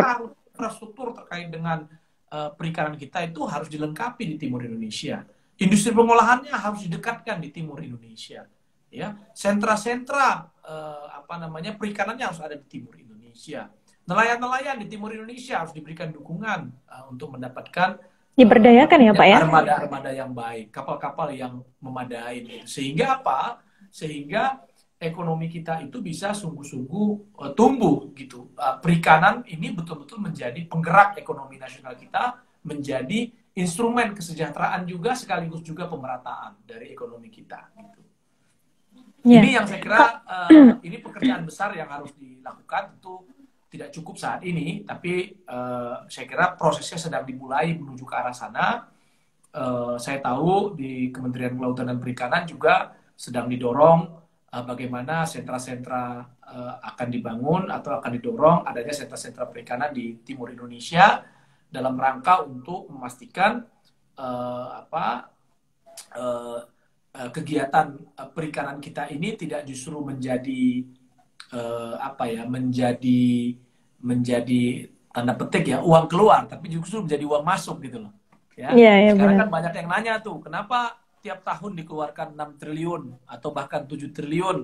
Infrastruktur 0.51 1.15
terkait 1.15 1.55
dengan 1.55 1.87
eh, 2.35 2.51
perikanan 2.59 2.99
kita 2.99 3.23
itu 3.31 3.47
harus 3.47 3.71
dilengkapi 3.71 4.27
di 4.27 4.37
timur 4.43 4.67
Indonesia. 4.67 5.23
Industri 5.57 5.95
pengolahannya 5.95 6.53
harus 6.53 6.83
didekatkan 6.83 7.39
di 7.41 7.55
timur 7.55 7.79
Indonesia. 7.79 8.45
Ya, 8.91 9.15
sentra-sentra 9.39 10.51
eh, 10.67 11.07
apa 11.15 11.39
namanya 11.39 11.79
perikanannya 11.79 12.27
harus 12.27 12.43
ada 12.43 12.59
di 12.59 12.67
timur 12.67 12.99
Indonesia. 12.99 13.71
Nelayan-nelayan 14.07 14.79
di 14.79 14.87
timur 14.87 15.11
Indonesia 15.11 15.63
harus 15.63 15.75
diberikan 15.75 16.15
dukungan 16.15 16.71
eh, 16.71 17.05
untuk 17.11 17.35
mendapatkan 17.35 17.99
Diberdayakan 18.37 19.01
ya, 19.01 19.13
Pak 19.17 19.27
ya? 19.33 19.39
Armada-armada 19.49 20.13
yang 20.13 20.37
baik, 20.37 20.69
kapal-kapal 20.69 21.33
yang 21.33 21.65
memadai. 21.81 22.45
gitu. 22.45 22.69
Sehingga 22.69 23.17
apa? 23.17 23.65
Sehingga 23.89 24.61
ekonomi 25.01 25.49
kita 25.49 25.81
itu 25.81 26.05
bisa 26.05 26.37
sungguh-sungguh 26.37 27.09
uh, 27.33 27.53
tumbuh 27.57 28.13
gitu. 28.13 28.53
Uh, 28.53 28.77
perikanan 28.77 29.41
ini 29.49 29.73
betul-betul 29.73 30.21
menjadi 30.21 30.69
penggerak 30.69 31.17
ekonomi 31.17 31.57
nasional 31.57 31.97
kita, 31.97 32.45
menjadi 32.61 33.33
instrumen 33.57 34.13
kesejahteraan 34.13 34.85
juga 34.85 35.17
sekaligus 35.17 35.65
juga 35.65 35.89
pemerataan 35.89 36.61
dari 36.69 36.93
ekonomi 36.93 37.33
kita. 37.33 37.73
Gitu. 37.73 38.01
Iya. 39.33 39.41
Ini 39.41 39.51
yang 39.57 39.65
saya 39.65 39.81
kira 39.81 40.03
uh, 40.29 40.77
ini 40.87 41.01
pekerjaan 41.01 41.49
besar 41.49 41.73
yang 41.73 41.89
harus 41.89 42.13
dilakukan 42.21 43.01
itu 43.01 43.25
tidak 43.77 43.93
cukup 43.93 44.17
saat 44.17 44.41
ini, 44.49 44.81
tapi 44.89 45.45
uh, 45.45 46.09
saya 46.09 46.25
kira 46.25 46.57
prosesnya 46.57 46.97
sedang 46.97 47.29
dimulai 47.29 47.77
menuju 47.77 48.09
ke 48.09 48.15
arah 48.17 48.33
sana. 48.33 48.89
Uh, 49.53 50.01
saya 50.01 50.25
tahu 50.25 50.73
di 50.73 51.13
Kementerian 51.13 51.53
Kelautan 51.53 51.93
dan 51.93 52.01
Perikanan 52.01 52.49
juga 52.49 52.97
sedang 53.13 53.53
didorong 53.53 54.01
uh, 54.53 54.65
bagaimana 54.65 55.29
sentra-sentra 55.29 56.25
uh, 56.25 56.75
akan 56.81 57.09
dibangun 57.13 57.63
atau 57.69 58.01
akan 58.01 58.11
didorong 58.17 58.59
adanya 58.65 58.97
sentra-sentra 58.97 59.45
perikanan 59.49 59.93
di 59.93 60.25
timur 60.25 60.49
Indonesia 60.53 61.21
dalam 61.69 61.97
rangka 61.97 62.45
untuk 62.49 62.89
memastikan 62.89 63.61
uh, 64.17 64.69
apa 64.85 65.29
uh, 66.17 66.61
kegiatan 67.17 67.97
perikanan 68.37 68.77
kita 68.77 69.09
ini 69.09 69.41
tidak 69.41 69.65
justru 69.65 70.05
menjadi 70.05 70.85
uh, 71.57 71.97
apa 71.97 72.29
ya 72.29 72.45
menjadi 72.45 73.57
menjadi 74.07 74.87
tanda 75.11 75.35
petik 75.35 75.75
ya 75.75 75.83
uang 75.83 76.07
keluar 76.07 76.47
tapi 76.47 76.71
justru 76.71 77.03
menjadi 77.03 77.27
uang 77.27 77.43
masuk 77.43 77.83
gitu 77.83 78.07
loh. 78.07 78.13
Ya 78.55 78.73
Iya, 78.73 78.93
iya, 79.03 79.11
sekarang 79.13 79.37
benar. 79.37 79.43
kan 79.45 79.51
banyak 79.53 79.73
yang 79.83 79.89
nanya 79.91 80.15
tuh 80.23 80.39
kenapa 80.41 81.03
tiap 81.21 81.43
tahun 81.43 81.75
dikeluarkan 81.83 82.39
6 82.39 82.61
triliun 82.63 83.03
atau 83.27 83.51
bahkan 83.51 83.83
7 83.83 84.15
triliun 84.15 84.59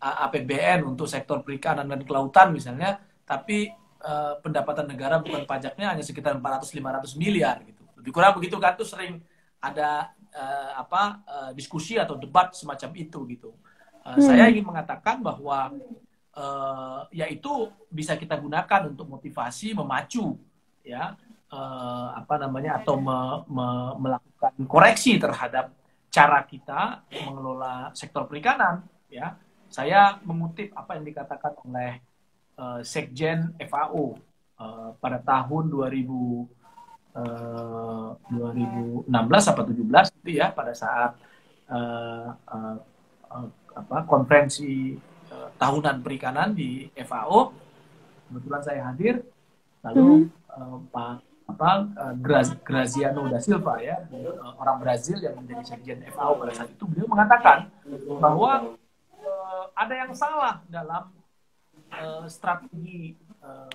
APBN 0.00 0.88
untuk 0.88 1.04
sektor 1.04 1.44
perikanan 1.44 1.84
dan 1.84 2.00
kelautan 2.08 2.56
misalnya 2.56 2.96
tapi 3.28 3.68
uh, 4.00 4.40
pendapatan 4.40 4.88
negara 4.88 5.20
bukan 5.20 5.44
pajaknya 5.44 5.92
hanya 5.92 6.04
sekitar 6.04 6.38
400-500 6.40 7.20
miliar 7.20 7.60
gitu. 7.66 7.82
Lebih 8.00 8.10
kurang 8.14 8.32
begitu 8.38 8.56
kan 8.56 8.78
tuh 8.78 8.88
sering 8.88 9.20
ada 9.60 10.14
uh, 10.32 10.70
apa 10.80 11.02
uh, 11.26 11.50
diskusi 11.52 11.98
atau 12.00 12.14
debat 12.16 12.54
semacam 12.54 12.90
itu 12.96 13.18
gitu. 13.28 13.50
Uh, 14.06 14.16
saya 14.22 14.46
ingin 14.48 14.62
mengatakan 14.62 15.20
bahwa 15.20 15.74
uh, 16.36 17.08
yaitu 17.10 17.72
bisa 17.88 18.14
kita 18.14 18.36
gunakan 18.36 18.92
untuk 18.92 19.08
motivasi 19.08 19.72
memacu 19.72 20.36
ya 20.86 21.16
uh, 21.50 22.08
apa 22.14 22.38
namanya 22.38 22.78
atau 22.78 23.00
me- 23.00 23.42
me- 23.50 23.94
melakukan 23.98 24.54
koreksi 24.68 25.18
terhadap 25.18 25.72
cara 26.12 26.40
kita 26.46 27.02
mengelola 27.26 27.90
sektor 27.92 28.24
perikanan 28.28 28.86
ya. 29.10 29.36
Saya 29.66 30.22
mengutip 30.22 30.70
apa 30.78 30.94
yang 30.94 31.04
dikatakan 31.04 31.52
oleh 31.66 31.98
uh, 32.56 32.80
Sekjen 32.86 33.52
FAO 33.66 34.14
uh, 34.62 34.90
pada 35.02 35.18
tahun 35.20 35.68
2000 35.68 36.06
uh, 37.18 38.10
2016 38.30 39.10
apa 39.10 39.62
17 39.66 40.22
itu 40.22 40.30
ya 40.38 40.54
pada 40.54 40.72
saat 40.72 41.18
uh, 41.68 42.30
uh, 42.32 42.76
apa 43.76 43.98
konferensi 44.08 44.96
tahunan 45.56 46.04
perikanan 46.04 46.52
di 46.52 46.88
FAO 47.04 47.52
kebetulan 48.28 48.62
saya 48.62 48.80
hadir. 48.92 49.24
Lalu 49.84 50.28
uh, 50.50 50.78
Pak 50.90 51.22
apa 51.46 51.70
uh, 51.94 52.14
Gra- 52.18 52.58
Graziano 52.66 53.30
da 53.30 53.38
Silva 53.38 53.78
ya 53.78 54.02
uh, 54.10 54.58
orang 54.58 54.82
Brazil 54.82 55.22
yang 55.22 55.38
menjadi 55.38 55.62
sekjen 55.76 56.02
FAO 56.10 56.42
pada 56.42 56.52
saat 56.52 56.74
itu. 56.74 56.84
Beliau 56.90 57.06
mengatakan 57.06 57.70
bahwa 58.18 58.74
uh, 59.22 59.64
ada 59.78 59.94
yang 59.94 60.10
salah 60.10 60.58
dalam 60.66 61.14
uh, 61.94 62.26
strategi 62.26 63.14
uh, 63.46 63.70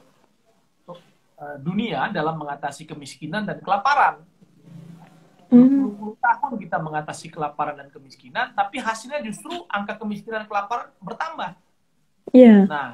uh, 1.41 1.57
dunia 1.63 2.11
dalam 2.11 2.35
mengatasi 2.37 2.83
kemiskinan 2.83 3.47
dan 3.47 3.63
kelaparan. 3.63 4.19
Hmm. 5.51 5.91
20 5.99 6.15
tahun 6.15 6.53
kita 6.63 6.77
mengatasi 6.79 7.27
kelaparan 7.27 7.75
dan 7.75 7.91
kemiskinan, 7.91 8.55
tapi 8.55 8.79
hasilnya 8.79 9.19
justru 9.19 9.51
angka 9.67 9.99
kemiskinan 9.99 10.43
dan 10.43 10.47
kelaparan 10.47 10.87
bertambah. 11.03 11.51
Iya. 12.29 12.69
Nah, 12.69 12.89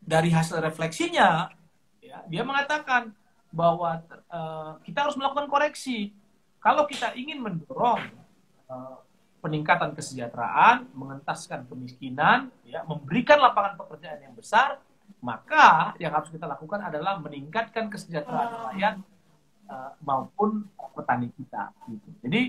dari 0.00 0.32
hasil 0.32 0.58
refleksinya, 0.58 1.52
ya, 2.00 2.24
dia 2.26 2.42
mengatakan 2.42 3.12
bahwa 3.52 4.00
eh, 4.10 4.72
kita 4.88 5.04
harus 5.04 5.16
melakukan 5.20 5.46
koreksi. 5.46 6.16
Kalau 6.60 6.88
kita 6.88 7.12
ingin 7.12 7.40
mendorong 7.44 8.00
eh, 8.72 8.96
peningkatan 9.44 9.92
kesejahteraan, 9.96 10.88
mengentaskan 10.96 11.64
kemiskinan, 11.68 12.48
ya, 12.64 12.84
memberikan 12.88 13.40
lapangan 13.40 13.76
pekerjaan 13.80 14.20
yang 14.20 14.34
besar, 14.36 14.80
maka 15.20 15.92
yang 16.00 16.12
harus 16.16 16.32
kita 16.32 16.48
lakukan 16.48 16.80
adalah 16.80 17.20
meningkatkan 17.20 17.88
kesejahteraan 17.92 18.48
nelayan 18.52 18.94
eh, 19.70 19.92
maupun 20.04 20.66
petani 20.96 21.30
kita. 21.32 21.70
Gitu. 21.88 22.08
Jadi 22.26 22.42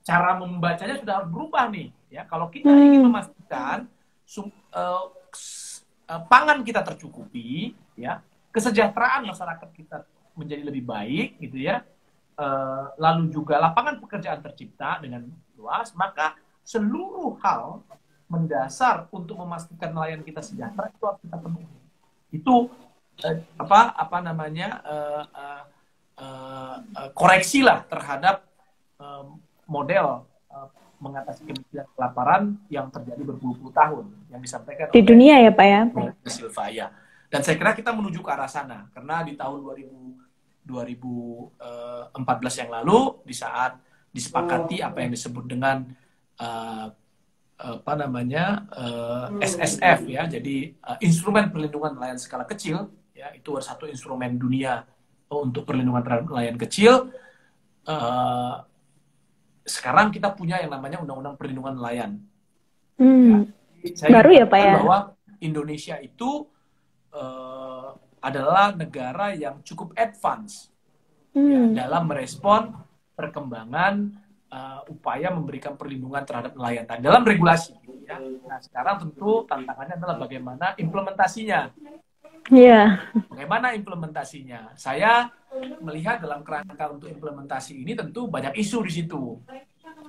cara 0.00 0.32
membacanya 0.40 0.96
sudah 0.96 1.14
harus 1.20 1.28
berubah 1.28 1.68
nih. 1.68 1.92
Ya, 2.08 2.24
kalau 2.24 2.48
kita 2.48 2.72
Hmm. 2.72 2.80
ingin 2.88 3.02
memastikan 3.04 3.84
sum- 4.24 4.48
eh, 4.72 5.04
s- 5.30 5.59
eh, 5.59 5.59
pangan 6.18 6.66
kita 6.66 6.82
tercukupi, 6.82 7.76
ya, 7.94 8.18
kesejahteraan 8.50 9.30
masyarakat 9.30 9.68
kita 9.76 10.02
menjadi 10.34 10.62
lebih 10.66 10.82
baik, 10.82 11.38
gitu 11.38 11.62
ya. 11.62 11.86
eh, 12.40 12.84
lalu 12.96 13.28
juga 13.28 13.60
lapangan 13.60 14.00
pekerjaan 14.00 14.40
tercipta 14.40 14.96
dengan 14.98 15.28
luas, 15.60 15.92
maka 15.92 16.34
seluruh 16.64 17.36
hal 17.44 17.84
mendasar 18.30 19.10
untuk 19.10 19.36
memastikan 19.42 19.90
nelayan 19.90 20.22
kita 20.22 20.40
sejahtera 20.40 20.88
itu 20.88 21.04
harus 21.04 21.20
kita 21.20 21.36
penuhi. 21.36 21.68
Itu 22.32 22.70
eh, 23.20 23.44
apa 23.60 23.92
apa 23.92 24.18
namanya 24.24 24.80
eh, 24.86 25.24
eh, 25.34 25.62
eh, 26.22 26.76
eh, 26.96 27.10
koreksi 27.12 27.60
lah 27.60 27.84
terhadap 27.84 28.46
eh, 29.02 29.24
model 29.68 30.06
eh, 30.06 30.29
mengatasi 31.00 31.48
kemiskinan 31.48 31.88
kelaparan 31.96 32.42
yang 32.68 32.86
terjadi 32.92 33.24
berpuluh-puluh 33.24 33.72
tahun 33.72 34.04
yang 34.28 34.40
disampaikan 34.44 34.92
Di 34.92 35.02
dunia 35.02 35.40
ya, 35.40 35.50
Pak 35.50 35.66
ya? 35.66 35.82
Silva 36.28 36.64
ya. 36.68 36.86
Dan 37.32 37.40
saya 37.40 37.56
kira 37.56 37.72
kita 37.72 37.90
menuju 37.96 38.20
ke 38.20 38.30
arah 38.30 38.50
sana 38.50 38.86
karena 38.92 39.24
di 39.24 39.34
tahun 39.34 39.64
2000 39.64 40.20
2014 40.70 42.60
yang 42.62 42.70
lalu 42.70 42.98
di 43.26 43.34
saat 43.34 43.74
disepakati 44.14 44.82
apa 44.82 45.02
yang 45.02 45.10
disebut 45.10 45.44
dengan 45.46 45.82
eh, 46.38 46.86
apa 47.60 47.92
namanya 47.98 48.64
eh, 48.72 49.44
SSF 49.44 50.08
ya, 50.08 50.30
jadi 50.30 50.56
eh, 50.72 50.98
instrumen 51.04 51.50
perlindungan 51.50 51.98
nelayan 51.98 52.18
skala 52.22 52.46
kecil 52.46 52.88
ya 53.12 53.34
itu 53.36 53.52
satu 53.60 53.84
instrumen 53.84 54.40
dunia 54.40 54.86
untuk 55.30 55.68
perlindungan 55.68 56.02
terhadap 56.02 56.26
nelayan 56.30 56.58
kecil. 56.58 57.10
Eh, 57.86 58.54
sekarang 59.70 60.10
kita 60.10 60.34
punya 60.34 60.58
yang 60.58 60.74
namanya 60.74 60.98
Undang-Undang 60.98 61.38
Perlindungan 61.38 61.78
Nelayan. 61.78 62.18
Hmm. 62.98 63.48
Saya 63.94 64.10
Baru 64.20 64.30
ya, 64.34 64.44
Pak, 64.44 64.58
ya? 64.58 64.74
Bahwa 64.82 64.98
Indonesia 65.40 65.96
itu 66.02 66.50
eh, 67.14 67.88
adalah 68.20 68.76
negara 68.76 69.32
yang 69.32 69.64
cukup 69.64 69.96
advance 69.96 70.68
ya, 71.32 71.62
Hmm. 71.62 71.72
dalam 71.78 72.10
merespon 72.10 72.74
perkembangan 73.14 74.10
eh, 74.50 74.80
upaya 74.90 75.30
memberikan 75.30 75.78
perlindungan 75.78 76.26
terhadap 76.26 76.58
nelayan 76.58 76.84
tadi 76.84 77.06
dalam 77.06 77.22
regulasi. 77.22 77.78
Ya. 78.04 78.18
Nah 78.18 78.58
sekarang 78.58 78.98
tentu 79.06 79.46
tantangannya 79.46 79.94
adalah 79.94 80.18
bagaimana 80.18 80.74
implementasinya. 80.74 81.70
Iya. 82.50 82.98
Bagaimana 83.30 83.78
implementasinya? 83.78 84.74
Saya 84.74 85.30
melihat 85.78 86.18
dalam 86.18 86.42
kerangka 86.42 86.90
untuk 86.90 87.06
implementasi 87.06 87.78
ini 87.82 87.94
tentu 87.94 88.26
banyak 88.26 88.58
isu 88.58 88.82
di 88.86 88.92
situ. 89.02 89.38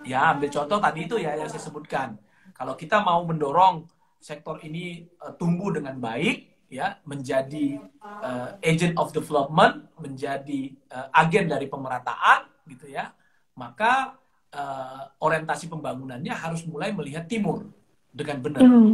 Ya, 0.01 0.34
ambil 0.34 0.49
contoh 0.49 0.82
tadi 0.82 1.05
itu 1.05 1.22
ya 1.22 1.38
yang 1.38 1.49
saya 1.49 1.62
sebutkan. 1.62 2.18
Kalau 2.57 2.74
kita 2.74 3.01
mau 3.05 3.22
mendorong 3.22 3.86
sektor 4.18 4.57
ini 4.66 5.05
uh, 5.22 5.34
tumbuh 5.38 5.70
dengan 5.74 5.97
baik, 5.97 6.66
ya, 6.70 6.97
menjadi 7.05 7.78
uh, 8.01 8.57
agent 8.62 8.97
of 8.97 9.14
development, 9.14 9.89
menjadi 10.01 10.74
uh, 10.89 11.09
agen 11.14 11.45
dari 11.49 11.70
pemerataan, 11.70 12.49
gitu 12.66 12.89
ya, 12.89 13.14
maka 13.57 14.18
uh, 14.53 15.09
orientasi 15.22 15.70
pembangunannya 15.70 16.34
harus 16.34 16.66
mulai 16.66 16.93
melihat 16.93 17.26
timur 17.30 17.70
dengan 18.09 18.38
benar, 18.41 18.62
mm. 18.62 18.93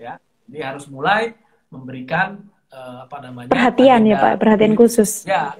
ya. 0.00 0.16
Jadi 0.46 0.60
harus 0.62 0.86
mulai 0.88 1.34
memberikan 1.68 2.46
uh, 2.72 3.06
apa 3.06 3.16
namanya 3.22 3.50
perhatian 3.50 4.00
ya 4.06 4.16
Pak, 4.18 4.34
perhatian 4.40 4.74
khusus. 4.74 5.26
Ya, 5.26 5.54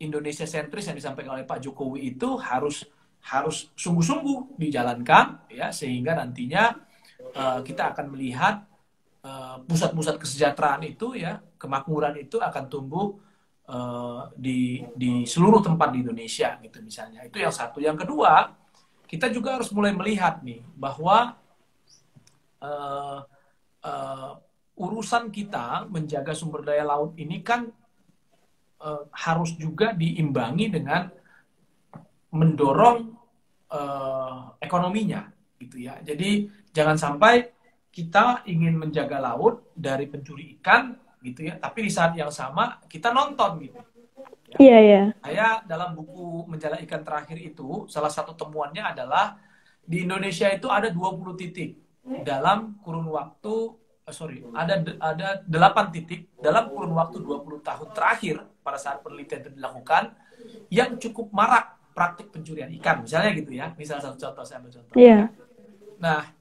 Indonesia 0.00 0.48
sentris 0.48 0.88
yang 0.88 0.96
disampaikan 0.96 1.36
oleh 1.36 1.44
Pak 1.44 1.60
Jokowi 1.60 2.16
itu 2.16 2.40
harus 2.40 2.88
harus 3.20 3.68
sungguh-sungguh 3.76 4.56
dijalankan 4.56 5.44
ya 5.52 5.68
sehingga 5.68 6.16
nantinya 6.16 6.72
uh, 7.36 7.60
kita 7.60 7.92
akan 7.92 8.16
melihat 8.16 8.64
eh, 9.20 9.56
pusat-pusat 9.68 10.16
uh, 10.16 10.20
kesejahteraan 10.24 10.80
itu 10.88 11.20
ya 11.20 11.36
kemakmuran 11.60 12.16
itu 12.16 12.40
akan 12.40 12.64
tumbuh 12.72 13.12
uh, 13.68 14.32
di 14.32 14.80
di 14.96 15.28
seluruh 15.28 15.60
tempat 15.60 15.92
di 15.92 16.00
Indonesia 16.00 16.56
gitu 16.64 16.80
misalnya 16.80 17.28
itu 17.28 17.36
yang 17.36 17.52
satu 17.52 17.84
yang 17.84 18.00
kedua 18.00 18.56
kita 19.04 19.28
juga 19.28 19.60
harus 19.60 19.68
mulai 19.76 19.92
melihat 19.92 20.40
nih 20.40 20.64
bahwa 20.72 21.36
uh, 22.64 23.20
uh, 23.84 24.32
urusan 24.80 25.28
kita 25.28 25.84
menjaga 25.92 26.32
sumber 26.32 26.64
daya 26.64 26.88
laut 26.88 27.12
ini 27.20 27.44
kan 27.44 27.68
uh, 28.80 29.04
harus 29.12 29.52
juga 29.60 29.92
diimbangi 29.92 30.72
dengan 30.72 31.12
mendorong 32.32 32.98
uh, 33.68 34.56
ekonominya 34.56 35.28
gitu 35.60 35.84
ya. 35.84 36.00
Jadi 36.00 36.48
jangan 36.72 36.96
sampai 36.96 37.52
kita 37.92 38.48
ingin 38.48 38.80
menjaga 38.80 39.20
laut 39.20 39.68
dari 39.76 40.08
pencuri 40.08 40.56
ikan 40.58 40.96
gitu 41.20 41.52
ya, 41.52 41.60
tapi 41.60 41.84
di 41.84 41.90
saat 41.92 42.16
yang 42.16 42.32
sama 42.32 42.80
kita 42.88 43.12
nonton 43.12 43.68
gitu. 43.68 43.76
Ya. 43.76 43.84
Iya, 44.58 44.66
yeah, 44.66 44.80
iya. 44.80 44.94
Yeah. 44.96 45.06
Saya 45.22 45.46
dalam 45.62 45.94
buku 45.94 46.48
Menjala 46.50 46.82
Ikan 46.82 47.06
terakhir 47.06 47.38
itu 47.38 47.86
salah 47.86 48.10
satu 48.10 48.34
temuannya 48.34 48.82
adalah 48.82 49.38
di 49.78 50.02
Indonesia 50.02 50.50
itu 50.50 50.66
ada 50.66 50.90
20 50.90 51.38
titik 51.38 51.78
dalam 52.26 52.80
kurun 52.82 53.06
waktu 53.14 53.79
sorry, 54.12 54.44
ada 54.54 54.82
ada 55.00 55.28
8 55.46 55.94
titik 55.94 56.30
dalam 56.38 56.70
kurun 56.70 56.94
waktu 56.94 57.22
20 57.22 57.62
tahun 57.62 57.88
terakhir 57.94 58.36
pada 58.60 58.78
saat 58.78 59.00
penelitian 59.02 59.46
itu 59.46 59.50
dilakukan 59.56 60.14
yang 60.70 60.96
cukup 61.00 61.32
marak 61.34 61.80
praktik 61.90 62.30
pencurian 62.30 62.70
ikan 62.80 63.02
misalnya 63.04 63.30
gitu 63.36 63.52
ya 63.52 63.74
misal 63.74 63.98
satu 63.98 64.16
contoh 64.16 64.44
saya 64.46 64.62
ambil 64.62 64.72
contoh 64.72 64.94
yeah. 64.96 65.28
nah 65.98 66.32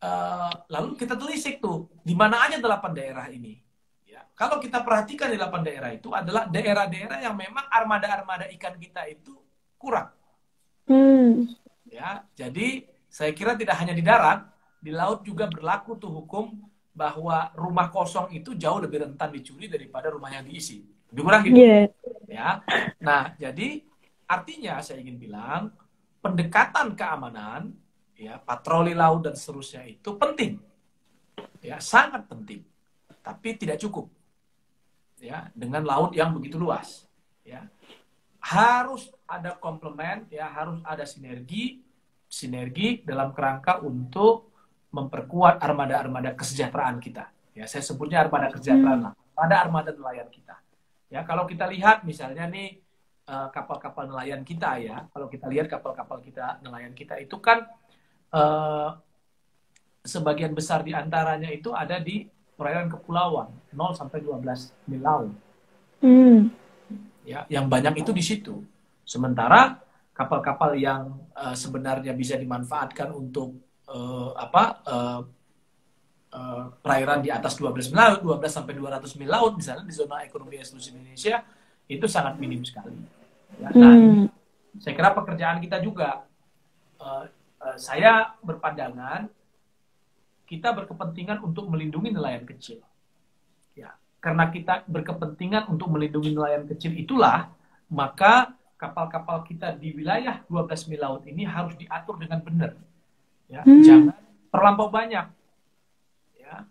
uh, 0.00 0.52
lalu 0.70 0.96
kita 0.96 1.18
telisik 1.18 1.58
tuh 1.58 1.90
di 2.00 2.14
mana 2.14 2.48
aja 2.48 2.62
delapan 2.62 2.92
daerah 2.94 3.26
ini 3.28 3.58
ya 4.06 4.22
kalau 4.32 4.62
kita 4.62 4.80
perhatikan 4.80 5.28
di 5.28 5.36
delapan 5.36 5.62
daerah 5.66 5.90
itu 5.92 6.08
adalah 6.14 6.46
daerah-daerah 6.48 7.18
yang 7.20 7.34
memang 7.34 7.66
armada-armada 7.68 8.48
ikan 8.56 8.78
kita 8.78 9.04
itu 9.10 9.36
kurang 9.76 10.14
hmm. 10.88 11.50
ya 11.90 12.24
jadi 12.32 12.86
saya 13.12 13.36
kira 13.36 13.58
tidak 13.58 13.76
hanya 13.76 13.92
di 13.92 14.00
darat 14.00 14.48
di 14.80 14.90
laut 14.90 15.22
juga 15.26 15.46
berlaku 15.50 15.98
tuh 15.98 16.10
hukum 16.10 16.71
bahwa 16.92 17.50
rumah 17.56 17.88
kosong 17.88 18.30
itu 18.36 18.52
jauh 18.54 18.78
lebih 18.78 19.08
rentan 19.08 19.32
dicuri 19.32 19.66
daripada 19.66 20.12
rumah 20.12 20.28
yang 20.28 20.44
diisi. 20.44 20.84
Lebih 21.12 21.22
kurang 21.24 21.42
gitu 21.44 21.56
yeah. 21.60 21.88
ya. 22.28 22.48
Nah 23.00 23.32
jadi 23.36 23.84
Artinya 24.32 24.80
saya 24.80 25.04
ingin 25.04 25.20
bilang 25.20 25.68
pendekatan 26.24 26.96
keamanan, 26.96 27.76
ya 28.16 28.40
patroli 28.40 28.96
laut 28.96 29.28
dan 29.28 29.36
seterusnya 29.36 29.84
itu 29.84 30.16
penting, 30.16 30.56
ya 31.60 31.76
sangat 31.84 32.24
penting, 32.24 32.64
tapi 33.20 33.60
tidak 33.60 33.76
cukup, 33.84 34.08
ya 35.20 35.52
dengan 35.52 35.84
laut 35.84 36.16
yang 36.16 36.32
begitu 36.32 36.56
luas, 36.56 37.04
ya. 37.44 37.68
Harus 38.42 39.12
ada 39.28 39.52
komplement, 39.60 40.24
ya 40.32 40.48
harus 40.48 40.80
ada 40.82 41.04
sinergi, 41.04 41.84
sinergi 42.24 43.04
dalam 43.04 43.36
kerangka 43.36 43.84
untuk 43.84 44.51
memperkuat 44.92 45.58
armada-armada 45.58 46.36
kesejahteraan 46.36 47.00
kita. 47.00 47.32
Ya, 47.56 47.64
saya 47.64 47.80
sebutnya 47.80 48.22
armada 48.22 48.52
kesejahteraan 48.52 49.00
lah, 49.00 49.12
pada 49.32 49.64
armada 49.64 49.90
nelayan 49.92 50.28
kita. 50.28 50.60
Ya, 51.08 51.24
kalau 51.24 51.44
kita 51.48 51.68
lihat 51.68 52.04
misalnya 52.04 52.48
nih 52.48 52.82
Eh, 53.22 53.48
kapal-kapal 53.54 54.10
nelayan 54.10 54.42
kita 54.42 54.82
ya. 54.82 55.06
Kalau 55.14 55.30
kita 55.30 55.46
lihat 55.46 55.70
kapal-kapal 55.70 56.18
kita 56.18 56.58
nelayan 56.58 56.90
kita 56.90 57.22
itu 57.22 57.38
kan 57.38 57.70
uh, 58.34 58.98
sebagian 60.02 60.50
besar 60.58 60.82
di 60.82 60.90
antaranya 60.90 61.46
itu 61.46 61.70
ada 61.70 62.02
di 62.02 62.26
perairan 62.58 62.90
kepulauan 62.90 63.46
0 63.70 63.94
sampai 63.94 64.26
12 64.26 64.74
mil 64.90 65.02
laut. 65.06 65.30
Hmm. 66.02 66.50
Ya, 67.22 67.46
yang 67.46 67.70
banyak 67.70 68.02
itu 68.02 68.10
di 68.10 68.26
situ. 68.26 68.58
Sementara 69.06 69.78
kapal-kapal 70.10 70.74
yang 70.74 71.22
uh, 71.38 71.54
sebenarnya 71.54 72.18
bisa 72.18 72.34
dimanfaatkan 72.34 73.14
untuk 73.14 73.54
uh, 73.92 74.30
apa 74.34 74.62
uh, 74.88 75.20
uh, 76.32 76.64
perairan 76.80 77.20
di 77.20 77.28
atas 77.28 77.60
12 77.60 77.92
mil 77.92 78.00
laut, 78.00 78.20
12 78.24 78.48
sampai 78.48 78.72
200 78.74 79.20
mil 79.20 79.30
laut 79.30 79.52
misalnya 79.54 79.84
di 79.84 79.94
zona 79.94 80.24
ekonomi 80.24 80.58
eksklusif 80.58 80.96
Indonesia 80.96 81.44
itu 81.86 82.06
sangat 82.08 82.40
minim 82.40 82.64
sekali. 82.64 82.96
Ya, 83.60 83.68
nah, 83.76 83.92
hmm. 83.92 84.26
saya 84.80 84.94
kira 84.96 85.12
pekerjaan 85.12 85.60
kita 85.60 85.76
juga, 85.84 86.24
uh, 86.96 87.28
uh, 87.60 87.76
saya 87.76 88.32
berpandangan 88.40 89.28
kita 90.48 90.72
berkepentingan 90.72 91.40
untuk 91.44 91.68
melindungi 91.68 92.12
nelayan 92.12 92.44
kecil. 92.48 92.80
Ya, 93.72 93.96
karena 94.20 94.52
kita 94.52 94.84
berkepentingan 94.88 95.68
untuk 95.68 95.88
melindungi 95.92 96.32
nelayan 96.32 96.68
kecil 96.68 96.92
itulah, 96.96 97.52
maka 97.88 98.56
kapal-kapal 98.76 99.46
kita 99.46 99.78
di 99.78 99.94
wilayah 99.94 100.42
12 100.50 100.90
mil 100.90 101.00
laut 101.00 101.22
ini 101.24 101.46
harus 101.46 101.76
diatur 101.78 102.18
dengan 102.20 102.42
benar. 102.42 102.72
Ya, 103.52 103.60
hmm. 103.68 103.84
jangan 103.84 104.16
terlampau 104.48 104.88
banyak. 104.88 105.26
Ya. 106.40 106.64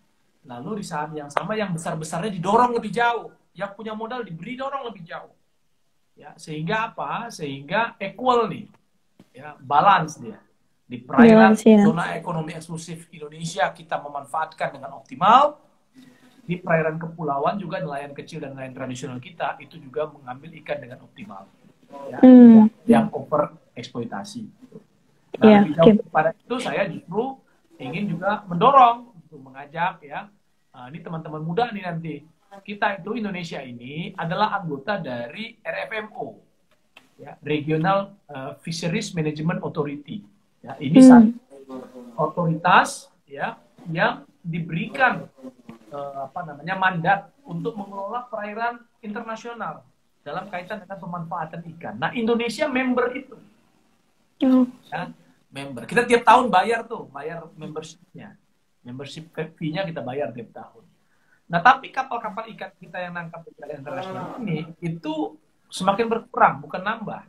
Lalu 0.49 0.81
di 0.81 0.85
saat 0.89 1.13
yang 1.13 1.29
sama 1.29 1.53
yang 1.53 1.69
besar-besarnya 1.77 2.33
didorong 2.33 2.73
lebih 2.73 2.89
jauh 2.89 3.29
yang 3.53 3.77
punya 3.77 3.93
modal 3.93 4.25
diberi 4.25 4.57
dorong 4.57 4.89
lebih 4.89 5.05
jauh. 5.05 5.29
Ya, 6.17 6.33
sehingga 6.41 6.89
apa? 6.89 7.29
Sehingga 7.29 7.93
equal 8.01 8.49
nih. 8.49 8.65
Ya, 9.31 9.53
balance 9.61 10.17
dia. 10.17 10.41
Di 10.89 10.99
perairan 10.99 11.55
ya. 11.55 11.87
zona 11.87 12.19
ekonomi 12.19 12.51
eksklusif 12.51 13.07
Indonesia 13.15 13.71
kita 13.71 14.01
memanfaatkan 14.01 14.75
dengan 14.75 14.97
optimal. 14.99 15.61
Di 16.41 16.59
perairan 16.59 16.99
kepulauan 16.99 17.55
juga 17.61 17.79
nelayan 17.79 18.11
kecil 18.11 18.43
dan 18.43 18.57
nelayan 18.57 18.75
tradisional 18.75 19.21
kita 19.21 19.55
itu 19.63 19.79
juga 19.79 20.09
mengambil 20.09 20.51
ikan 20.59 20.83
dengan 20.83 20.99
optimal. 21.05 21.47
Ya, 22.11 22.19
hmm. 22.19 22.67
yang 22.89 23.07
over 23.13 23.55
eksploitasi. 23.71 24.51
Nah, 25.41 25.49
ya, 25.49 25.59
okay. 25.73 25.97
pada 26.13 26.37
itu 26.37 26.55
saya 26.61 26.85
justru 26.85 27.33
ingin 27.81 28.13
juga 28.13 28.45
mendorong 28.45 29.09
untuk 29.17 29.41
mengajak 29.41 29.97
ya. 30.05 30.29
Nah, 30.69 30.85
ini 30.93 31.01
teman-teman 31.01 31.41
muda 31.41 31.73
nih 31.73 31.83
nanti 31.83 32.13
kita 32.61 33.01
itu 33.01 33.17
Indonesia 33.17 33.57
ini 33.63 34.13
adalah 34.13 34.53
anggota 34.53 35.01
dari 35.01 35.57
RFMO, 35.65 36.37
ya, 37.17 37.41
Regional 37.41 38.13
uh, 38.29 38.53
Fisheries 38.61 39.17
Management 39.17 39.65
Authority. 39.65 40.21
Ya, 40.61 40.77
ini 40.77 41.01
hmm. 41.01 41.09
satu 41.09 41.75
otoritas 42.21 43.09
ya 43.25 43.57
yang 43.89 44.29
diberikan 44.45 45.25
uh, 45.89 46.29
apa 46.29 46.45
namanya 46.45 46.75
mandat 46.77 47.19
untuk 47.41 47.73
mengelola 47.73 48.29
perairan 48.29 48.77
internasional 49.01 49.81
dalam 50.21 50.45
kaitan 50.53 50.85
dengan 50.85 51.01
pemanfaatan 51.01 51.65
ikan. 51.77 51.97
Nah, 51.97 52.13
Indonesia 52.13 52.69
member 52.69 53.09
itu. 53.17 53.35
Hmm. 54.41 54.69
Ya, 54.91 55.09
member. 55.51 55.83
Kita 55.85 56.07
tiap 56.07 56.23
tahun 56.23 56.47
bayar 56.47 56.87
tuh, 56.87 57.11
bayar 57.11 57.45
membershipnya. 57.59 58.39
Membership 58.81 59.29
fee-nya 59.59 59.85
kita 59.85 60.01
bayar 60.01 60.33
tiap 60.33 60.49
tahun. 60.55 60.83
Nah, 61.51 61.59
tapi 61.59 61.91
kapal-kapal 61.91 62.47
ikan 62.55 62.71
kita 62.79 62.97
yang 62.97 63.13
nangkap 63.13 63.43
di 63.43 63.51
perairan 63.53 63.83
internasional 63.83 64.39
ini 64.39 64.71
itu 64.79 65.35
semakin 65.67 66.07
berkurang, 66.07 66.63
bukan 66.63 66.79
nambah. 66.79 67.27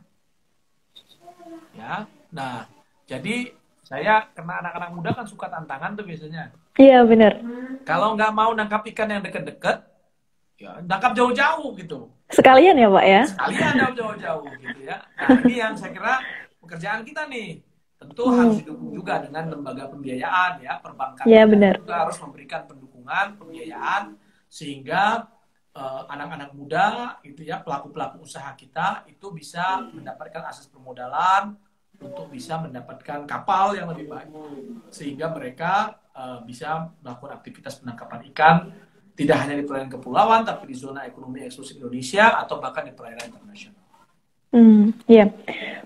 Ya, 1.75 2.07
nah, 2.31 2.65
jadi 3.03 3.51
saya 3.83 4.31
karena 4.31 4.63
anak-anak 4.63 4.89
muda 4.95 5.11
kan 5.11 5.27
suka 5.27 5.51
tantangan 5.51 5.99
tuh 5.99 6.07
biasanya. 6.07 6.55
Iya 6.79 7.03
benar. 7.03 7.43
Kalau 7.83 8.15
nggak 8.15 8.31
mau 8.31 8.55
nangkap 8.55 8.87
ikan 8.95 9.11
yang 9.11 9.21
deket-deket, 9.21 9.83
ya 10.55 10.79
nangkap 10.87 11.11
jauh-jauh 11.13 11.75
gitu. 11.75 12.07
Sekalian 12.31 12.79
ya 12.79 12.87
pak 12.87 13.05
ya? 13.05 13.21
Sekalian 13.27 13.91
jauh-jauh 13.93 14.47
gitu 14.57 14.79
ya. 14.87 14.97
Nah 15.19 15.37
ini 15.43 15.55
yang 15.59 15.75
saya 15.75 15.91
kira 15.91 16.23
pekerjaan 16.63 17.03
kita 17.03 17.27
nih. 17.27 17.59
Tentu 18.03 18.23
hmm. 18.27 18.35
harus 18.35 18.55
didukung 18.59 18.91
juga 18.91 19.23
dengan 19.23 19.43
lembaga 19.47 19.87
pembiayaan 19.87 20.51
ya, 20.59 20.83
perbankan. 20.83 21.23
Iya 21.23 21.43
benar. 21.47 21.79
Juga 21.79 22.03
harus 22.03 22.17
memberikan 22.19 22.67
pendukung 22.67 22.93
dukungan 23.03 23.35
pembiayaan 23.35 24.15
sehingga 24.47 25.27
uh, 25.75 26.07
anak-anak 26.07 26.55
muda 26.55 27.19
itu 27.27 27.43
ya 27.43 27.59
pelaku-pelaku 27.59 28.23
usaha 28.23 28.55
kita 28.55 29.03
itu 29.11 29.27
bisa 29.35 29.83
mendapatkan 29.91 30.39
akses 30.47 30.71
permodalan 30.71 31.59
untuk 31.99 32.31
bisa 32.31 32.63
mendapatkan 32.63 33.27
kapal 33.27 33.75
yang 33.75 33.91
lebih 33.91 34.07
baik 34.07 34.31
sehingga 34.87 35.35
mereka 35.35 35.99
uh, 36.15 36.39
bisa 36.47 36.95
melakukan 37.03 37.43
aktivitas 37.43 37.83
penangkapan 37.83 38.23
ikan 38.31 38.55
tidak 39.19 39.37
hanya 39.43 39.59
di 39.59 39.67
perairan 39.67 39.91
kepulauan 39.91 40.47
tapi 40.47 40.71
di 40.71 40.75
zona 40.79 41.03
ekonomi 41.03 41.43
eksklusif 41.43 41.75
Indonesia 41.75 42.39
atau 42.39 42.63
bahkan 42.63 42.87
di 42.87 42.95
perairan 42.95 43.27
internasional. 43.27 43.82
Hmm, 44.53 44.93
iya. 45.09 45.33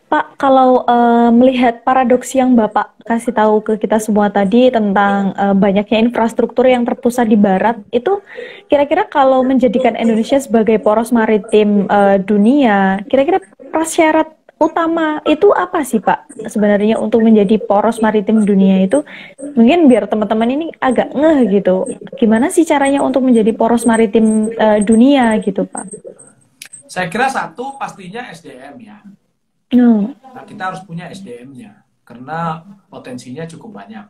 Pak, 0.07 0.39
kalau 0.39 0.87
uh, 0.87 1.31
melihat 1.35 1.83
paradoks 1.83 2.31
yang 2.31 2.55
Bapak 2.55 2.95
kasih 3.03 3.35
tahu 3.35 3.59
ke 3.59 3.75
kita 3.75 3.99
semua 3.99 4.31
tadi 4.31 4.71
tentang 4.71 5.35
uh, 5.35 5.51
banyaknya 5.51 5.99
infrastruktur 5.99 6.63
yang 6.63 6.87
terpusat 6.87 7.27
di 7.27 7.35
barat, 7.35 7.75
itu 7.91 8.23
kira-kira 8.71 9.03
kalau 9.03 9.43
menjadikan 9.43 9.99
Indonesia 9.99 10.39
sebagai 10.39 10.79
poros 10.79 11.11
maritim 11.11 11.91
uh, 11.91 12.15
dunia, 12.23 13.03
kira-kira 13.11 13.43
prasyarat 13.67 14.31
utama 14.57 15.21
itu 15.27 15.51
apa 15.53 15.83
sih 15.83 15.99
Pak 15.99 16.49
sebenarnya 16.49 16.97
untuk 16.97 17.21
menjadi 17.21 17.59
poros 17.59 17.99
maritim 17.99 18.47
dunia 18.47 18.87
itu? 18.87 19.03
Mungkin 19.59 19.91
biar 19.91 20.07
teman-teman 20.07 20.49
ini 20.55 20.65
agak 20.79 21.11
ngeh 21.11 21.51
gitu. 21.51 21.83
Gimana 22.15 22.47
sih 22.47 22.63
caranya 22.63 23.03
untuk 23.03 23.27
menjadi 23.27 23.51
poros 23.51 23.83
maritim 23.83 24.55
uh, 24.55 24.79
dunia 24.79 25.35
gitu 25.43 25.67
Pak 25.67 25.83
saya 26.97 27.13
kira 27.13 27.29
satu 27.29 27.77
pastinya 27.77 28.25
SDM 28.33 28.75
ya. 28.81 28.97
No. 29.77 30.17
nah, 30.17 30.47
kita 30.47 30.73
harus 30.73 30.81
punya 30.81 31.11
SDM-nya 31.13 31.85
karena 32.01 32.65
potensinya 32.89 33.45
cukup 33.45 33.83
banyak. 33.83 34.07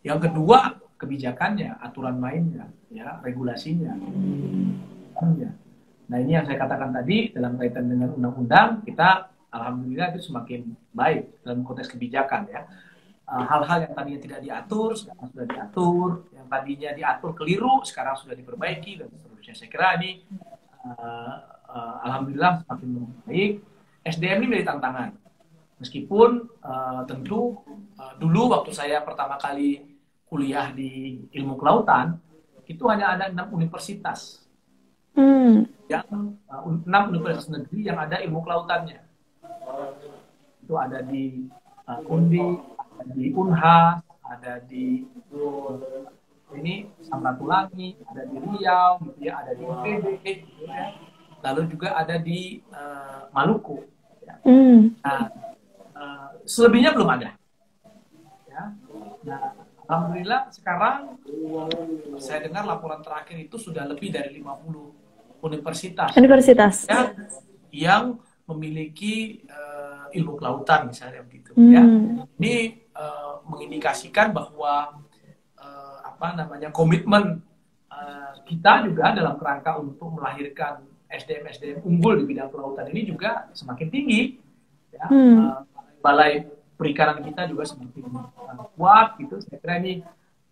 Yang 0.00 0.30
kedua 0.30 0.80
kebijakannya 0.96 1.76
aturan 1.82 2.16
mainnya 2.16 2.72
ya 2.88 3.20
regulasinya. 3.20 3.92
Nah 6.08 6.16
ini 6.22 6.32
yang 6.32 6.48
saya 6.48 6.56
katakan 6.56 6.94
tadi 6.94 7.34
dalam 7.36 7.60
kaitan 7.60 7.90
dengan 7.90 8.14
undang-undang 8.16 8.80
kita 8.86 9.28
alhamdulillah 9.52 10.16
itu 10.16 10.32
semakin 10.32 10.72
baik 10.94 11.44
dalam 11.44 11.66
konteks 11.66 11.92
kebijakan 11.92 12.48
ya. 12.48 12.64
Eh, 13.28 13.44
hal-hal 13.44 13.90
yang 13.90 13.92
tadinya 13.92 14.20
tidak 14.22 14.40
diatur 14.40 14.96
sekarang 14.96 15.26
sudah 15.34 15.46
diatur. 15.50 16.08
Yang 16.32 16.46
tadinya 16.48 16.90
diatur 16.96 17.30
keliru 17.36 17.74
sekarang 17.84 18.16
sudah 18.16 18.38
diperbaiki 18.38 19.02
dan 19.02 19.10
seterusnya. 19.12 19.54
Saya 19.58 19.68
kira 19.68 19.98
ini 19.98 20.22
uh, 20.86 21.52
uh, 21.72 21.96
alhamdulillah 22.04 22.62
semakin 22.62 22.88
baik 23.24 23.52
SDM 24.04 24.44
ini 24.44 24.46
menjadi 24.46 24.68
tantangan 24.76 25.10
meskipun 25.80 26.46
uh, 26.62 27.02
tentu 27.08 27.58
uh, 27.98 28.14
dulu 28.20 28.52
waktu 28.52 28.70
saya 28.76 29.00
pertama 29.02 29.40
kali 29.40 29.96
kuliah 30.28 30.70
di 30.72 31.24
ilmu 31.32 31.56
kelautan 31.56 32.20
itu 32.68 32.84
hanya 32.88 33.16
ada 33.18 33.24
enam 33.32 33.50
universitas 33.52 34.44
hmm. 35.18 35.66
yang 35.90 36.06
enam 36.86 37.02
universitas 37.10 37.50
negeri 37.50 37.90
yang 37.90 37.98
ada 37.98 38.22
ilmu 38.22 38.40
kelautannya 38.44 39.02
itu 40.62 40.74
ada 40.78 41.02
di 41.02 41.50
uh, 41.90 42.00
Undi, 42.06 42.46
ada 42.96 43.12
di 43.12 43.26
Unha, 43.34 44.00
ada 44.24 44.52
di 44.64 45.04
ini 46.52 46.84
Samratulangi, 47.00 47.96
ada 48.12 48.28
di 48.28 48.36
Riau, 48.36 49.00
gitu 49.08 49.20
ya, 49.24 49.40
ada 49.40 49.52
di 49.56 49.64
IPB, 49.64 50.04
gitu 50.20 50.68
ya. 50.68 50.92
Lalu 51.42 51.60
juga 51.74 51.98
ada 51.98 52.16
di 52.18 52.62
uh, 52.70 53.26
Maluku. 53.34 53.82
Ya. 54.22 54.34
Mm. 54.46 54.94
Nah, 55.02 55.22
uh, 55.94 56.28
selebihnya 56.46 56.94
belum 56.94 57.08
ada. 57.10 57.34
Ya. 58.46 58.62
Nah, 59.26 59.42
alhamdulillah 59.90 60.50
sekarang 60.54 61.18
saya 62.22 62.46
dengar 62.46 62.62
laporan 62.64 63.02
terakhir 63.02 63.36
itu 63.42 63.58
sudah 63.58 63.84
lebih 63.90 64.14
dari 64.14 64.38
50 64.38 65.42
universitas. 65.42 66.10
Universitas. 66.14 66.86
Ya, 66.86 67.10
yang 67.72 68.22
memiliki 68.46 69.42
uh, 69.48 70.10
ilmu 70.12 70.36
kelautan 70.36 70.92
misalnya 70.92 71.24
begitu 71.24 71.56
hmm. 71.56 71.72
ya 71.72 71.82
ini 72.36 72.54
uh, 72.92 73.40
mengindikasikan 73.48 74.34
bahwa 74.34 75.00
uh, 75.56 75.98
apa 76.04 76.36
namanya 76.36 76.68
komitmen 76.68 77.40
uh, 77.88 78.32
kita 78.44 78.86
juga 78.86 79.16
dalam 79.16 79.40
kerangka 79.40 79.80
untuk 79.80 80.12
melahirkan 80.12 80.84
SDM 81.12 81.44
SDM 81.52 81.78
unggul 81.84 82.24
di 82.24 82.24
bidang 82.32 82.48
kelautan 82.48 82.88
ini 82.88 83.12
juga 83.12 83.52
semakin 83.52 83.88
tinggi 83.92 84.40
ya 84.92 85.06
hmm. 85.12 85.36
uh, 85.38 85.60
balai 86.00 86.48
perikanan 86.74 87.20
kita 87.20 87.46
juga 87.46 87.68
semakin 87.68 88.08
uh, 88.08 88.66
kuat 88.74 89.20
gitu 89.20 89.36
saya 89.44 89.60
kira 89.60 89.74
ini 89.84 90.02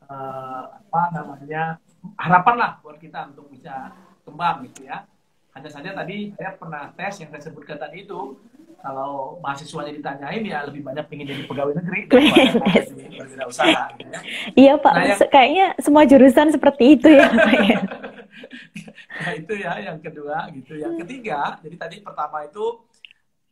uh, 0.06 0.76
apa 0.76 1.02
namanya 1.16 1.80
harapan 2.20 2.54
lah 2.56 2.70
buat 2.84 3.00
kita 3.00 3.32
untuk 3.32 3.48
bisa 3.48 3.92
kembang 4.24 4.68
gitu 4.68 4.84
ya 4.84 5.08
hanya 5.50 5.70
saja 5.70 5.90
tadi 5.90 6.30
saya 6.38 6.54
pernah 6.54 6.94
tes 6.94 7.18
yang 7.18 7.30
saya 7.34 7.42
sebutkan 7.42 7.74
tadi 7.74 8.06
itu, 8.06 8.38
kalau 8.80 9.36
mahasiswanya 9.42 9.92
ditanyain 9.92 10.40
ya 10.46 10.64
lebih 10.64 10.80
banyak 10.86 11.04
ingin 11.12 11.26
jadi 11.36 11.42
pegawai 11.44 11.74
negeri 11.82 12.00
daripada 12.08 12.80
jadi 12.86 13.04
berwirausaha. 13.18 13.82
Gitu 13.98 14.08
ya. 14.08 14.20
Iya 14.56 14.72
Pak, 14.80 14.94
nah, 14.94 15.04
yang, 15.04 15.20
kayaknya 15.28 15.66
semua 15.82 16.02
jurusan 16.06 16.48
seperti 16.54 16.84
itu 16.96 17.08
ya 17.10 17.28
Pak 17.28 17.54
ya. 17.66 17.78
nah 19.10 19.32
itu 19.34 19.52
ya 19.58 19.72
yang 19.82 19.98
kedua 19.98 20.46
gitu. 20.54 20.78
Yang 20.78 21.02
ketiga, 21.06 21.58
jadi 21.58 21.76
tadi 21.76 21.96
pertama 21.98 22.46
itu 22.46 22.86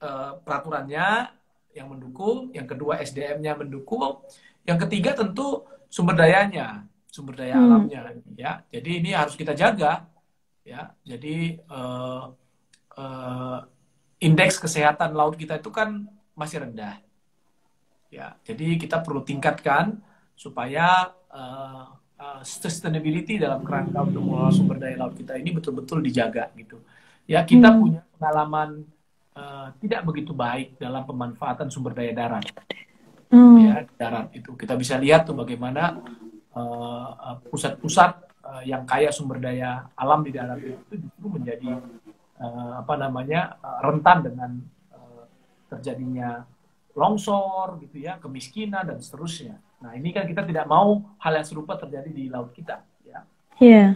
uh, 0.02 0.38
peraturannya 0.42 1.34
yang 1.74 1.90
mendukung, 1.90 2.54
yang 2.54 2.66
kedua 2.70 3.02
SDM-nya 3.02 3.58
mendukung, 3.58 4.22
yang 4.62 4.78
ketiga 4.78 5.18
tentu 5.18 5.66
sumber 5.90 6.14
dayanya, 6.14 6.86
sumber 7.10 7.34
daya 7.34 7.58
hmm. 7.58 7.66
alamnya 7.66 8.00
ya. 8.38 8.52
Jadi 8.70 8.90
ini 9.02 9.10
harus 9.12 9.34
kita 9.34 9.52
jaga 9.52 10.06
ya 10.68 10.92
jadi 11.00 11.64
uh, 11.72 12.28
uh, 13.00 13.58
indeks 14.20 14.60
kesehatan 14.60 15.16
laut 15.16 15.40
kita 15.40 15.56
itu 15.56 15.72
kan 15.72 16.04
masih 16.36 16.68
rendah 16.68 17.00
ya 18.12 18.36
jadi 18.44 18.76
kita 18.76 19.00
perlu 19.00 19.24
tingkatkan 19.24 20.04
supaya 20.36 21.16
uh, 21.32 21.96
uh, 22.18 22.42
sustainability 22.44 23.38
dalam 23.40 23.64
kerangka 23.64 24.04
untuk 24.04 24.22
mengelola 24.22 24.52
sumber 24.52 24.76
daya 24.82 24.96
laut 24.98 25.14
kita 25.14 25.38
ini 25.38 25.50
betul-betul 25.54 26.02
dijaga 26.04 26.50
gitu 26.58 26.82
ya 27.24 27.42
kita 27.46 27.72
hmm. 27.72 27.78
punya 27.80 28.02
pengalaman 28.18 28.84
uh, 29.38 29.68
tidak 29.80 30.00
begitu 30.04 30.34
baik 30.36 30.76
dalam 30.76 31.02
pemanfaatan 31.06 31.70
sumber 31.72 31.96
daya 31.96 32.12
darat 32.12 32.44
hmm. 33.30 33.56
ya 33.62 33.74
darat 33.96 34.28
itu 34.34 34.52
kita 34.58 34.74
bisa 34.74 34.98
lihat 34.98 35.24
tuh 35.24 35.38
bagaimana 35.38 36.02
pusat-pusat 37.54 38.10
uh, 38.44 38.58
uh, 38.58 38.62
yang 38.66 38.82
kaya 38.82 39.14
sumber 39.14 39.38
daya 39.38 39.86
alam 39.94 40.26
di 40.26 40.34
dalam 40.34 40.58
itu 40.58 40.94
justru 40.98 41.26
menjadi 41.38 41.78
uh, 42.42 42.82
apa 42.82 42.94
namanya 42.98 43.62
uh, 43.62 43.78
rentan 43.84 44.26
dengan 44.26 44.50
uh, 44.90 45.22
terjadinya 45.70 46.42
longsor 46.98 47.78
gitu 47.86 48.02
ya, 48.02 48.18
kemiskinan 48.18 48.90
dan 48.90 48.98
seterusnya. 48.98 49.62
Nah 49.78 49.92
ini 49.94 50.10
kan 50.10 50.26
kita 50.26 50.42
tidak 50.42 50.66
mau 50.66 51.02
hal 51.22 51.32
yang 51.38 51.46
serupa 51.46 51.78
terjadi 51.78 52.10
di 52.10 52.26
laut 52.30 52.50
kita. 52.54 52.82
Ya. 53.06 53.22
Yeah. 53.58 53.88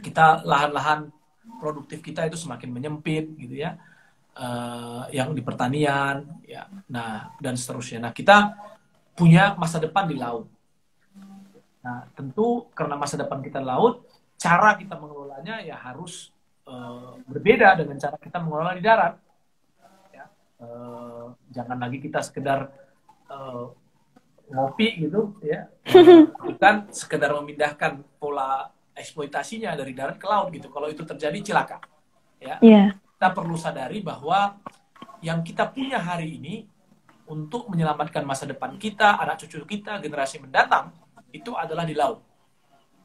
Kita 0.00 0.44
lahan-lahan 0.44 1.12
produktif 1.58 2.00
kita 2.00 2.24
itu 2.28 2.36
semakin 2.36 2.70
menyempit 2.72 3.36
gitu 3.36 3.60
ya, 3.60 3.76
uh, 4.36 5.08
yang 5.12 5.32
di 5.32 5.40
pertanian 5.40 6.24
ya. 6.44 6.68
Nah 6.88 7.34
dan 7.40 7.56
seterusnya. 7.56 8.08
Nah 8.08 8.12
kita 8.12 8.56
punya 9.16 9.56
masa 9.56 9.80
depan 9.80 10.08
di 10.08 10.16
laut 10.16 10.48
Nah, 11.80 12.04
tentu 12.12 12.68
karena 12.76 12.94
masa 12.96 13.16
depan 13.16 13.40
kita 13.40 13.60
laut, 13.60 14.04
cara 14.36 14.76
kita 14.76 15.00
mengelolanya 15.00 15.64
ya 15.64 15.80
harus 15.80 16.32
uh, 16.68 17.16
berbeda 17.24 17.76
dengan 17.80 17.96
cara 17.96 18.16
kita 18.20 18.36
mengelola 18.40 18.76
di 18.76 18.84
darat. 18.84 19.14
Ya, 20.12 20.28
uh, 20.60 21.32
jangan 21.48 21.80
lagi 21.80 21.98
kita 22.04 22.20
sekedar 22.20 22.68
uh, 23.32 23.72
ngopi 24.50 25.06
gitu, 25.06 25.34
ya, 25.40 25.70
bukan 26.46 26.90
sekedar 26.90 27.30
memindahkan 27.34 28.02
pola 28.18 28.68
eksploitasinya 28.94 29.72
dari 29.78 29.94
darat 29.96 30.20
ke 30.20 30.26
laut 30.26 30.50
gitu. 30.52 30.68
Kalau 30.68 30.90
itu 30.90 31.06
terjadi 31.06 31.38
celaka. 31.40 31.78
Ya, 32.40 32.56
yeah. 32.60 32.96
kita 33.16 33.32
perlu 33.36 33.54
sadari 33.54 34.00
bahwa 34.00 34.58
yang 35.20 35.44
kita 35.44 35.68
punya 35.68 36.00
hari 36.00 36.40
ini 36.40 36.64
untuk 37.30 37.70
menyelamatkan 37.70 38.26
masa 38.26 38.48
depan 38.48 38.74
kita, 38.74 39.20
anak 39.22 39.38
cucu 39.38 39.62
kita, 39.62 40.02
generasi 40.02 40.42
mendatang 40.42 40.90
itu 41.30 41.54
adalah 41.54 41.86
di 41.86 41.94
laut. 41.94 42.26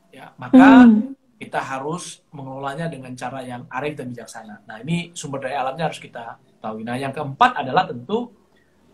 Ya, 0.10 0.34
maka 0.40 0.88
hmm. 0.88 1.14
kita 1.38 1.62
harus 1.62 2.26
mengelolanya 2.34 2.90
dengan 2.90 3.14
cara 3.14 3.46
yang 3.46 3.70
arif 3.70 3.94
dan 4.00 4.10
bijaksana. 4.10 4.66
Nah, 4.66 4.82
ini 4.82 5.14
sumber 5.14 5.46
daya 5.46 5.62
alamnya 5.62 5.92
harus 5.92 6.02
kita 6.02 6.42
tahu. 6.58 6.82
Nah, 6.82 6.98
yang 6.98 7.14
keempat 7.14 7.62
adalah 7.62 7.86
tentu 7.86 8.34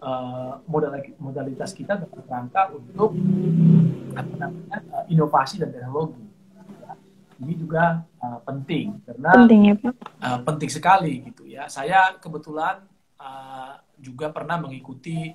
uh, 0.02 0.60
modalitas 1.22 1.72
kita 1.72 1.96
dalam 1.96 2.26
rangka 2.26 2.74
untuk 2.74 3.16
apa 4.18 4.34
namanya 4.36 4.78
uh, 4.92 5.06
inovasi 5.08 5.62
dan 5.62 5.70
teknologi. 5.72 6.26
Ini 7.42 7.54
juga 7.58 8.06
uh, 8.22 8.40
penting 8.46 9.02
karena 9.02 9.32
penting, 9.34 9.62
ya, 9.66 9.76
Pak. 9.78 9.94
Uh, 10.22 10.40
penting 10.46 10.70
sekali 10.70 11.14
gitu 11.32 11.50
ya. 11.50 11.66
Saya 11.70 12.18
kebetulan 12.22 12.86
uh, 13.18 13.82
juga 13.98 14.30
pernah 14.30 14.62
mengikuti 14.62 15.34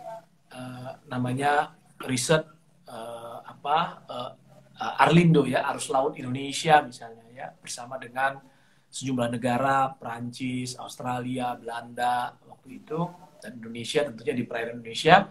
uh, 0.55 0.91
namanya 1.11 1.75
riset 2.03 2.47
uh, 2.91 3.43
apa 3.47 3.79
uh, 4.07 4.33
Arlindo 4.77 5.49
ya 5.49 5.64
arus 5.73 5.89
laut 5.89 6.21
Indonesia 6.21 6.85
misalnya 6.85 7.25
ya 7.33 7.49
bersama 7.57 7.97
dengan 7.97 8.37
sejumlah 8.93 9.33
negara 9.33 9.97
Prancis, 9.97 10.77
Australia, 10.77 11.57
Belanda 11.57 12.37
waktu 12.45 12.85
itu 12.85 13.01
dan 13.47 13.62
Indonesia 13.62 14.03
tentunya 14.03 14.34
di 14.34 14.42
perairan 14.42 14.82
Indonesia 14.82 15.30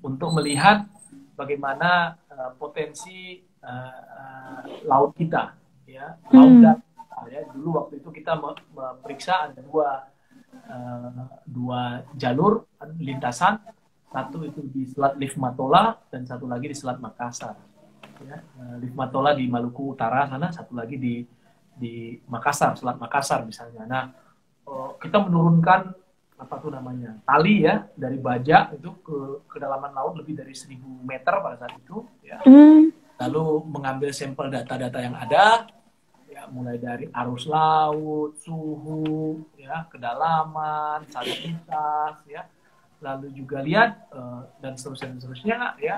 untuk 0.00 0.32
melihat 0.40 0.88
bagaimana 1.36 2.16
uh, 2.32 2.56
potensi 2.56 3.44
uh, 3.60 4.00
uh, 4.00 4.60
laut 4.88 5.12
kita 5.12 5.52
ya. 5.84 6.16
Laut 6.32 6.48
Hmm. 6.56 6.64
dan 6.64 6.76
ya. 7.28 7.44
Dulu 7.52 7.68
waktu 7.76 8.00
itu 8.00 8.08
kita 8.08 8.40
me- 8.40 8.56
memeriksa 8.72 9.52
ada 9.52 9.60
dua 9.60 10.08
uh, 10.64 11.28
dua 11.44 12.08
jalur 12.16 12.64
lintasan. 12.96 13.60
Satu 14.08 14.44
itu 14.48 14.60
di 14.64 14.88
Selat 14.88 15.16
Liv 15.20 15.36
Matola 15.36 15.96
dan 16.08 16.24
satu 16.24 16.48
lagi 16.48 16.72
di 16.72 16.76
Selat 16.76 17.00
Makassar 17.00 17.56
ya. 18.24 18.40
Uh, 18.56 18.80
Liv 18.80 18.96
Matola 18.96 19.36
di 19.36 19.44
Maluku 19.44 19.92
Utara 19.92 20.24
sana 20.24 20.48
satu 20.48 20.72
lagi 20.72 20.96
di 20.96 21.20
di 21.72 22.16
Makassar 22.28 22.80
Selat 22.80 22.96
Makassar 22.96 23.44
misalnya. 23.44 23.84
Nah 23.84 24.04
uh, 24.68 24.96
kita 24.96 25.20
menurunkan 25.20 26.01
apa 26.42 26.54
tuh 26.58 26.74
namanya 26.74 27.22
tali 27.22 27.62
ya 27.62 27.86
dari 27.94 28.18
baja 28.18 28.74
itu 28.74 28.90
ke 29.00 29.46
kedalaman 29.46 29.94
laut 29.94 30.18
lebih 30.18 30.34
dari 30.34 30.50
1000 30.50 30.74
meter 31.06 31.34
pada 31.38 31.56
saat 31.62 31.78
itu 31.78 32.02
ya. 32.26 32.42
Hmm. 32.42 32.90
lalu 33.22 33.62
mengambil 33.70 34.10
sampel 34.10 34.50
data-data 34.50 34.98
yang 34.98 35.14
ada 35.14 35.70
ya 36.32 36.48
mulai 36.48 36.80
dari 36.80 37.06
arus 37.12 37.44
laut 37.44 38.34
suhu 38.40 39.44
ya 39.60 39.84
kedalaman 39.92 41.04
salinitas 41.12 42.24
ya. 42.24 42.48
Lalu 43.02 43.34
juga 43.36 43.60
lihat 43.60 44.08
eh, 44.14 44.42
dan 44.64 44.74
seterusnya 44.74 45.12
dan 45.12 45.18
seterusnya 45.20 45.58
ya. 45.76 45.96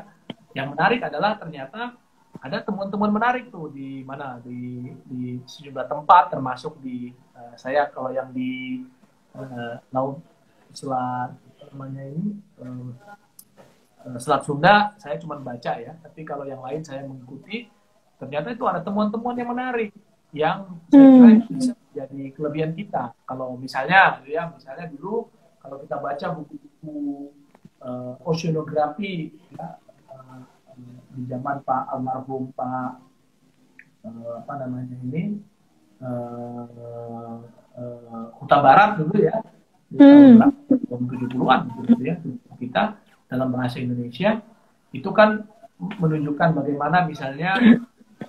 Yang 0.53 0.69
menarik 0.75 1.01
adalah 1.07 1.39
ternyata 1.39 1.95
ada 2.43 2.59
temuan-temuan 2.61 3.15
menarik 3.15 3.49
tuh 3.49 3.71
di 3.71 4.03
mana 4.03 4.43
di 4.43 4.91
di 5.07 5.39
sejumlah 5.47 5.87
tempat 5.87 6.35
termasuk 6.35 6.83
di 6.83 7.15
eh, 7.15 7.55
saya 7.55 7.87
kalau 7.95 8.11
yang 8.11 8.35
di 8.35 8.83
eh, 9.39 9.75
laut 9.95 10.19
selat 10.75 11.31
namanya 11.73 12.03
ini 12.07 12.39
eh, 12.61 14.19
Selat 14.21 14.45
Sunda 14.45 14.93
saya 15.01 15.17
cuma 15.17 15.41
baca 15.41 15.81
ya, 15.81 15.97
tapi 16.05 16.29
kalau 16.29 16.45
yang 16.45 16.61
lain 16.61 16.85
saya 16.85 17.09
mengikuti, 17.09 17.73
ternyata 18.21 18.53
itu 18.53 18.61
ada 18.69 18.85
temuan-temuan 18.85 19.33
yang 19.33 19.49
menarik 19.49 19.97
yang 20.29 20.77
saya 20.93 21.09
kira 21.09 21.29
Hmm. 21.41 21.41
bisa 21.49 21.73
menjadi 21.73 22.23
kelebihan 22.37 22.73
kita. 22.77 23.17
Kalau 23.25 23.57
misalnya, 23.57 24.21
ya 24.29 24.53
misalnya 24.53 24.93
dulu 24.93 25.33
kalau 25.57 25.81
kita 25.81 25.97
baca 25.97 26.27
buku-buku 26.37 27.33
eh, 27.81 28.15
oceanografi 28.29 29.33
ya, 29.57 29.81
eh, 30.13 30.41
di 31.17 31.23
zaman 31.25 31.65
Pak 31.65 31.83
almarhum 31.97 32.53
Pak 32.53 33.01
eh, 34.05 34.33
apa 34.37 34.53
namanya 34.61 35.01
ini 35.01 35.41
eh, 36.05 37.37
eh, 37.81 38.25
Huta 38.37 38.59
Barat 38.61 39.01
dulu 39.01 39.17
ya 39.17 39.41
Hmm. 39.95 40.43
tahun 40.43 40.81
tahun 40.91 41.03
70-an 41.31 41.61
gitu 41.79 42.03
ya 42.03 42.17
kita 42.59 42.83
dalam 43.31 43.49
bahasa 43.55 43.79
Indonesia 43.79 44.43
itu 44.95 45.11
kan 45.11 45.43
menunjukkan 45.79 46.55
bagaimana 46.55 47.07
misalnya 47.07 47.59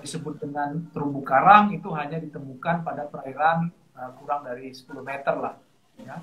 disebut 0.01 0.41
dengan 0.41 0.85
terumbu 0.93 1.21
karang 1.21 1.73
itu 1.73 1.89
hanya 1.93 2.17
ditemukan 2.21 2.85
pada 2.85 3.05
perairan 3.09 3.69
uh, 3.97 4.11
kurang 4.17 4.45
dari 4.45 4.73
10 4.73 4.85
meter 5.01 5.35
lah 5.37 5.55
ya 6.01 6.21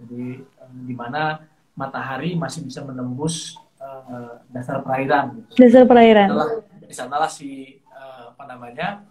jadi 0.00 0.42
um, 0.42 0.74
di 0.84 0.94
mana 0.96 1.44
matahari 1.78 2.34
masih 2.34 2.66
bisa 2.66 2.82
menembus 2.82 3.58
uh, 3.78 4.40
dasar 4.50 4.80
perairan 4.82 5.42
gitu 5.42 5.64
Dasar 5.64 5.84
perairan. 5.86 6.28
di 6.84 6.94
sanalah 6.94 7.30
si 7.30 7.80
uh, 7.88 8.34
apa 8.34 8.44
namanya 8.46 9.02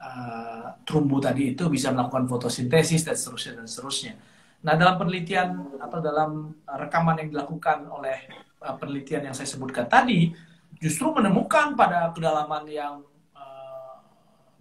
uh, 0.00 0.66
terumbu 0.82 1.20
tadi 1.20 1.54
itu 1.54 1.68
bisa 1.68 1.92
melakukan 1.92 2.26
fotosintesis 2.26 3.04
dan 3.04 3.14
seterusnya 3.14 3.52
dan 3.62 3.66
seterusnya. 3.68 4.12
Nah 4.60 4.74
dalam 4.76 5.00
penelitian 5.00 5.78
atau 5.80 5.98
dalam 6.04 6.52
uh, 6.68 6.76
rekaman 6.76 7.16
yang 7.24 7.28
dilakukan 7.32 7.88
oleh 7.88 8.28
uh, 8.60 8.76
penelitian 8.76 9.30
yang 9.30 9.34
saya 9.34 9.48
sebutkan 9.48 9.88
tadi 9.88 10.32
justru 10.76 11.08
menemukan 11.16 11.72
pada 11.74 12.12
kedalaman 12.12 12.68
yang 12.68 13.00
uh, 13.32 13.94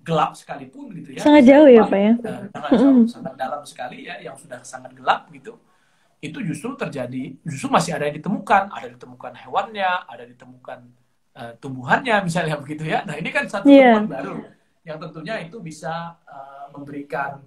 gelap 0.01 0.35
sekalipun 0.39 0.95
gitu 0.95 1.19
ya. 1.19 1.21
Sangat 1.21 1.43
jauh 1.43 1.67
ya, 1.67 1.83
Pak, 1.83 1.99
ya? 1.99 2.13
Uh, 2.15 2.43
sangat 2.47 2.71
jauh, 2.79 3.03
sangat 3.07 3.33
dalam 3.35 3.61
sekali 3.67 4.07
ya 4.07 4.15
yang 4.23 4.35
sudah 4.39 4.59
sangat 4.63 4.91
gelap 4.95 5.27
gitu 5.35 5.59
itu 6.19 6.35
justru 6.43 6.75
terjadi 6.75 7.31
justru 7.47 7.71
masih 7.71 7.95
ada 7.95 8.11
yang 8.11 8.19
ditemukan 8.19 8.67
ada 8.75 8.91
ditemukan 8.91 9.39
hewannya 9.39 10.03
ada 10.03 10.27
ditemukan 10.27 10.79
uh, 11.31 11.55
tumbuhannya 11.63 12.27
misalnya 12.27 12.59
begitu 12.63 12.91
ya 12.91 13.07
nah 13.07 13.15
ini 13.15 13.31
kan 13.31 13.47
satu 13.47 13.71
Iya. 13.71 14.03
temuan 14.03 14.07
baru 14.11 14.35
yang 14.83 14.99
tentunya 14.99 15.35
itu 15.47 15.63
bisa 15.63 16.19
uh, 16.27 16.67
memberikan 16.75 17.39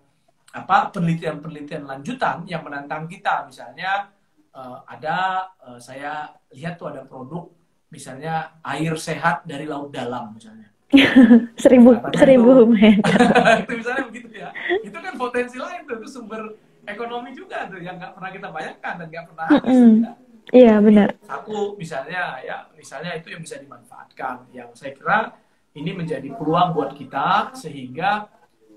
apa 0.53 0.93
penelitian-penelitian 0.93 1.89
lanjutan 1.89 2.45
yang 2.45 2.61
menantang 2.61 3.09
kita 3.09 3.49
misalnya 3.49 4.13
uh, 4.53 4.85
ada 4.85 5.49
uh, 5.65 5.81
saya 5.81 6.29
lihat 6.53 6.77
tuh 6.77 6.93
ada 6.93 7.09
produk 7.09 7.49
misalnya 7.89 8.61
air 8.65 8.93
sehat 9.01 9.45
dari 9.49 9.65
laut 9.65 9.89
dalam 9.93 10.33
misalnya 10.37 10.69
Seribu, 11.63 11.97
Katanya 11.97 12.21
seribu 12.21 12.69
meter. 12.69 13.17
itu 13.65 13.73
misalnya 13.81 14.05
begitu 14.13 14.29
ya 14.37 14.53
itu 14.85 14.93
kan 14.93 15.15
potensi 15.17 15.57
lain 15.57 15.89
tuh 15.89 15.97
itu 16.05 16.09
sumber 16.09 16.53
ekonomi 16.85 17.33
juga 17.33 17.65
tuh 17.73 17.81
yang 17.81 17.97
nggak 17.97 18.13
pernah 18.13 18.31
kita 18.33 18.49
bayangkan 18.53 18.95
dan 19.01 19.07
nggak 19.09 19.27
pernah 19.33 19.47
habis 19.49 19.73
Mm-mm. 19.73 19.97
ya. 20.05 20.13
Iya, 20.53 20.75
benar. 20.85 21.09
satu 21.25 21.79
misalnya 21.81 22.37
ya 22.45 22.67
misalnya 22.77 23.17
itu 23.17 23.33
yang 23.33 23.41
bisa 23.41 23.57
dimanfaatkan 23.63 24.53
yang 24.53 24.69
saya 24.77 24.93
kira 24.93 25.33
ini 25.73 25.97
menjadi 25.97 26.29
peluang 26.37 26.77
buat 26.77 26.93
kita 26.93 27.57
sehingga 27.57 28.29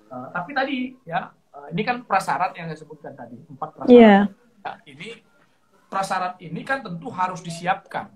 eh, 0.08 0.28
tapi 0.32 0.56
tadi 0.56 0.96
ya 1.04 1.36
eh, 1.56 1.68
ini 1.72 1.82
kan 1.82 2.04
prasyarat 2.04 2.52
yang 2.54 2.68
saya 2.68 2.80
sebutkan 2.80 3.16
tadi 3.16 3.40
empat 3.48 3.70
prasyarat 3.74 3.96
Iya. 3.96 4.16
Nah, 4.66 4.76
ini 4.84 5.10
prasyarat 5.88 6.36
ini 6.42 6.62
kan 6.66 6.84
tentu 6.84 7.08
harus 7.10 7.40
disiapkan 7.40 8.12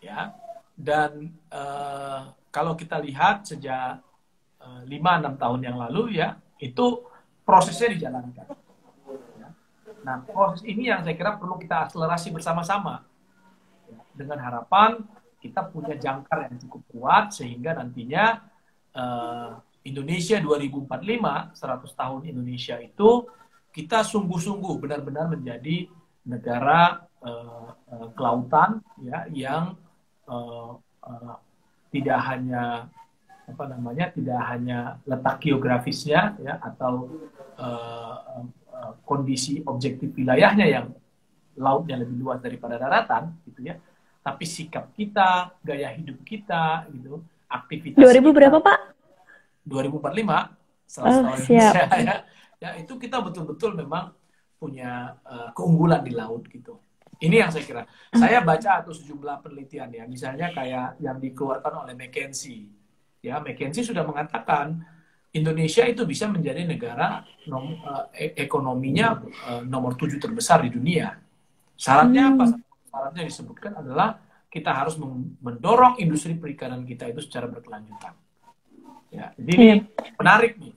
ya 0.00 0.34
dan 0.74 1.30
eh, 1.48 2.20
kalau 2.50 2.74
kita 2.74 2.98
lihat 2.98 3.46
sejak 3.46 4.02
eh, 4.58 4.82
lima 4.84 5.22
enam 5.22 5.38
tahun 5.38 5.60
yang 5.62 5.76
lalu 5.78 6.18
ya 6.18 6.34
itu 6.58 7.04
prosesnya 7.44 7.92
dijalankan 7.94 8.46
Ya. 9.36 9.48
nah 10.00 10.16
proses 10.24 10.64
ini 10.64 10.88
yang 10.88 11.04
saya 11.04 11.12
kira 11.12 11.36
perlu 11.36 11.56
kita 11.56 11.86
akselerasi 11.88 12.32
bersama-sama 12.32 13.04
Ya, 13.84 14.00
dengan 14.16 14.40
harapan 14.40 15.04
kita 15.38 15.60
punya 15.68 15.92
jangkar 15.92 16.48
yang 16.48 16.56
cukup 16.56 16.80
kuat 16.88 17.36
sehingga 17.36 17.76
nantinya 17.76 18.40
eh, 18.96 19.50
Indonesia 19.84 20.40
2045 20.40 20.88
100 21.52 22.00
tahun 22.00 22.20
Indonesia 22.24 22.76
itu 22.80 23.28
kita 23.68 24.00
sungguh-sungguh 24.00 24.80
benar-benar 24.80 25.28
menjadi 25.28 25.92
negara 26.24 27.04
eh, 27.20 27.68
eh, 27.92 28.08
kelautan 28.16 28.80
ya 29.04 29.28
yang 29.28 29.76
eh, 30.24 30.72
eh, 31.04 31.36
tidak 31.92 32.18
hanya 32.32 32.88
apa 33.44 33.64
namanya 33.68 34.08
tidak 34.08 34.40
hanya 34.48 34.96
letak 35.04 35.44
geografisnya 35.44 36.32
ya 36.40 36.56
atau 36.64 37.12
eh, 37.60 38.16
eh, 38.72 38.92
kondisi 39.04 39.60
objektif 39.68 40.16
wilayahnya 40.16 40.64
yang 40.64 40.86
lautnya 41.60 42.00
lebih 42.00 42.24
luas 42.24 42.40
daripada 42.40 42.80
daratan 42.80 43.36
gitu 43.44 43.68
ya 43.68 43.76
tapi 44.24 44.48
sikap 44.48 44.96
kita 44.96 45.52
gaya 45.60 45.92
hidup 45.92 46.24
kita 46.24 46.88
gitu 46.88 47.20
aktivitas 47.52 48.00
2000 48.00 48.24
kita, 48.24 48.30
berapa, 48.32 48.58
Pak? 48.64 48.93
2045 49.64 50.54
salah 50.84 51.08
Oh, 51.08 51.12
satu 51.34 51.42
siap. 51.42 51.74
Indonesia 51.74 51.82
ya. 52.08 52.16
Ya 52.62 52.70
itu 52.80 52.92
kita 52.96 53.20
betul-betul 53.20 53.76
memang 53.76 54.12
punya 54.56 55.18
eh, 55.26 55.48
keunggulan 55.52 56.00
di 56.00 56.12
laut 56.14 56.44
gitu. 56.48 56.80
Ini 57.20 57.46
yang 57.46 57.50
saya 57.52 57.64
kira. 57.64 57.82
Saya 58.12 58.42
baca 58.42 58.84
atau 58.84 58.92
sejumlah 58.92 59.40
penelitian 59.40 59.88
ya. 59.90 60.04
Misalnya 60.04 60.50
kayak 60.50 60.98
yang 61.00 61.16
dikeluarkan 61.18 61.86
oleh 61.86 61.94
McKinsey. 61.94 62.68
Ya 63.20 63.40
McKinsey 63.40 63.84
sudah 63.84 64.04
mengatakan 64.04 64.82
Indonesia 65.30 65.82
itu 65.82 66.06
bisa 66.06 66.30
menjadi 66.30 66.62
negara 66.62 67.24
nom, 67.50 67.74
e- 68.14 68.34
ekonominya 68.38 69.18
eh, 69.24 69.62
nomor 69.64 69.94
tujuh 69.94 70.18
terbesar 70.18 70.62
di 70.62 70.70
dunia. 70.72 71.16
Syaratnya 71.74 72.30
Hmm. 72.30 72.34
apa 72.38 72.44
syaratnya 72.86 73.22
disebutkan 73.26 73.72
adalah 73.74 74.20
kita 74.46 74.70
harus 74.70 74.94
mendorong 75.42 75.98
industri 75.98 76.38
perikanan 76.38 76.86
kita 76.86 77.10
itu 77.10 77.18
secara 77.18 77.50
berkelanjutan 77.50 78.14
ya 79.14 79.30
jadi 79.38 79.52
Iya. 79.54 79.74
menarik 80.18 80.58
nih 80.58 80.74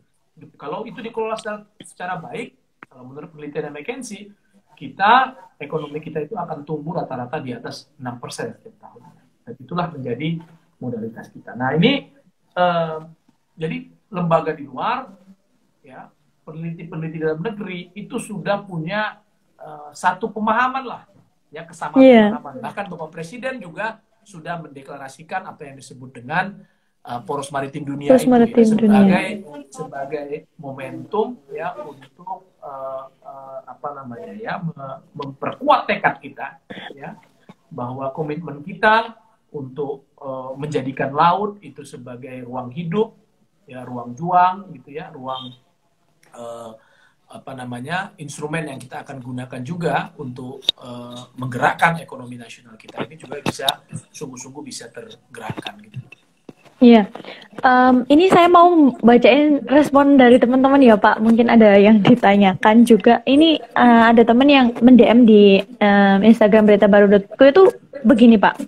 kalau 0.53 0.85
itu 0.85 1.01
dikelola 1.01 1.33
secara, 1.35 1.65
secara 1.81 2.15
baik 2.17 2.53
kalau 2.85 3.03
menurut 3.03 3.33
penelitian 3.33 3.73
McKinsey 3.73 4.29
kita 4.73 5.33
ekonomi 5.57 5.97
kita 5.97 6.21
itu 6.21 6.38
akan 6.38 6.61
tumbuh 6.61 7.01
rata-rata 7.01 7.41
di 7.41 7.49
atas 7.49 7.89
6% 7.97 8.53
setiap 8.53 8.77
tahun 8.77 9.01
dan 9.41 9.53
itulah 9.57 9.89
menjadi 9.89 10.38
modalitas 10.77 11.27
kita 11.27 11.57
nah 11.57 11.73
ini 11.73 12.13
eh, 12.53 12.99
jadi 13.57 13.77
lembaga 14.07 14.53
di 14.53 14.63
luar 14.63 15.09
ya 15.81 16.13
peneliti-peneliti 16.45 17.17
dalam 17.17 17.41
negeri 17.41 17.89
itu 17.91 18.21
sudah 18.21 18.61
punya 18.61 19.17
eh, 19.57 19.89
satu 19.91 20.29
pemahaman 20.29 20.85
lah 20.85 21.03
ya 21.49 21.65
kesamaan 21.65 21.97
Iya. 21.97 22.23
pemahaman 22.38 22.61
bahkan 22.61 22.85
bapak 22.85 23.09
presiden 23.09 23.57
juga 23.57 23.97
sudah 24.21 24.59
mendeklarasikan 24.59 25.47
apa 25.47 25.65
yang 25.65 25.75
disebut 25.75 26.11
dengan 26.13 26.59
uh, 27.07 27.21
poros 27.23 27.47
maritim 27.55 27.87
dunia 27.87 28.11
Poros 28.11 28.27
itu 28.27 28.31
maritim 28.31 28.67
ya, 28.67 28.75
dunia. 28.75 28.91
sebagai 28.91 29.27
sebagai 29.71 30.27
momentum 30.59 31.27
ya 31.49 31.71
untuk 31.79 32.51
uh, 32.59 33.07
uh, 33.23 33.59
apa 33.63 33.87
namanya 33.95 34.31
ya 34.35 34.53
me- 34.59 34.99
memperkuat 35.15 35.87
tekad 35.87 36.19
kita 36.19 36.47
ya 36.91 37.15
bahwa 37.71 38.11
komitmen 38.11 38.63
kita 38.63 39.15
untuk 39.51 40.11
uh, 40.19 40.51
menjadikan 40.59 41.15
laut 41.15 41.55
itu 41.63 41.87
sebagai 41.87 42.43
ruang 42.43 42.67
hidup, 42.71 43.15
ya 43.63 43.83
ruang 43.87 44.11
juang 44.11 44.71
gitu 44.75 44.91
ya, 44.91 45.07
ruang 45.11 45.55
uh, 46.35 46.75
apa 47.27 47.51
namanya 47.51 48.15
instrumen 48.19 48.71
yang 48.71 48.79
kita 48.79 49.03
akan 49.03 49.19
gunakan 49.19 49.61
juga 49.63 50.15
untuk 50.15 50.63
uh, 50.79 51.31
menggerakkan 51.35 51.99
ekonomi 51.99 52.39
nasional 52.39 52.79
kita 52.79 53.03
ini 53.03 53.19
juga 53.19 53.43
bisa 53.43 53.67
sungguh-sungguh 54.15 54.63
bisa 54.63 54.87
tergerakkan 54.87 55.75
gitu. 55.83 55.99
Iya, 56.78 57.09
um, 57.65 58.05
ini 58.05 58.30
saya 58.30 58.45
mau 58.45 58.93
bacain 59.01 59.65
respon 59.65 60.13
dari 60.13 60.38
teman-teman 60.38 60.78
ya 60.78 60.93
Pak. 60.93 61.17
Mungkin 61.25 61.49
ada 61.49 61.73
yang 61.73 62.05
ditanyakan 62.05 62.86
juga. 62.86 63.25
Ini 63.25 63.57
uh, 63.73 64.13
ada 64.13 64.21
teman 64.21 64.45
yang 64.45 64.69
mendm 64.78 65.25
di 65.25 65.65
um, 65.82 66.19
Instagram 66.21 66.69
berita 66.69 66.86
baru.co 66.86 67.43
itu 67.49 67.63
begini 68.05 68.38
Pak. 68.38 68.61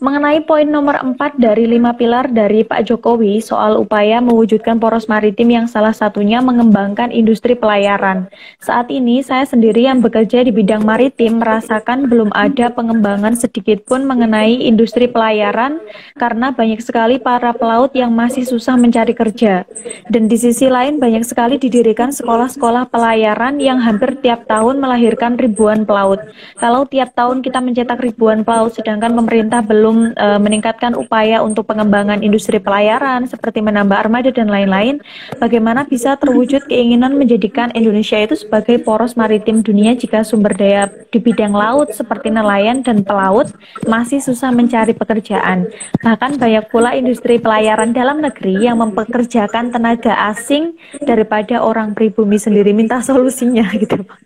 Mengenai 0.00 0.40
poin 0.48 0.64
nomor 0.64 0.96
4 0.96 1.36
dari 1.36 1.68
lima 1.68 1.92
pilar 1.92 2.32
dari 2.32 2.64
Pak 2.64 2.88
Jokowi 2.88 3.36
soal 3.44 3.76
upaya 3.76 4.24
mewujudkan 4.24 4.80
poros 4.80 5.12
maritim 5.12 5.52
yang 5.52 5.68
salah 5.68 5.92
satunya 5.92 6.40
mengembangkan 6.40 7.12
industri 7.12 7.52
pelayaran. 7.52 8.24
Saat 8.64 8.88
ini 8.88 9.20
saya 9.20 9.44
sendiri 9.44 9.84
yang 9.84 10.00
bekerja 10.00 10.40
di 10.40 10.56
bidang 10.56 10.88
maritim 10.88 11.44
merasakan 11.44 12.08
belum 12.08 12.32
ada 12.32 12.72
pengembangan 12.72 13.36
sedikit 13.36 13.84
pun 13.84 14.08
mengenai 14.08 14.64
industri 14.64 15.04
pelayaran 15.04 15.76
karena 16.16 16.48
banyak 16.48 16.80
sekali 16.80 17.20
para 17.20 17.52
pelaut 17.52 17.92
yang 17.92 18.16
masih 18.16 18.48
susah 18.48 18.80
mencari 18.80 19.12
kerja. 19.12 19.68
Dan 20.08 20.32
di 20.32 20.40
sisi 20.40 20.72
lain 20.72 20.96
banyak 20.96 21.28
sekali 21.28 21.60
didirikan 21.60 22.08
sekolah-sekolah 22.08 22.88
pelayaran 22.88 23.60
yang 23.60 23.76
hampir 23.76 24.16
tiap 24.24 24.48
tahun 24.48 24.80
melahirkan 24.80 25.36
ribuan 25.36 25.84
pelaut. 25.84 26.24
Kalau 26.56 26.88
tiap 26.88 27.12
tahun 27.12 27.44
kita 27.44 27.60
mencetak 27.60 28.00
ribuan 28.00 28.48
pelaut 28.48 28.72
sedangkan 28.72 29.12
pemerintah 29.12 29.60
belum 29.60 29.89
belum 29.90 30.14
uh, 30.14 30.38
meningkatkan 30.38 30.94
upaya 30.94 31.42
untuk 31.42 31.66
pengembangan 31.66 32.22
industri 32.22 32.62
pelayaran 32.62 33.26
seperti 33.26 33.58
menambah 33.58 33.98
armada 33.98 34.30
dan 34.30 34.46
lain-lain, 34.46 35.02
bagaimana 35.42 35.82
bisa 35.82 36.14
terwujud 36.14 36.70
keinginan 36.70 37.18
menjadikan 37.18 37.74
Indonesia 37.74 38.14
itu 38.22 38.38
sebagai 38.38 38.78
poros 38.86 39.18
maritim 39.18 39.66
dunia 39.66 39.98
jika 39.98 40.22
sumber 40.22 40.54
daya 40.54 40.86
di 41.10 41.18
bidang 41.18 41.50
laut 41.50 41.90
seperti 41.90 42.30
nelayan 42.30 42.86
dan 42.86 43.02
pelaut 43.02 43.50
masih 43.90 44.22
susah 44.22 44.54
mencari 44.54 44.94
pekerjaan. 44.94 45.66
Bahkan 46.06 46.38
banyak 46.38 46.70
pula 46.70 46.94
industri 46.94 47.42
pelayaran 47.42 47.90
dalam 47.90 48.22
negeri 48.22 48.70
yang 48.70 48.78
mempekerjakan 48.78 49.74
tenaga 49.74 50.14
asing 50.30 50.78
daripada 51.02 51.66
orang 51.66 51.98
pribumi 51.98 52.38
sendiri 52.38 52.70
minta 52.70 53.02
solusinya 53.02 53.66
gitu 53.82 54.06
Pak. 54.06 54.18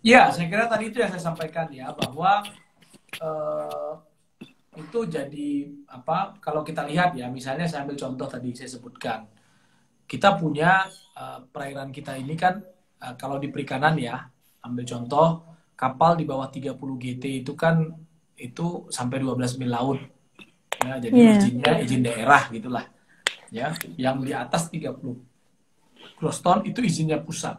Ya, 0.00 0.32
saya 0.32 0.48
kira 0.48 0.64
tadi 0.64 0.88
itu 0.88 1.04
yang 1.04 1.12
saya 1.12 1.20
sampaikan 1.20 1.68
ya 1.68 1.92
bahwa 1.92 2.40
uh, 3.20 4.07
itu 4.78 4.98
jadi 5.10 5.50
apa 5.90 6.38
kalau 6.38 6.62
kita 6.62 6.86
lihat 6.86 7.18
ya 7.18 7.26
misalnya 7.26 7.66
saya 7.66 7.82
ambil 7.82 7.98
contoh 7.98 8.30
tadi 8.30 8.54
saya 8.54 8.70
sebutkan 8.70 9.26
kita 10.06 10.38
punya 10.38 10.86
uh, 11.18 11.42
perairan 11.50 11.90
kita 11.90 12.14
ini 12.14 12.38
kan 12.38 12.62
uh, 13.02 13.14
kalau 13.18 13.42
di 13.42 13.50
perikanan 13.50 13.98
ya 13.98 14.30
ambil 14.62 14.86
contoh 14.86 15.28
kapal 15.74 16.14
di 16.14 16.22
bawah 16.22 16.46
30 16.46 16.78
GT 16.78 17.42
itu 17.42 17.52
kan 17.58 17.90
itu 18.38 18.86
sampai 18.88 19.18
12 19.18 19.58
mil 19.58 19.70
laut 19.70 19.98
ya 20.78 21.02
jadi 21.02 21.14
yeah. 21.14 21.34
izinnya 21.34 21.72
izin 21.82 22.02
daerah 22.06 22.42
gitulah 22.54 22.86
ya 23.50 23.74
yang 23.98 24.22
di 24.22 24.30
atas 24.30 24.70
30 24.70 24.94
gross 26.18 26.38
ton 26.38 26.62
itu 26.62 26.78
izinnya 26.86 27.18
pusat 27.18 27.58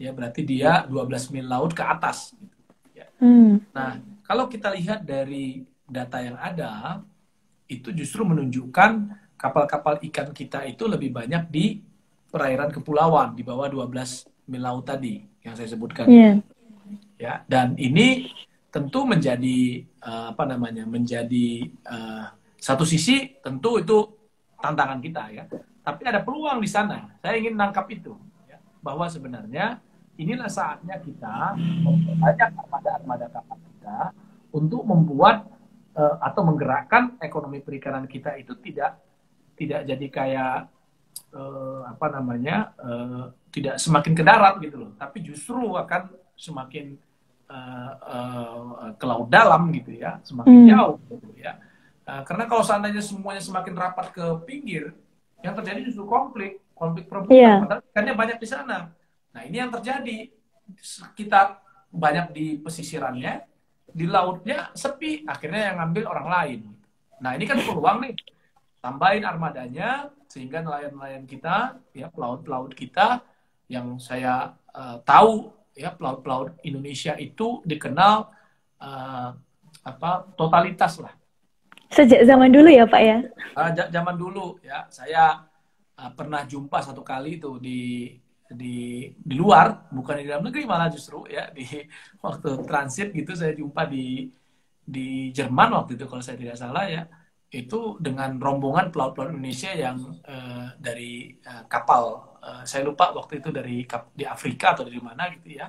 ya 0.00 0.12
berarti 0.12 0.40
dia 0.44 0.88
12 0.88 1.32
mil 1.36 1.46
laut 1.48 1.72
ke 1.76 1.84
atas 1.84 2.32
gitu. 2.32 2.56
ya. 2.96 3.06
Hmm. 3.20 3.60
nah 3.76 4.00
kalau 4.24 4.48
kita 4.48 4.72
lihat 4.72 5.04
dari 5.04 5.75
data 5.86 6.18
yang 6.18 6.36
ada 6.38 7.02
itu 7.66 7.90
justru 7.94 8.22
menunjukkan 8.22 8.90
kapal-kapal 9.38 9.98
ikan 10.10 10.30
kita 10.30 10.66
itu 10.66 10.86
lebih 10.86 11.14
banyak 11.14 11.46
di 11.50 11.82
perairan 12.30 12.70
kepulauan 12.74 13.34
di 13.38 13.42
bawah 13.46 13.70
12 13.70 14.50
mil 14.50 14.62
laut 14.62 14.86
tadi 14.86 15.22
yang 15.42 15.54
saya 15.54 15.70
sebutkan. 15.70 16.06
Yeah. 16.06 16.34
Ya, 17.16 17.34
dan 17.48 17.74
ini 17.80 18.30
tentu 18.70 19.08
menjadi 19.08 19.82
uh, 20.04 20.36
apa 20.36 20.44
namanya? 20.44 20.84
menjadi 20.84 21.64
uh, 21.86 22.28
satu 22.60 22.84
sisi 22.84 23.38
tentu 23.40 23.80
itu 23.80 24.04
tantangan 24.60 24.98
kita 25.00 25.22
ya. 25.32 25.44
Tapi 25.86 26.02
ada 26.02 26.20
peluang 26.22 26.58
di 26.58 26.68
sana. 26.70 27.14
Saya 27.22 27.38
ingin 27.38 27.54
nangkap 27.54 27.86
itu 27.90 28.14
ya, 28.50 28.58
bahwa 28.82 29.06
sebenarnya 29.06 29.78
inilah 30.18 30.50
saatnya 30.50 30.98
kita 30.98 31.54
memperbanyak 31.56 32.50
armada-armada 32.66 33.26
kapal 33.30 33.58
kita 33.60 33.98
untuk 34.50 34.82
membuat 34.82 35.55
uh, 35.96 36.20
atau 36.20 36.44
menggerakkan 36.44 37.16
ekonomi 37.24 37.64
perikanan 37.64 38.04
kita 38.04 38.36
itu 38.36 38.52
tidak 38.60 39.00
tidak 39.56 39.88
jadi 39.88 40.06
kayak 40.12 40.56
uh, 41.32 41.88
apa 41.88 42.06
namanya 42.12 42.76
uh, 42.76 43.32
tidak 43.48 43.80
semakin 43.80 44.12
ke 44.12 44.20
darat 44.20 44.60
gitu 44.60 44.76
loh, 44.84 44.92
tapi 45.00 45.24
justru 45.24 45.74
akan 45.74 46.12
semakin 46.36 47.00
uh, 47.48 47.92
uh, 48.04 48.92
ke 49.00 49.04
laut 49.08 49.32
dalam 49.32 49.72
gitu 49.72 49.96
ya, 49.96 50.20
semakin 50.20 50.52
hmm. 50.52 50.68
jauh 50.68 50.96
gitu 51.08 51.28
ya. 51.40 51.56
Uh, 52.04 52.20
karena 52.28 52.44
kalau 52.44 52.60
seandainya 52.60 53.00
semuanya 53.00 53.40
semakin 53.40 53.74
rapat 53.74 54.12
ke 54.12 54.24
pinggir, 54.44 54.92
yang 55.40 55.56
terjadi 55.56 55.88
justru 55.88 56.04
konflik, 56.04 56.60
konflik 56.76 57.08
perebutan. 57.08 57.34
Yeah. 57.34 57.56
Padahal 57.64 57.82
ikannya 57.88 58.14
banyak 58.14 58.38
di 58.38 58.48
sana. 58.48 58.78
Nah 59.32 59.42
ini 59.44 59.56
yang 59.56 59.72
terjadi. 59.72 60.32
Kita 61.14 61.62
banyak 61.94 62.34
di 62.34 62.58
pesisirannya, 62.58 63.46
di 63.86 64.06
lautnya 64.10 64.74
sepi, 64.74 65.24
akhirnya 65.24 65.72
yang 65.72 65.76
ngambil 65.80 66.04
orang 66.10 66.28
lain. 66.28 66.60
Nah 67.22 67.32
ini 67.32 67.44
kan 67.48 67.56
peluang 67.62 68.02
nih, 68.02 68.14
tambahin 68.82 69.24
armadanya 69.24 70.10
sehingga 70.28 70.60
nelayan-nelayan 70.60 71.24
kita, 71.24 71.80
ya 71.96 72.10
pelaut-pelaut 72.12 72.74
kita 72.76 73.22
yang 73.66 73.96
saya 73.98 74.52
uh, 74.74 75.00
tahu 75.02 75.50
ya 75.76 75.92
pelaut-pelaut 75.92 76.56
Indonesia 76.64 77.16
itu 77.16 77.60
dikenal 77.64 78.28
uh, 78.80 79.30
apa 79.86 80.10
totalitas 80.34 80.98
lah. 81.00 81.14
Sejak 81.88 82.26
zaman 82.26 82.50
dulu 82.50 82.68
ya 82.68 82.84
Pak 82.84 83.02
ya? 83.02 83.18
Uh, 83.54 83.70
zaman 83.88 84.16
dulu 84.18 84.58
ya, 84.60 84.84
saya 84.90 85.46
uh, 85.96 86.10
pernah 86.12 86.42
jumpa 86.44 86.82
satu 86.82 87.00
kali 87.00 87.38
itu 87.38 87.56
di 87.62 88.10
di 88.50 89.10
di 89.14 89.34
luar 89.34 89.90
bukan 89.90 90.22
di 90.22 90.24
dalam 90.30 90.46
negeri 90.46 90.62
malah 90.66 90.86
justru 90.86 91.26
ya 91.26 91.50
di 91.50 91.66
waktu 92.24 92.62
transit 92.62 93.10
gitu 93.10 93.34
saya 93.34 93.52
jumpa 93.54 93.86
di 93.90 94.30
di 94.86 95.34
Jerman 95.34 95.74
waktu 95.74 95.98
itu 95.98 96.06
kalau 96.06 96.22
saya 96.22 96.38
tidak 96.38 96.56
salah 96.56 96.86
ya. 96.86 97.02
Itu 97.50 97.98
dengan 97.98 98.38
rombongan 98.38 98.94
pelaut-pelaut 98.94 99.34
Indonesia 99.34 99.74
yang 99.74 99.98
uh, 100.22 100.74
dari 100.78 101.34
uh, 101.42 101.66
kapal. 101.66 102.38
Uh, 102.38 102.62
saya 102.62 102.86
lupa 102.86 103.10
waktu 103.10 103.42
itu 103.42 103.50
dari 103.50 103.82
di 104.14 104.24
Afrika 104.26 104.78
atau 104.78 104.86
dari 104.86 105.02
mana 105.02 105.26
gitu 105.34 105.58
ya. 105.58 105.66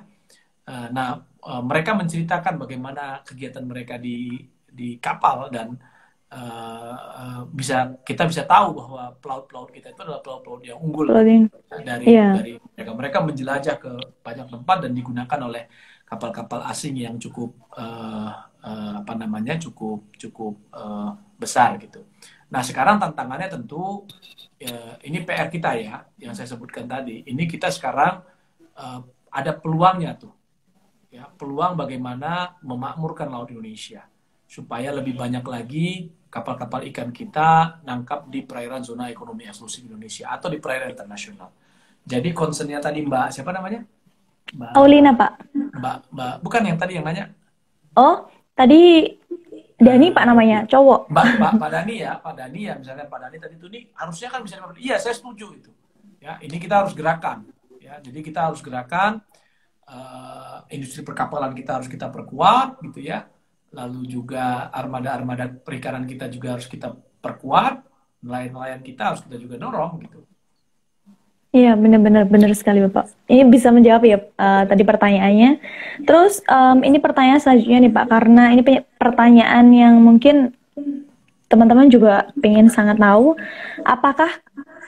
Uh, 0.68 0.86
nah 0.94 1.18
uh, 1.42 1.62
mereka 1.62 1.98
menceritakan 1.98 2.62
bagaimana 2.62 3.26
kegiatan 3.26 3.66
mereka 3.66 3.98
di 3.98 4.38
di 4.68 5.02
kapal 5.02 5.50
dan 5.50 5.74
uh, 6.32 7.42
bisa 7.48 7.96
kita 8.04 8.28
bisa 8.28 8.44
tahu 8.44 8.76
bahwa 8.76 9.16
pelaut-pelaut 9.20 9.70
kita 9.72 9.92
itu 9.92 10.00
adalah 10.04 10.20
pelaut-pelaut 10.20 10.62
yang 10.64 10.78
unggul 10.80 11.08
dari 11.80 12.04
yeah. 12.04 12.36
dari 12.36 12.52
mereka 12.76 12.92
mereka 12.92 13.18
menjelajah 13.24 13.76
ke 13.80 13.92
banyak 14.20 14.46
tempat 14.52 14.76
dan 14.84 14.92
digunakan 14.92 15.40
oleh 15.40 15.64
kapal-kapal 16.08 16.64
asing 16.68 16.96
yang 16.96 17.16
cukup 17.20 17.52
uh, 17.76 18.32
uh, 18.64 18.92
apa 19.04 19.12
namanya 19.16 19.60
cukup 19.60 20.08
cukup 20.16 20.56
uh, 20.72 21.12
besar 21.36 21.76
gitu. 21.80 22.04
Nah 22.48 22.64
sekarang 22.64 22.96
tantangannya 22.96 23.48
tentu 23.52 24.08
uh, 24.64 24.94
ini 25.04 25.24
PR 25.24 25.48
kita 25.52 25.76
ya 25.76 26.04
yang 26.20 26.32
saya 26.32 26.48
sebutkan 26.48 26.88
tadi. 26.88 27.24
Ini 27.28 27.44
kita 27.44 27.68
sekarang 27.68 28.24
uh, 28.76 29.00
ada 29.28 29.52
peluangnya 29.52 30.16
tuh 30.16 30.32
ya 31.08 31.24
peluang 31.28 31.76
bagaimana 31.76 32.60
memakmurkan 32.60 33.32
laut 33.32 33.48
Indonesia 33.48 34.04
supaya 34.48 34.88
lebih 34.96 35.12
banyak 35.12 35.44
lagi 35.44 36.08
kapal-kapal 36.32 36.80
ikan 36.88 37.12
kita 37.12 37.84
nangkap 37.84 38.32
di 38.32 38.40
perairan 38.48 38.80
zona 38.80 39.12
ekonomi 39.12 39.44
eksklusif 39.44 39.84
Indonesia 39.84 40.32
atau 40.32 40.48
di 40.48 40.56
perairan 40.56 40.88
internasional. 40.96 41.52
Jadi 42.08 42.32
concernnya 42.32 42.80
tadi 42.80 43.04
Mbak 43.04 43.28
siapa 43.28 43.52
namanya? 43.52 43.84
Mbak 44.56 44.72
Aulina 44.72 45.12
Pak. 45.12 45.32
Mbak 45.52 45.96
Mbak 46.08 46.34
bukan 46.40 46.62
yang 46.64 46.78
tadi 46.80 46.92
yang 46.96 47.04
nanya. 47.04 47.28
Oh 47.92 48.24
tadi 48.56 49.12
Dani 49.76 50.08
Pak 50.16 50.24
namanya 50.24 50.64
cowok. 50.64 51.12
Mbak 51.12 51.26
Mbak 51.36 51.52
Pak 51.60 51.70
Dani 51.72 51.94
ya 52.00 52.12
Pak 52.16 52.34
Dani 52.40 52.60
ya 52.64 52.74
misalnya 52.80 53.04
Pak 53.04 53.18
Dani 53.20 53.36
tadi 53.36 53.54
itu 53.60 53.68
nih 53.68 53.82
harusnya 53.92 54.28
kan 54.32 54.40
bisa 54.40 54.56
iya 54.80 54.96
saya 54.96 55.12
setuju 55.12 55.52
itu. 55.52 55.70
Ya 56.24 56.40
ini 56.40 56.56
kita 56.56 56.84
harus 56.84 56.96
gerakan. 56.96 57.44
Ya 57.84 58.00
jadi 58.00 58.24
kita 58.24 58.48
harus 58.48 58.64
gerakan 58.64 59.20
uh, 59.84 60.64
industri 60.72 61.04
perkapalan 61.04 61.52
kita 61.52 61.80
harus 61.80 61.88
kita 61.88 62.08
perkuat 62.08 62.80
gitu 62.84 63.04
ya 63.04 63.28
lalu 63.72 64.08
juga 64.08 64.72
armada-armada 64.72 65.50
perikanan 65.50 66.08
kita 66.08 66.28
juga 66.32 66.56
harus 66.56 66.66
kita 66.68 66.94
perkuat, 67.20 67.84
nelayan-nelayan 68.24 68.80
kita 68.82 69.12
harus 69.12 69.20
kita 69.26 69.36
juga 69.36 69.56
dorong 69.60 70.04
gitu. 70.06 70.18
Iya, 71.48 71.80
benar-benar 71.80 72.28
benar 72.28 72.52
sekali 72.52 72.84
Bapak. 72.84 73.08
Ini 73.24 73.48
bisa 73.48 73.72
menjawab 73.72 74.04
ya 74.04 74.20
uh, 74.20 74.68
tadi 74.68 74.84
pertanyaannya. 74.84 75.50
Terus 76.04 76.44
um, 76.44 76.84
ini 76.84 77.00
pertanyaan 77.00 77.40
selanjutnya 77.40 77.88
nih 77.88 77.92
Pak, 77.96 78.06
karena 78.12 78.44
ini 78.52 78.62
pertanyaan 79.00 79.66
yang 79.72 79.94
mungkin 79.96 80.52
teman-teman 81.48 81.88
juga 81.88 82.28
pengen 82.38 82.68
sangat 82.68 83.00
tahu, 83.00 83.34
apakah 83.82 84.28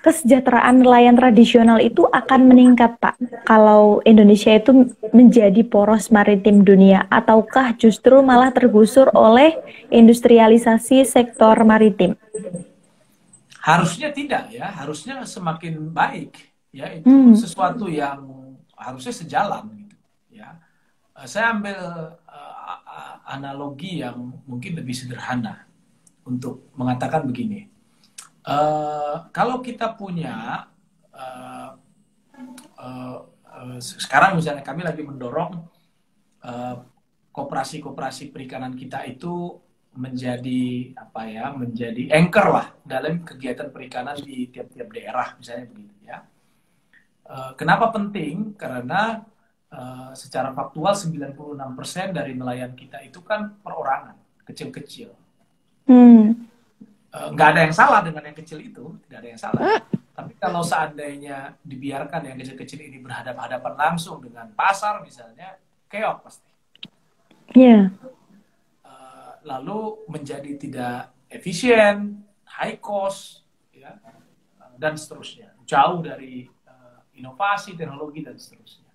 kesejahteraan 0.01 0.81
nelayan 0.81 1.17
tradisional 1.17 1.81
itu 1.81 2.05
akan 2.09 2.49
meningkat 2.49 2.97
Pak? 3.01 3.17
Kalau 3.49 4.01
Indonesia 4.05 4.53
itu 4.53 4.93
menjadi 5.13 5.61
poros 5.65 6.09
maritim 6.13 6.65
dunia 6.65 7.05
ataukah 7.09 7.77
justru 7.77 8.21
malah 8.25 8.53
tergusur 8.53 9.13
oleh 9.13 9.57
industrialisasi 9.93 11.05
sektor 11.05 11.57
maritim? 11.65 12.17
Harusnya 13.61 14.09
tidak 14.09 14.49
ya, 14.53 14.73
harusnya 14.73 15.21
semakin 15.29 15.93
baik 15.93 16.33
ya. 16.73 16.89
Itu 16.97 17.09
hmm. 17.09 17.37
sesuatu 17.37 17.89
yang 17.93 18.25
harusnya 18.73 19.13
sejalan 19.13 19.69
gitu 19.85 19.97
ya. 20.33 20.57
Eh, 21.13 21.29
saya 21.29 21.53
ambil 21.53 21.77
uh, 22.25 23.17
analogi 23.29 24.01
yang 24.01 24.33
mungkin 24.49 24.81
lebih 24.81 24.97
sederhana 24.97 25.70
untuk 26.27 26.69
mengatakan 26.77 27.25
begini 27.25 27.71
uh, 28.47 29.29
kalau 29.35 29.61
kita 29.61 29.93
punya 29.97 30.67
uh, 31.13 31.71
uh, 32.81 33.19
uh, 33.27 33.79
sekarang 33.81 34.39
misalnya 34.39 34.65
kami 34.65 34.87
lagi 34.87 35.03
mendorong 35.05 35.69
kooperasi-kooperasi 37.31 38.33
perikanan 38.33 38.73
kita 38.73 39.05
itu 39.05 39.61
menjadi 39.93 40.97
apa 40.97 41.29
ya 41.29 41.53
menjadi 41.53 42.17
anchor 42.17 42.49
lah 42.49 42.67
dalam 42.81 43.21
kegiatan 43.21 43.69
perikanan 43.69 44.17
di 44.17 44.49
tiap-tiap 44.49 44.89
daerah 44.89 45.37
misalnya 45.37 45.69
begitu 45.69 45.95
ya 46.01 46.25
kenapa 47.61 47.93
penting? 47.93 48.57
Karena 48.57 49.21
secara 50.17 50.57
faktual 50.57 50.97
96% 50.97 52.17
dari 52.17 52.33
nelayan 52.33 52.73
kita 52.73 53.05
itu 53.05 53.21
kan 53.21 53.61
perorangan, 53.61 54.17
kecil-kecil. 54.49 55.13
Hmm. 55.91 56.47
Uh, 57.11 57.35
ada 57.35 57.67
yang 57.67 57.75
salah 57.75 58.07
dengan 58.07 58.23
yang 58.23 58.39
kecil 58.39 58.63
itu, 58.63 58.95
tidak 59.07 59.19
ada 59.19 59.29
yang 59.35 59.41
salah. 59.41 59.83
Tapi 60.15 60.39
kalau 60.39 60.63
seandainya 60.63 61.59
dibiarkan 61.67 62.31
yang 62.31 62.39
kecil-kecil 62.39 62.87
ini 62.87 63.03
berhadapan-hadapan 63.03 63.75
langsung 63.75 64.23
dengan 64.23 64.47
pasar 64.55 65.03
misalnya, 65.03 65.59
keok 65.91 66.23
pasti. 66.23 66.51
Iya. 67.59 67.91
Yeah. 67.91 68.07
Uh, 68.87 69.33
lalu 69.43 70.07
menjadi 70.07 70.55
tidak 70.55 71.11
efisien, 71.27 72.23
high 72.47 72.79
cost, 72.79 73.43
ya, 73.75 73.99
dan 74.79 74.95
seterusnya. 74.95 75.51
Jauh 75.67 75.99
dari 76.07 76.47
inovasi, 77.21 77.77
teknologi, 77.77 78.25
dan 78.25 78.41
seterusnya. 78.41 78.89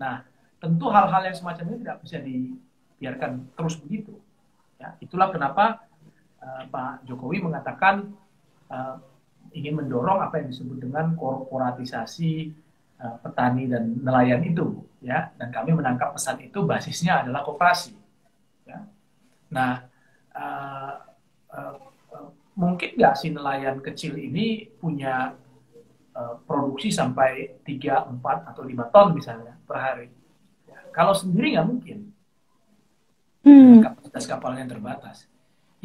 Nah, 0.00 0.24
tentu 0.56 0.88
hal-hal 0.88 1.28
yang 1.28 1.36
semacam 1.36 1.64
ini 1.68 1.78
tidak 1.84 1.98
bisa 2.00 2.18
dibiarkan 2.24 3.30
terus 3.52 3.76
begitu. 3.76 4.16
Ya, 4.80 4.96
itulah 5.00 5.28
kenapa 5.28 5.84
uh, 6.46 6.62
Pak 6.70 7.02
Jokowi 7.10 7.42
mengatakan 7.42 8.14
uh, 8.70 8.94
ingin 9.50 9.82
mendorong 9.82 10.22
apa 10.22 10.38
yang 10.38 10.54
disebut 10.54 10.78
dengan 10.78 11.18
korporatisasi 11.18 12.54
uh, 13.02 13.18
petani 13.18 13.66
dan 13.66 13.98
nelayan 13.98 14.46
itu, 14.46 14.86
ya. 15.02 15.34
Dan 15.34 15.50
kami 15.50 15.74
menangkap 15.74 16.14
pesan 16.14 16.38
itu 16.46 16.62
basisnya 16.62 17.26
adalah 17.26 17.42
kooperasi. 17.42 17.98
Ya. 18.70 18.86
Nah, 19.50 19.82
uh, 20.30 20.94
uh, 21.50 21.74
uh, 22.14 22.28
mungkin 22.54 22.94
nggak 22.94 23.14
si 23.18 23.34
nelayan 23.34 23.82
kecil 23.82 24.14
ini 24.14 24.70
punya 24.78 25.34
Eh, 26.16 26.34
produksi 26.48 26.88
sampai 26.88 27.60
3, 27.60 28.08
4, 28.08 28.48
atau 28.48 28.64
5 28.64 28.88
ton 28.88 29.12
misalnya 29.12 29.52
per 29.68 29.76
hari. 29.76 30.08
Ya, 30.64 30.80
kalau 30.88 31.12
sendiri 31.12 31.52
nggak 31.52 31.68
mungkin. 31.68 31.98
Hmm. 33.44 33.84
Kapasitas 33.84 34.24
kapalnya 34.24 34.64
terbatas. 34.64 35.28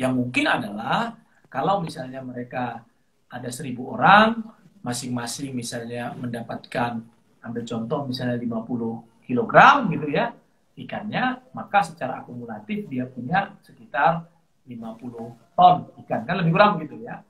Yang 0.02 0.14
mungkin 0.18 0.46
adalah 0.50 1.14
kalau 1.46 1.86
misalnya 1.86 2.26
mereka 2.26 2.82
ada 3.30 3.50
seribu 3.54 3.94
orang, 3.94 4.42
masing-masing 4.82 5.54
misalnya 5.54 6.18
mendapatkan, 6.18 7.06
ambil 7.46 7.64
contoh 7.70 8.10
misalnya 8.10 8.42
50 8.42 9.30
kg 9.30 9.56
gitu 9.94 10.08
ya, 10.10 10.34
ikannya, 10.74 11.54
maka 11.54 11.86
secara 11.86 12.26
akumulatif 12.26 12.90
dia 12.90 13.06
punya 13.06 13.54
sekitar 13.62 14.26
50 14.66 15.54
ton 15.54 15.78
ikan. 16.02 16.20
Kan 16.26 16.36
lebih 16.42 16.52
kurang 16.58 16.82
gitu 16.82 16.98
ya. 17.06 17.22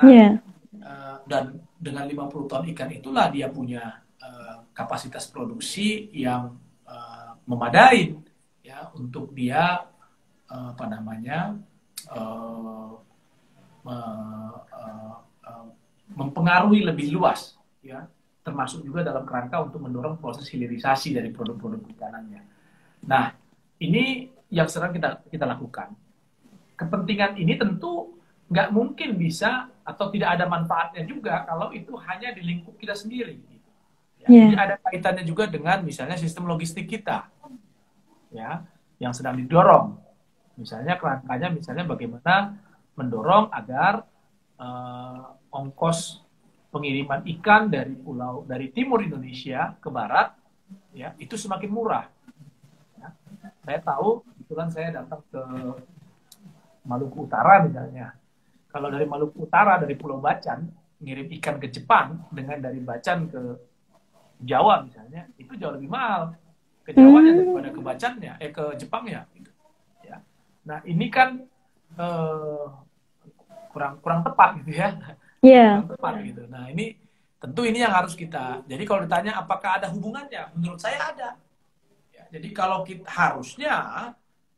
Nah, 0.00 0.08
yeah. 0.08 0.32
uh, 0.80 1.20
dan 1.28 1.60
dengan 1.76 2.08
50 2.08 2.48
ton 2.48 2.64
ikan 2.72 2.88
itulah 2.88 3.28
dia 3.28 3.52
punya 3.52 4.00
uh, 4.24 4.64
kapasitas 4.72 5.28
produksi 5.28 6.08
yang 6.16 6.56
uh, 6.88 7.36
memadai 7.44 8.16
ya 8.64 8.88
untuk 8.96 9.36
dia 9.36 9.84
uh, 10.48 10.72
apa 10.72 10.84
namanya 10.88 11.60
uh, 12.12 12.94
uh, 13.86 14.54
uh, 14.62 15.66
mempengaruhi 16.14 16.86
lebih 16.86 17.10
luas 17.12 17.58
ya 17.82 18.06
termasuk 18.46 18.86
juga 18.86 19.02
dalam 19.02 19.26
kerangka 19.26 19.58
untuk 19.58 19.82
mendorong 19.82 20.22
proses 20.22 20.46
hilirisasi 20.46 21.18
dari 21.18 21.34
produk-produk 21.34 21.82
ikanannya. 21.82 22.46
Nah, 23.10 23.34
ini 23.82 24.30
yang 24.54 24.70
sedang 24.70 24.94
kita 24.94 25.26
kita 25.26 25.42
lakukan. 25.42 25.90
Kepentingan 26.78 27.34
ini 27.42 27.58
tentu 27.58 28.14
nggak 28.46 28.70
mungkin 28.70 29.18
bisa 29.18 29.66
atau 29.82 30.06
tidak 30.14 30.38
ada 30.38 30.46
manfaatnya 30.46 31.02
juga 31.02 31.42
kalau 31.42 31.74
itu 31.74 31.90
hanya 32.06 32.30
di 32.30 32.46
lingkup 32.46 32.78
kita 32.78 32.94
sendiri. 32.94 33.34
Ya, 34.22 34.30
yeah. 34.30 34.46
Jadi 34.46 34.54
ada 34.54 34.74
kaitannya 34.78 35.24
juga 35.26 35.50
dengan 35.50 35.82
misalnya 35.82 36.14
sistem 36.14 36.46
logistik 36.46 36.86
kita, 36.86 37.26
ya, 38.30 38.62
yang 39.02 39.10
sedang 39.10 39.34
didorong. 39.38 39.98
Misalnya 40.56 40.96
kerangkanya 40.96 41.52
misalnya 41.52 41.84
bagaimana 41.84 42.56
mendorong 42.96 43.52
agar 43.52 44.04
uh, 44.56 45.36
ongkos 45.52 46.24
pengiriman 46.72 47.24
ikan 47.38 47.68
dari 47.68 47.92
pulau 47.96 48.44
dari 48.44 48.72
timur 48.72 49.04
Indonesia 49.04 49.76
ke 49.80 49.88
barat, 49.88 50.32
ya, 50.96 51.12
itu 51.20 51.36
semakin 51.36 51.70
murah. 51.72 52.04
Ya. 53.00 53.08
Saya 53.64 53.80
tahu, 53.84 54.24
kebetulan 54.24 54.68
saya 54.72 54.88
datang 55.04 55.20
ke 55.28 55.42
Maluku 56.88 57.28
Utara 57.28 57.64
misalnya, 57.64 58.16
kalau 58.72 58.88
dari 58.92 59.08
Maluku 59.08 59.48
Utara 59.48 59.80
dari 59.80 59.96
Pulau 59.96 60.20
Bacan 60.20 60.68
ngirim 61.00 61.28
ikan 61.40 61.56
ke 61.60 61.68
Jepang 61.68 62.24
dengan 62.32 62.60
dari 62.60 62.80
Bacan 62.80 63.28
ke 63.28 63.40
Jawa 64.40 64.84
misalnya 64.84 65.28
itu 65.36 65.52
jauh 65.56 65.76
lebih 65.76 65.88
mahal 65.88 66.36
ke 66.84 66.92
Jawa 66.92 67.20
hmm. 67.20 67.28
daripada 67.36 67.68
ke 67.72 67.80
Bacannya 67.80 68.32
eh 68.40 68.52
ke 68.52 68.64
Jepangnya 68.80 69.24
gitu. 69.32 69.35
ya 69.35 69.35
nah 70.66 70.82
ini 70.82 71.06
kan 71.08 71.46
uh, 71.96 72.66
kurang 73.70 74.02
kurang 74.02 74.20
tepat 74.26 74.60
gitu 74.62 74.72
ya 74.74 74.88
yeah. 75.40 75.80
kurang 75.80 75.90
tepat 75.94 76.14
gitu 76.26 76.42
nah 76.50 76.66
ini 76.66 76.98
tentu 77.38 77.62
ini 77.62 77.78
yang 77.80 77.94
harus 77.94 78.18
kita 78.18 78.66
jadi 78.66 78.82
kalau 78.82 79.00
ditanya 79.06 79.38
apakah 79.38 79.78
ada 79.78 79.86
hubungannya 79.88 80.50
menurut 80.58 80.82
saya 80.82 81.14
ada 81.14 81.38
ya, 82.10 82.26
jadi 82.34 82.48
kalau 82.50 82.82
kita 82.82 83.06
harusnya 83.06 83.74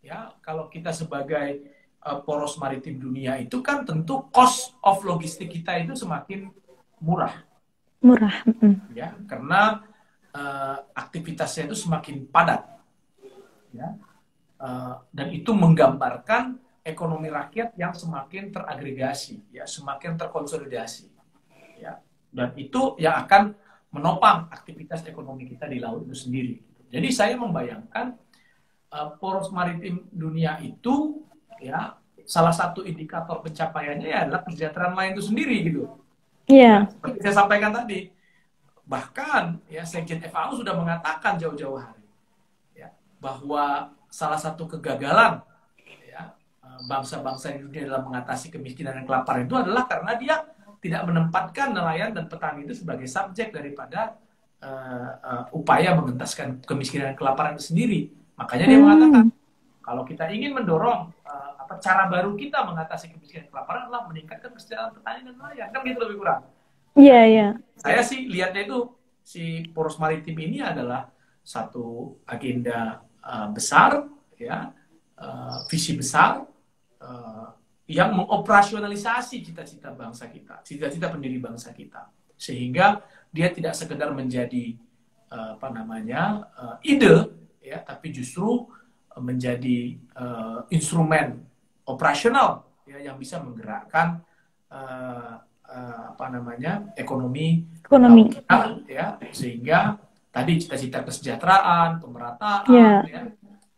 ya 0.01 0.33
kalau 0.41 0.73
kita 0.73 0.95
sebagai 0.97 1.79
uh, 2.05 2.19
poros 2.23 2.57
maritim 2.57 2.97
dunia 2.97 3.37
itu 3.37 3.61
kan 3.61 3.85
tentu 3.85 4.25
cost 4.33 4.75
of 4.81 5.03
logistik 5.03 5.51
kita 5.53 5.77
itu 5.83 5.99
semakin 5.99 6.49
murah. 7.03 7.35
Murah. 7.99 8.47
Ya, 8.95 9.15
karena 9.27 9.83
uh, 10.35 10.77
aktivitasnya 10.95 11.71
itu 11.71 11.77
semakin 11.79 12.27
padat. 12.31 12.63
Ya. 13.75 13.99
Uh, 14.59 14.99
dan 15.15 15.31
itu 15.31 15.55
menggambarkan 15.55 16.59
ekonomi 16.83 17.31
rakyat 17.31 17.79
yang 17.79 17.95
semakin 17.95 18.51
teragregasi, 18.51 19.55
ya, 19.55 19.69
semakin 19.69 20.19
terkonsolidasi. 20.19 21.07
Ya. 21.79 22.03
Dan 22.35 22.59
itu 22.59 22.99
yang 22.99 23.23
akan 23.23 23.55
menopang 23.95 24.51
aktivitas 24.53 25.07
ekonomi 25.07 25.49
kita 25.49 25.71
di 25.71 25.79
laut 25.81 26.05
itu 26.05 26.17
sendiri. 26.17 26.55
Jadi 26.89 27.09
saya 27.13 27.37
membayangkan 27.37 28.17
uh, 28.93 29.09
poros 29.17 29.53
maritim 29.53 30.09
dunia 30.13 30.61
itu 30.61 31.25
ya 31.61 31.97
salah 32.29 32.53
satu 32.53 32.85
indikator 32.85 33.41
pencapaiannya 33.41 34.09
ya 34.09 34.19
adalah 34.29 34.45
kesejahteraan 34.45 34.95
lain 34.97 35.13
itu 35.17 35.25
sendiri 35.25 35.57
gitu. 35.65 35.83
Iya. 36.49 36.65
Yeah. 36.65 36.81
seperti 36.93 37.19
saya 37.25 37.35
sampaikan 37.45 37.73
tadi, 37.73 38.09
bahkan 38.89 39.61
ya 39.69 39.85
Sekjen 39.85 40.21
FAO 40.29 40.57
sudah 40.57 40.73
mengatakan 40.77 41.37
jauh-jauh 41.37 41.77
hari 41.77 42.05
ya 42.73 42.89
bahwa 43.21 43.93
salah 44.09 44.41
satu 44.41 44.65
kegagalan 44.65 45.45
ya 46.09 46.33
bangsa-bangsa 46.89 47.53
di 47.55 47.65
dunia 47.65 47.89
dalam 47.89 48.09
mengatasi 48.09 48.49
kemiskinan 48.49 48.97
dan 49.01 49.05
kelaparan 49.05 49.45
itu 49.45 49.57
adalah 49.57 49.85
karena 49.85 50.13
dia 50.17 50.37
tidak 50.79 51.03
menempatkan 51.07 51.75
nelayan 51.75 52.11
dan 52.15 52.31
petani 52.31 52.65
itu 52.65 52.75
sebagai 52.75 53.07
subjek 53.11 53.51
daripada 53.51 54.17
uh, 54.63 55.11
uh, 55.19 55.45
upaya 55.55 55.95
mengentaskan 55.99 56.63
kemiskinan 56.63 57.15
dan 57.15 57.17
kelaparan 57.19 57.59
itu 57.59 57.75
sendiri. 57.75 58.01
Makanya 58.39 58.65
dia 58.71 58.79
hmm. 58.79 58.85
mengatakan 58.87 59.25
kalau 59.83 60.03
kita 60.07 60.31
ingin 60.31 60.55
mendorong 60.55 61.11
uh, 61.27 61.51
apa 61.59 61.83
cara 61.83 62.07
baru 62.07 62.39
kita 62.39 62.63
mengatasi 62.63 63.11
kemiskinan 63.11 63.51
kelaparan 63.51 63.91
adalah 63.91 64.07
meningkatkan 64.07 64.55
kesejahteraan 64.55 64.95
petani 64.95 65.21
dan 65.27 65.35
nelayan 65.35 65.69
kan 65.75 65.81
gitu 65.83 65.99
lebih 66.07 66.17
kurang. 66.23 66.41
Iya, 66.99 67.11
yeah, 67.11 67.25
iya. 67.25 67.39
Yeah. 67.39 67.51
Saya 67.79 68.01
sih 68.07 68.21
lihatnya 68.31 68.63
itu 68.71 68.79
si 69.23 69.67
poros 69.75 69.99
maritim 69.99 70.39
ini 70.39 70.63
adalah 70.63 71.11
satu 71.43 72.17
agenda 72.25 73.03
uh, 73.23 73.49
besar, 73.51 74.07
ya, 74.39 74.71
uh, 75.19 75.57
visi 75.67 75.95
besar 75.95 76.47
uh, 77.03 77.49
yang 77.89 78.13
mengoperasionalisasi 78.15 79.41
cita-cita 79.43 79.95
bangsa 79.97 80.29
kita, 80.29 80.61
cita-cita 80.63 81.09
pendiri 81.09 81.41
bangsa 81.41 81.73
kita, 81.73 82.13
sehingga 82.37 83.01
dia 83.33 83.49
tidak 83.53 83.75
sekedar 83.77 84.13
menjadi 84.13 84.77
uh, 85.33 85.57
apa 85.57 85.69
namanya 85.73 86.49
uh, 86.55 86.77
ide, 86.85 87.33
ya, 87.65 87.81
tapi 87.85 88.13
justru 88.13 88.69
menjadi 89.19 89.99
uh, 90.15 90.63
instrumen 90.71 91.43
operasional 91.89 92.69
ya 92.87 93.03
yang 93.03 93.17
bisa 93.19 93.43
menggerakkan 93.43 94.23
uh, 94.71 95.43
uh, 95.69 96.03
apa 96.17 96.27
namanya 96.33 96.89
ekonomi 96.97 97.67
ekonomi. 97.85 98.33
kita, 98.33 98.59
ya 98.89 99.07
sehingga 99.35 100.01
tadi 100.29 100.53
cita-cita 100.61 101.03
kesejahteraan 101.03 101.99
pemerataan 101.99 102.63
yeah. 102.71 103.01
ya 103.09 103.23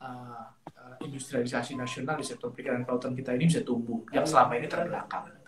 uh, 0.02 0.44
uh, 0.76 0.94
industrialisasi 1.02 1.78
nasional 1.78 2.18
di 2.18 2.24
sektor 2.26 2.50
perikanan 2.52 2.84
kelautan 2.84 3.14
kita 3.14 3.32
ini 3.36 3.48
bisa 3.48 3.62
tumbuh 3.62 4.02
yang 4.10 4.26
selama 4.26 4.58
ini 4.58 4.66
terbelakang. 4.66 5.39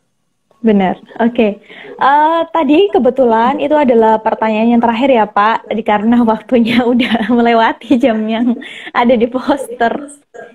Benar, 0.63 0.95
oke. 1.19 1.35
Okay. 1.35 1.51
Uh, 1.99 2.47
tadi 2.55 2.87
kebetulan 2.95 3.59
itu 3.59 3.75
adalah 3.75 4.23
pertanyaan 4.23 4.79
yang 4.79 4.83
terakhir 4.83 5.11
ya 5.11 5.27
Pak, 5.27 5.67
karena 5.83 6.23
waktunya 6.23 6.87
udah 6.95 7.27
melewati 7.35 7.99
jam 7.99 8.23
yang 8.31 8.55
ada 8.95 9.11
di 9.19 9.27
poster. 9.27 10.07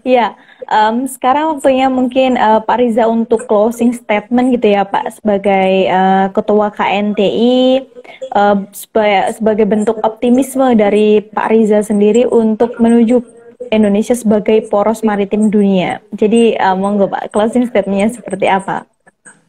Ya, 0.07 0.39
um, 0.71 1.03
sekarang 1.11 1.59
waktunya 1.59 1.91
mungkin 1.91 2.39
uh, 2.39 2.63
Pak 2.63 2.79
Riza 2.79 3.03
untuk 3.11 3.51
closing 3.51 3.91
statement 3.91 4.55
gitu 4.55 4.79
ya 4.79 4.87
Pak, 4.87 5.19
sebagai 5.19 5.91
uh, 5.91 6.31
Ketua 6.31 6.71
KNTI, 6.71 7.83
uh, 8.31 8.63
sebagai, 8.71 9.35
sebagai 9.35 9.65
bentuk 9.67 9.99
optimisme 10.07 10.71
dari 10.71 11.19
Pak 11.19 11.51
Riza 11.51 11.83
sendiri 11.83 12.23
untuk 12.31 12.79
menuju 12.79 13.19
Indonesia 13.75 14.15
sebagai 14.15 14.71
poros 14.71 15.03
maritim 15.03 15.51
dunia. 15.51 15.99
Jadi 16.15 16.55
uh, 16.55 16.79
monggo 16.79 17.11
Pak, 17.11 17.35
closing 17.35 17.67
statementnya 17.67 18.07
seperti 18.07 18.47
apa? 18.47 18.87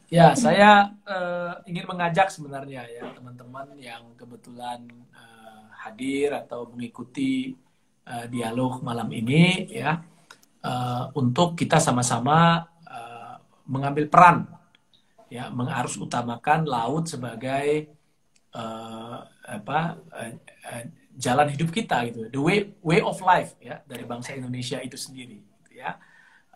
Ya, 0.09 0.33
saya 0.33 0.89
uh, 1.05 1.61
ingin 1.69 1.85
mengajak 1.85 2.33
sebenarnya 2.33 2.81
ya 2.89 3.13
teman-teman 3.13 3.77
yang 3.77 4.17
kebetulan 4.17 4.89
uh, 5.13 5.69
hadir 5.85 6.33
atau 6.33 6.65
mengikuti 6.73 7.53
uh, 8.09 8.25
dialog 8.25 8.81
malam 8.81 9.05
ini 9.13 9.69
ya 9.69 10.01
uh, 10.65 11.13
untuk 11.13 11.53
kita 11.53 11.77
sama-sama 11.77 12.65
uh, 12.89 13.37
mengambil 13.69 14.09
peran 14.09 14.49
ya 15.29 15.53
mengharus 15.53 16.01
utamakan 16.01 16.65
laut 16.65 17.05
sebagai 17.05 17.93
uh, 18.57 19.21
apa 19.45 19.93
uh, 20.09 20.33
uh, 20.73 20.83
jalan 21.21 21.53
hidup 21.53 21.69
kita 21.69 22.01
gitu 22.09 22.33
the 22.33 22.41
way 22.41 22.65
way 22.81 22.97
of 22.97 23.21
life 23.21 23.53
ya 23.61 23.77
dari 23.85 24.09
bangsa 24.09 24.33
Indonesia 24.33 24.81
itu 24.81 24.97
sendiri 24.97 25.37
gitu, 25.37 25.85
ya. 25.85 26.01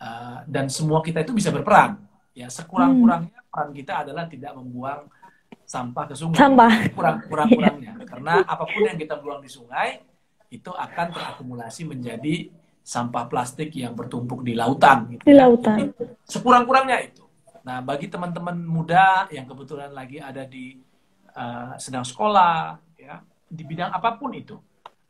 Uh, 0.02 0.42
dan 0.50 0.74
semua 0.74 1.06
kita 1.06 1.22
itu 1.22 1.38
bisa 1.38 1.54
berperan 1.54 2.02
ya 2.34 2.50
sekurang-kurangnya 2.50 3.40
hmm. 3.40 3.50
peran 3.54 3.72
kita 3.72 3.94
adalah 4.06 4.26
tidak 4.26 4.52
membuang 4.58 5.06
sampah 5.64 6.06
ke 6.10 6.16
sungai. 6.18 6.38
Sampah. 6.38 6.72
Kurang 6.92 7.18
kurang 7.30 7.50
kurangnya 7.54 7.94
karena 8.12 8.34
apa 8.44 8.64
pun 8.66 8.82
yang 8.84 8.98
kita 8.98 9.16
buang 9.22 9.42
di 9.42 9.50
sungai 9.50 10.02
itu 10.54 10.70
akan 10.70 11.08
terakumulasi 11.14 11.90
menjadi 11.90 12.50
sampah 12.84 13.26
plastik 13.32 13.74
yang 13.74 13.96
bertumpuk 13.96 14.44
di 14.44 14.54
lautan 14.54 15.08
gitu 15.16 15.24
di 15.24 15.34
ya. 15.34 15.48
lautan. 15.48 15.94
Sekurang-kurangnya 16.28 16.98
itu. 17.06 17.24
Nah 17.64 17.80
bagi 17.80 18.12
teman-teman 18.12 18.60
muda 18.60 19.32
yang 19.32 19.48
kebetulan 19.48 19.96
lagi 19.96 20.20
ada 20.20 20.44
di 20.44 20.78
uh, 21.34 21.74
sedang 21.80 22.04
sekolah 22.04 22.76
ya 23.00 23.24
di 23.48 23.64
bidang 23.64 23.94
apa 23.94 24.20
pun 24.20 24.34
itu 24.36 24.58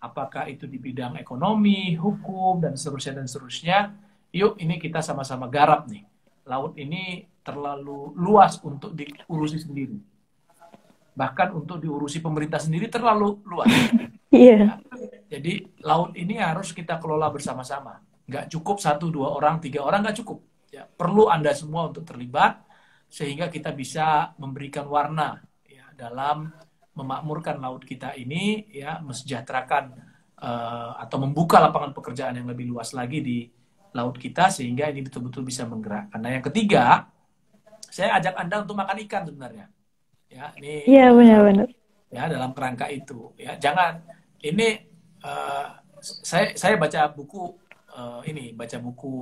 apakah 0.03 0.51
itu 0.51 0.67
di 0.67 0.75
bidang 0.75 1.15
ekonomi 1.15 1.95
hukum 1.95 2.59
dan 2.59 2.75
seterusnya 2.75 3.23
dan 3.23 3.25
seterusnya 3.25 3.77
yuk 4.35 4.59
ini 4.59 4.75
kita 4.75 4.99
sama-sama 4.99 5.47
garap 5.47 5.87
nih 5.87 6.03
laut 6.47 6.75
ini 6.75 7.27
terlalu 7.43 8.15
luas 8.15 8.59
untuk 8.63 8.95
diurusi 8.95 9.59
sendiri. 9.59 9.99
Bahkan 11.13 11.53
untuk 11.53 11.77
diurusi 11.77 12.23
pemerintah 12.23 12.57
sendiri 12.57 12.87
terlalu 12.87 13.39
luas. 13.45 13.69
Iya. 14.33 14.81
Yeah. 14.81 15.29
Jadi 15.29 15.77
laut 15.85 16.17
ini 16.17 16.41
harus 16.41 16.73
kita 16.73 16.97
kelola 16.97 17.29
bersama-sama. 17.29 18.01
Nggak 18.25 18.49
cukup 18.49 18.81
satu, 18.81 19.13
dua 19.13 19.29
orang, 19.29 19.61
tiga 19.61 19.85
orang 19.85 20.01
nggak 20.01 20.25
cukup. 20.25 20.41
Ya, 20.73 20.89
perlu 20.89 21.29
Anda 21.29 21.53
semua 21.53 21.93
untuk 21.93 22.01
terlibat 22.01 22.65
sehingga 23.13 23.53
kita 23.53 23.77
bisa 23.77 24.33
memberikan 24.41 24.89
warna 24.89 25.37
ya, 25.69 25.85
dalam 25.93 26.49
memakmurkan 26.97 27.61
laut 27.61 27.85
kita 27.85 28.17
ini, 28.17 28.73
ya, 28.73 28.97
mesejahterakan 29.05 29.93
uh, 30.41 30.97
atau 30.97 31.17
membuka 31.21 31.61
lapangan 31.61 31.93
pekerjaan 31.93 32.33
yang 32.41 32.49
lebih 32.49 32.73
luas 32.73 32.89
lagi 32.97 33.21
di 33.21 33.45
laut 33.93 34.17
kita 34.17 34.49
sehingga 34.49 34.89
ini 34.89 35.05
betul-betul 35.05 35.45
bisa 35.45 35.63
menggerakkan. 35.69 36.17
Nah, 36.17 36.33
yang 36.33 36.43
ketiga, 36.43 37.07
saya 37.87 38.17
ajak 38.17 38.33
Anda 38.35 38.65
untuk 38.65 38.75
makan 38.77 38.97
ikan 39.05 39.23
sebenarnya. 39.29 39.65
Ya, 40.27 40.49
ini 40.57 40.89
Iya, 40.89 41.13
benar-benar. 41.13 41.69
Ya, 42.09 42.23
dalam 42.25 42.51
kerangka 42.57 42.89
itu. 42.89 43.33
Ya, 43.37 43.53
jangan 43.61 44.01
ini 44.41 44.89
uh, 45.21 45.77
saya 46.01 46.57
saya 46.57 46.75
baca 46.75 47.09
buku 47.13 47.53
uh, 47.93 48.21
ini, 48.25 48.51
baca 48.57 48.81
buku 48.81 49.21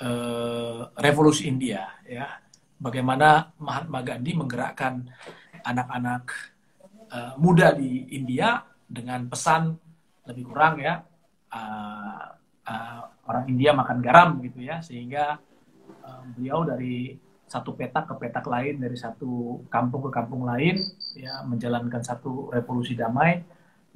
uh, 0.00 0.88
Revolusi 0.96 1.46
India 1.46 1.84
ya. 2.08 2.40
Bagaimana 2.76 3.56
Mahatma 3.56 4.04
Gandhi 4.04 4.36
menggerakkan 4.36 5.08
anak-anak 5.64 6.24
uh, 7.08 7.32
muda 7.40 7.72
di 7.72 8.12
India 8.12 8.60
dengan 8.84 9.26
pesan 9.32 9.74
lebih 10.28 10.44
kurang 10.52 10.78
ya 10.78 11.00
uh, 11.50 12.36
uh, 12.66 13.02
orang 13.26 13.44
India 13.48 13.70
makan 13.72 13.98
garam 14.02 14.30
gitu 14.42 14.62
ya 14.62 14.82
sehingga 14.82 15.38
uh, 16.04 16.22
beliau 16.34 16.66
dari 16.66 17.16
satu 17.46 17.78
petak 17.78 18.10
ke 18.10 18.14
petak 18.18 18.44
lain 18.50 18.82
dari 18.82 18.98
satu 18.98 19.62
kampung 19.70 20.10
ke 20.10 20.10
kampung 20.10 20.42
lain 20.42 20.82
ya 21.14 21.46
menjalankan 21.46 22.02
satu 22.02 22.50
revolusi 22.50 22.98
damai 22.98 23.38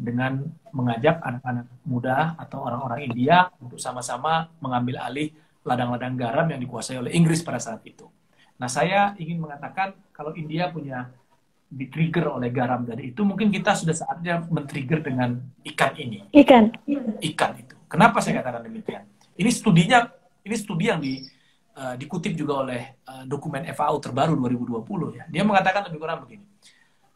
dengan 0.00 0.40
mengajak 0.72 1.20
anak-anak 1.20 1.66
muda 1.84 2.38
atau 2.40 2.64
orang-orang 2.64 3.10
India 3.10 3.52
untuk 3.60 3.76
sama-sama 3.76 4.48
mengambil 4.62 5.02
alih 5.02 5.34
ladang-ladang 5.60 6.16
garam 6.16 6.46
yang 6.48 6.60
dikuasai 6.62 6.96
oleh 6.96 7.12
Inggris 7.12 7.44
pada 7.44 7.60
saat 7.60 7.84
itu. 7.84 8.08
Nah, 8.56 8.68
saya 8.68 9.12
ingin 9.20 9.36
mengatakan 9.36 9.92
kalau 10.16 10.32
India 10.32 10.72
punya 10.72 11.12
di-trigger 11.70 12.32
oleh 12.32 12.50
garam 12.50 12.82
tadi 12.82 13.14
itu 13.14 13.22
mungkin 13.22 13.52
kita 13.52 13.78
sudah 13.78 13.94
saatnya 13.94 14.42
men-trigger 14.48 15.04
dengan 15.04 15.38
ikan 15.68 15.92
ini. 16.00 16.32
Ikan. 16.32 16.72
Ikan 17.20 17.52
itu. 17.60 17.76
Kenapa 17.90 18.22
saya 18.22 18.38
katakan 18.38 18.62
demikian? 18.62 19.02
Ini 19.34 19.50
studinya, 19.50 20.06
ini 20.46 20.54
studi 20.54 20.86
yang 20.86 21.02
di, 21.02 21.26
uh, 21.74 21.98
dikutip 21.98 22.38
juga 22.38 22.62
oleh 22.62 23.02
uh, 23.02 23.26
dokumen 23.26 23.66
FAO 23.74 23.98
terbaru 23.98 24.38
2020 24.38 25.18
ya. 25.18 25.24
Dia 25.26 25.42
mengatakan 25.42 25.90
lebih 25.90 25.98
kurang 25.98 26.22
begini. 26.22 26.46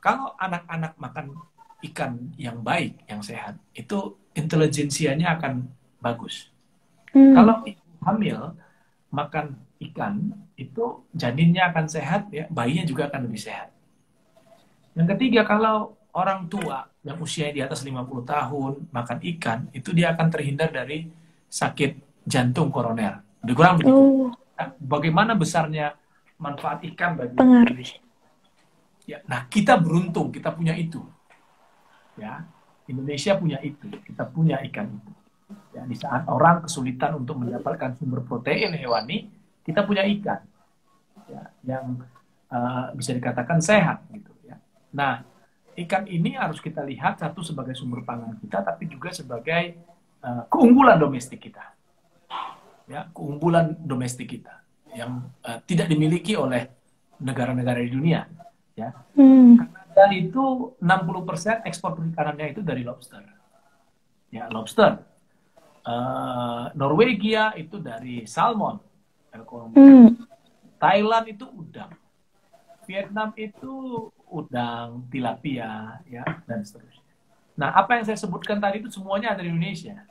Kalau 0.03 0.35
anak-anak 0.35 0.99
makan 0.99 1.27
ikan 1.87 2.35
yang 2.35 2.59
baik, 2.59 3.07
yang 3.07 3.23
sehat, 3.23 3.55
itu 3.71 4.19
intelijensianya 4.35 5.39
akan 5.39 5.71
bagus. 6.03 6.51
Hmm. 7.15 7.39
Kalau 7.39 7.63
hamil 8.03 8.59
makan 9.15 9.55
ikan, 9.79 10.35
itu 10.59 11.07
janinnya 11.15 11.71
akan 11.71 11.87
sehat, 11.87 12.27
ya, 12.35 12.51
bayinya 12.51 12.83
juga 12.83 13.07
akan 13.07 13.31
lebih 13.31 13.47
sehat. 13.47 13.71
Yang 14.99 15.15
ketiga, 15.15 15.47
kalau 15.47 15.95
orang 16.15 16.47
tua 16.47 16.86
yang 17.03 17.19
usianya 17.19 17.53
di 17.53 17.62
atas 17.62 17.82
50 17.82 18.07
tahun 18.23 18.73
makan 18.95 19.19
ikan, 19.36 19.59
itu 19.74 19.91
dia 19.91 20.15
akan 20.15 20.27
terhindar 20.31 20.70
dari 20.70 21.11
sakit 21.51 22.23
jantung 22.24 22.70
koroner. 22.70 23.20
Lebih 23.45 23.55
kurang 23.55 23.74
begitu. 23.78 23.93
Oh. 23.93 24.31
Nah, 24.55 24.69
bagaimana 24.78 25.35
besarnya 25.35 25.99
manfaat 26.39 26.86
ikan 26.95 27.19
bagi 27.19 27.35
pengaruh. 27.35 27.77
Ya, 29.05 29.20
nah 29.28 29.45
kita 29.51 29.77
beruntung 29.77 30.32
kita 30.32 30.55
punya 30.55 30.73
itu. 30.78 31.03
Ya, 32.16 32.47
Indonesia 32.89 33.36
punya 33.36 33.61
itu. 33.61 33.91
Kita 34.07 34.24
punya 34.24 34.62
ikan 34.70 34.89
itu. 34.89 35.12
Ya, 35.77 35.82
di 35.85 35.99
saat 35.99 36.24
orang 36.31 36.65
kesulitan 36.65 37.20
untuk 37.20 37.43
mendapatkan 37.43 37.99
sumber 38.01 38.24
protein 38.24 38.73
hewani, 38.78 39.28
kita 39.66 39.85
punya 39.85 40.07
ikan. 40.09 40.41
Ya, 41.28 41.43
yang 41.66 42.01
uh, 42.49 42.95
bisa 42.97 43.12
dikatakan 43.12 43.61
sehat 43.61 44.01
gitu 44.09 44.32
ya. 44.47 44.57
Nah, 44.95 45.34
ikan 45.75 46.07
ini 46.07 46.39
harus 46.39 46.63
kita 46.63 46.87
lihat 46.87 47.19
satu 47.19 47.43
sebagai 47.43 47.75
sumber 47.75 48.07
pangan 48.07 48.39
kita, 48.39 48.63
tapi 48.63 48.87
juga 48.87 49.11
sebagai 49.11 49.79
uh, 50.23 50.47
keunggulan 50.47 50.97
domestik 50.97 51.43
kita. 51.43 51.75
Ya, 52.85 53.09
keunggulan 53.17 53.81
domestik 53.81 54.29
kita 54.37 54.61
yang 54.93 55.27
uh, 55.43 55.59
tidak 55.65 55.89
dimiliki 55.91 56.37
oleh 56.37 56.69
negara-negara 57.19 57.81
di 57.83 57.91
dunia. 57.91 58.29
Ya. 58.75 58.93
Hmm. 59.15 59.59
Kanada 59.59 60.05
itu 60.15 60.75
60% 60.83 61.67
ekspor 61.67 61.95
perikanannya 61.99 62.55
itu 62.55 62.61
dari 62.61 62.83
lobster. 62.83 63.23
Ya, 64.35 64.51
lobster. 64.51 65.01
Uh, 65.85 66.73
Norwegia 66.75 67.55
itu 67.55 67.79
dari 67.79 68.25
salmon. 68.25 68.81
Hmm. 69.75 70.15
Thailand 70.79 71.27
itu 71.31 71.47
udang. 71.49 71.91
Vietnam 72.85 73.33
itu 73.35 74.09
udang, 74.35 75.06
tilapia, 75.06 76.02
ya 76.11 76.27
dan 76.51 76.66
seterusnya. 76.66 77.06
Nah, 77.55 77.70
apa 77.70 77.98
yang 77.98 78.05
saya 78.11 78.19
sebutkan 78.19 78.59
tadi 78.59 78.82
itu 78.82 78.90
semuanya 78.90 79.39
ada 79.39 79.47
di 79.47 79.51
Indonesia. 79.51 80.02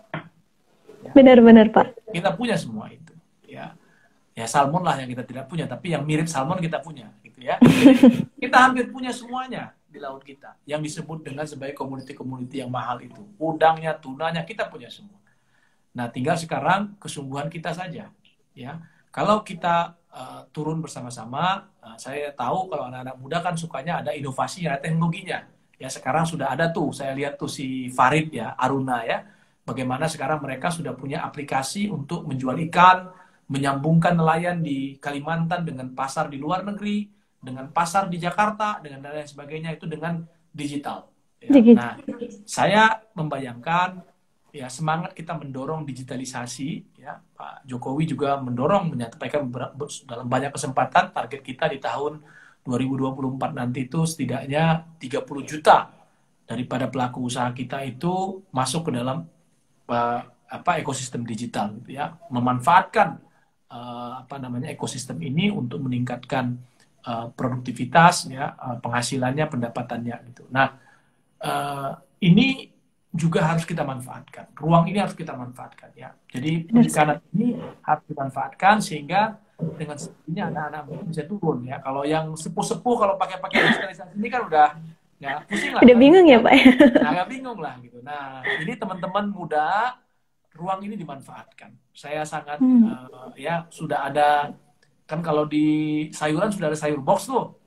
Benar-benar 1.11 1.67
ya. 1.67 1.75
Pak. 1.75 1.87
Kita 2.15 2.29
punya 2.31 2.55
semua 2.55 2.87
itu, 2.87 3.11
ya. 3.43 3.75
Ya 4.33 4.49
salmon 4.49 4.81
lah 4.81 4.97
yang 4.97 5.11
kita 5.11 5.27
tidak 5.27 5.45
punya, 5.45 5.67
tapi 5.69 5.93
yang 5.93 6.01
mirip 6.07 6.25
salmon 6.25 6.57
kita 6.57 6.79
punya, 6.79 7.11
gitu 7.21 7.43
ya. 7.43 7.59
kita 8.43 8.57
hampir 8.57 8.89
punya 8.89 9.11
semuanya 9.11 9.75
di 9.85 10.01
laut 10.01 10.23
kita, 10.25 10.57
yang 10.65 10.81
disebut 10.81 11.21
dengan 11.21 11.45
sebagai 11.45 11.77
komoditi-komoditi 11.77 12.63
yang 12.63 12.71
mahal 12.71 12.97
itu. 13.03 13.21
Udangnya, 13.37 13.93
tunanya 13.93 14.41
kita 14.41 14.71
punya 14.71 14.89
semua. 14.89 15.19
Nah, 15.93 16.09
tinggal 16.09 16.39
sekarang 16.39 16.97
kesungguhan 16.97 17.51
kita 17.51 17.75
saja, 17.75 18.09
ya. 18.57 18.71
Kalau 19.13 19.45
kita 19.45 19.93
uh, 20.14 20.45
turun 20.53 20.80
bersama-sama, 20.80 21.73
uh, 21.81 21.98
saya 21.98 22.30
tahu 22.31 22.69
kalau 22.69 22.88
anak-anak 22.88 23.18
muda 23.18 23.38
kan 23.41 23.57
sukanya 23.57 24.06
ada 24.06 24.14
inovasi, 24.14 24.69
ada 24.69 24.80
teknologinya. 24.80 25.44
Ya 25.81 25.90
sekarang 25.90 26.23
sudah 26.23 26.53
ada 26.53 26.69
tuh, 26.69 26.94
saya 26.94 27.11
lihat 27.18 27.35
tuh 27.35 27.49
si 27.49 27.90
Farid 27.91 28.31
ya, 28.31 28.56
Aruna 28.56 29.03
ya, 29.03 29.26
bagaimana 29.65 30.07
sekarang 30.07 30.40
mereka 30.40 30.69
sudah 30.69 30.94
punya 30.95 31.26
aplikasi 31.26 31.90
untuk 31.90 32.23
menjual 32.30 32.56
ikan, 32.69 33.11
menyambungkan 33.49 34.15
nelayan 34.15 34.64
di 34.64 34.95
Kalimantan 35.02 35.68
dengan 35.68 35.91
pasar 35.91 36.31
di 36.31 36.40
luar 36.40 36.64
negeri, 36.64 37.10
dengan 37.44 37.68
pasar 37.73 38.07
di 38.07 38.15
Jakarta, 38.22 38.80
dengan 38.80 39.03
lain 39.03 39.27
sebagainya 39.27 39.76
itu 39.76 39.84
dengan 39.84 40.23
digital. 40.53 41.11
Ya. 41.44 41.52
Nah, 41.76 41.99
saya 42.48 43.03
membayangkan 43.11 44.12
ya 44.53 44.69
semangat 44.69 45.17
kita 45.17 45.34
mendorong 45.34 45.81
digitalisasi 45.81 47.01
ya. 47.01 47.17
Pak 47.17 47.65
Jokowi 47.65 48.05
juga 48.05 48.38
mendorong 48.38 48.93
menyampaikan 48.93 49.49
dalam 50.05 50.30
banyak 50.30 50.53
kesempatan 50.53 51.09
target 51.09 51.41
kita 51.41 51.65
di 51.73 51.81
tahun 51.81 52.21
2024 52.61 53.59
nanti 53.59 53.89
itu 53.89 54.05
setidaknya 54.05 54.93
30 55.01 55.49
juta 55.49 55.89
daripada 56.45 56.85
pelaku 56.88 57.25
usaha 57.25 57.49
kita 57.49 57.81
itu 57.81 58.45
masuk 58.53 58.88
ke 58.88 59.01
dalam 59.01 59.25
uh, 59.89 60.21
apa 60.47 60.71
ekosistem 60.77 61.25
digital 61.25 61.73
gitu 61.81 61.97
ya. 61.97 62.13
Memanfaatkan 62.30 63.17
uh, 63.73 64.21
apa 64.21 64.38
namanya 64.38 64.69
ekosistem 64.69 65.17
ini 65.25 65.49
untuk 65.49 65.81
meningkatkan 65.81 66.61
uh, 67.09 67.34
produktivitas 67.34 68.30
ya 68.30 68.53
uh, 68.53 68.77
penghasilannya 68.77 69.49
pendapatannya 69.49 70.15
gitu. 70.30 70.45
Nah 70.53 70.77
uh, 71.41 71.97
ini 72.21 72.72
juga 73.14 73.45
harus 73.45 73.64
kita 73.64 73.85
manfaatkan. 73.85 74.49
Ruang 74.57 74.90
ini 74.90 74.98
harus 74.98 75.14
kita 75.14 75.38
manfaatkan 75.38 75.94
ya. 75.94 76.18
Jadi 76.34 76.65
perikanan 76.65 77.22
ini 77.38 77.61
harus 77.85 78.03
dimanfaatkan 78.10 78.76
sehingga 78.81 79.38
dengan 79.77 79.98
ini 80.26 80.40
anak-anak 80.41 80.81
bisa 81.06 81.23
turun 81.30 81.61
ya. 81.64 81.77
Kalau 81.80 82.02
yang 82.03 82.34
sepuh-sepuh 82.34 82.95
kalau 82.98 83.15
pakai-pakai 83.15 83.57
digitalisasi 83.69 84.18
ini 84.18 84.27
kan 84.34 84.41
udah 84.49 84.68
ya 85.22 85.45
pusing 85.45 85.72
lah. 85.77 85.81
Udah 85.85 85.95
bingung 85.95 86.26
ya 86.26 86.38
Pak. 86.41 86.53
Nah, 86.99 87.10
agak 87.14 87.27
bingung 87.30 87.60
lah 87.61 87.73
gitu. 87.85 87.98
Nah, 88.02 88.41
ini 88.65 88.73
teman-teman 88.76 89.26
muda 89.30 89.95
ruang 90.57 90.81
ini 90.81 90.98
dimanfaatkan. 90.98 91.69
Saya 91.94 92.26
sangat 92.26 92.57
hmm. 92.60 92.84
uh, 92.90 93.30
ya 93.38 93.69
sudah 93.69 94.10
ada 94.10 94.57
kan 95.06 95.22
kalau 95.22 95.45
di 95.45 96.07
sayuran 96.10 96.49
sudah 96.49 96.73
ada 96.73 96.77
sayur 96.77 96.98
box 96.98 97.30
tuh. 97.30 97.61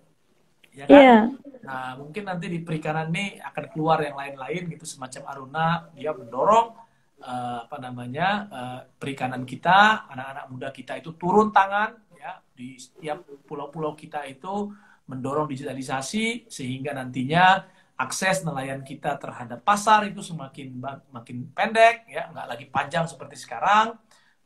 Ya 0.77 0.85
kan? 0.85 0.93
Yeah. 0.93 1.21
Nah, 1.67 1.99
mungkin 1.99 2.29
nanti 2.29 2.47
di 2.47 2.61
perikanan 2.63 3.11
ini 3.11 3.41
akan 3.43 3.65
keluar 3.75 3.99
yang 4.05 4.15
lain-lain 4.15 4.71
gitu 4.71 4.87
semacam 4.87 5.23
Aruna 5.33 5.69
dia 5.97 6.15
mendorong 6.15 6.79
uh, 7.25 7.67
apa 7.67 7.77
namanya 7.83 8.29
uh, 8.53 8.81
perikanan 9.01 9.43
kita, 9.43 10.07
anak-anak 10.07 10.45
muda 10.53 10.69
kita 10.71 11.01
itu 11.01 11.17
turun 11.19 11.51
tangan 11.51 11.97
ya 12.15 12.39
di 12.55 12.79
setiap 12.79 13.25
pulau-pulau 13.49 13.99
kita 13.99 14.23
itu 14.31 14.71
mendorong 15.11 15.51
digitalisasi 15.51 16.47
sehingga 16.47 16.95
nantinya 16.95 17.67
akses 17.97 18.45
nelayan 18.45 18.85
kita 18.85 19.17
terhadap 19.17 19.65
pasar 19.65 20.05
itu 20.05 20.21
semakin 20.21 20.77
makin 21.09 21.49
pendek 21.57 22.05
ya 22.13 22.29
nggak 22.29 22.47
lagi 22.47 22.67
panjang 22.69 23.09
seperti 23.09 23.41
sekarang 23.41 23.97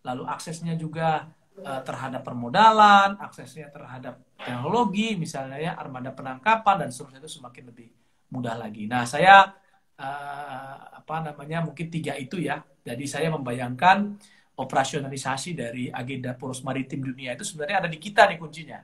lalu 0.06 0.22
aksesnya 0.28 0.78
juga 0.78 1.26
uh, 1.62 1.82
terhadap 1.84 2.24
permodalan 2.24 3.16
aksesnya 3.20 3.68
terhadap 3.70 4.20
teknologi 4.36 5.14
misalnya 5.14 5.58
ya 5.60 5.72
armada 5.76 6.10
penangkapan 6.10 6.86
dan 6.86 6.88
seterusnya 6.90 7.20
itu 7.22 7.30
semakin 7.40 7.64
lebih 7.70 7.88
mudah 8.30 8.56
lagi. 8.56 8.86
Nah 8.86 9.04
saya 9.04 9.52
uh, 10.00 10.74
apa 10.96 11.14
namanya 11.20 11.64
mungkin 11.64 11.90
tiga 11.92 12.16
itu 12.16 12.40
ya. 12.40 12.62
Jadi 12.80 13.04
saya 13.04 13.28
membayangkan 13.28 14.16
operasionalisasi 14.60 15.56
dari 15.56 15.84
agenda 15.88 16.36
poros 16.36 16.60
maritim 16.60 17.00
dunia 17.00 17.32
itu 17.32 17.44
sebenarnya 17.48 17.86
ada 17.86 17.88
di 17.88 17.98
kita 18.00 18.28
nih 18.28 18.36
kuncinya. 18.36 18.80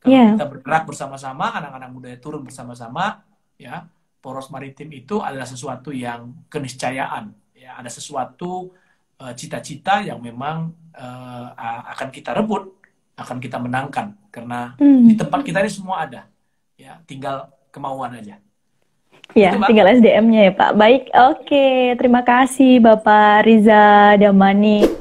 Kalau 0.00 0.16
yeah. 0.16 0.32
kita 0.32 0.46
bergerak 0.48 0.88
bersama-sama, 0.88 1.52
anak-anak 1.60 1.90
muda 1.92 2.08
turun 2.16 2.40
bersama-sama, 2.40 3.20
ya 3.60 3.84
poros 4.20 4.48
maritim 4.48 4.88
itu 4.96 5.20
adalah 5.20 5.44
sesuatu 5.44 5.92
yang 5.92 6.48
keniscayaan, 6.48 7.36
ya 7.52 7.76
ada 7.76 7.92
sesuatu 7.92 8.72
eh, 8.72 8.79
cita-cita 9.36 10.00
uh, 10.00 10.06
yang 10.12 10.18
memang 10.20 10.72
uh, 10.96 11.46
akan 11.96 12.08
kita 12.08 12.32
rebut 12.32 12.72
akan 13.20 13.36
kita 13.36 13.60
menangkan 13.60 14.16
karena 14.32 14.74
hmm. 14.80 15.12
di 15.12 15.14
tempat 15.18 15.40
kita 15.44 15.60
ini 15.60 15.72
semua 15.72 16.08
ada 16.08 16.24
ya 16.80 16.96
tinggal 17.04 17.52
kemauan 17.68 18.16
aja 18.16 18.40
Ya, 19.30 19.54
Itu, 19.54 19.62
tinggal 19.70 19.86
SDM-nya 19.94 20.50
ya 20.50 20.52
Pak. 20.58 20.70
Baik, 20.74 21.02
oke. 21.14 21.94
Terima 21.94 22.26
kasih 22.26 22.82
Bapak 22.82 23.46
Riza 23.46 24.18
Damani. 24.18 24.99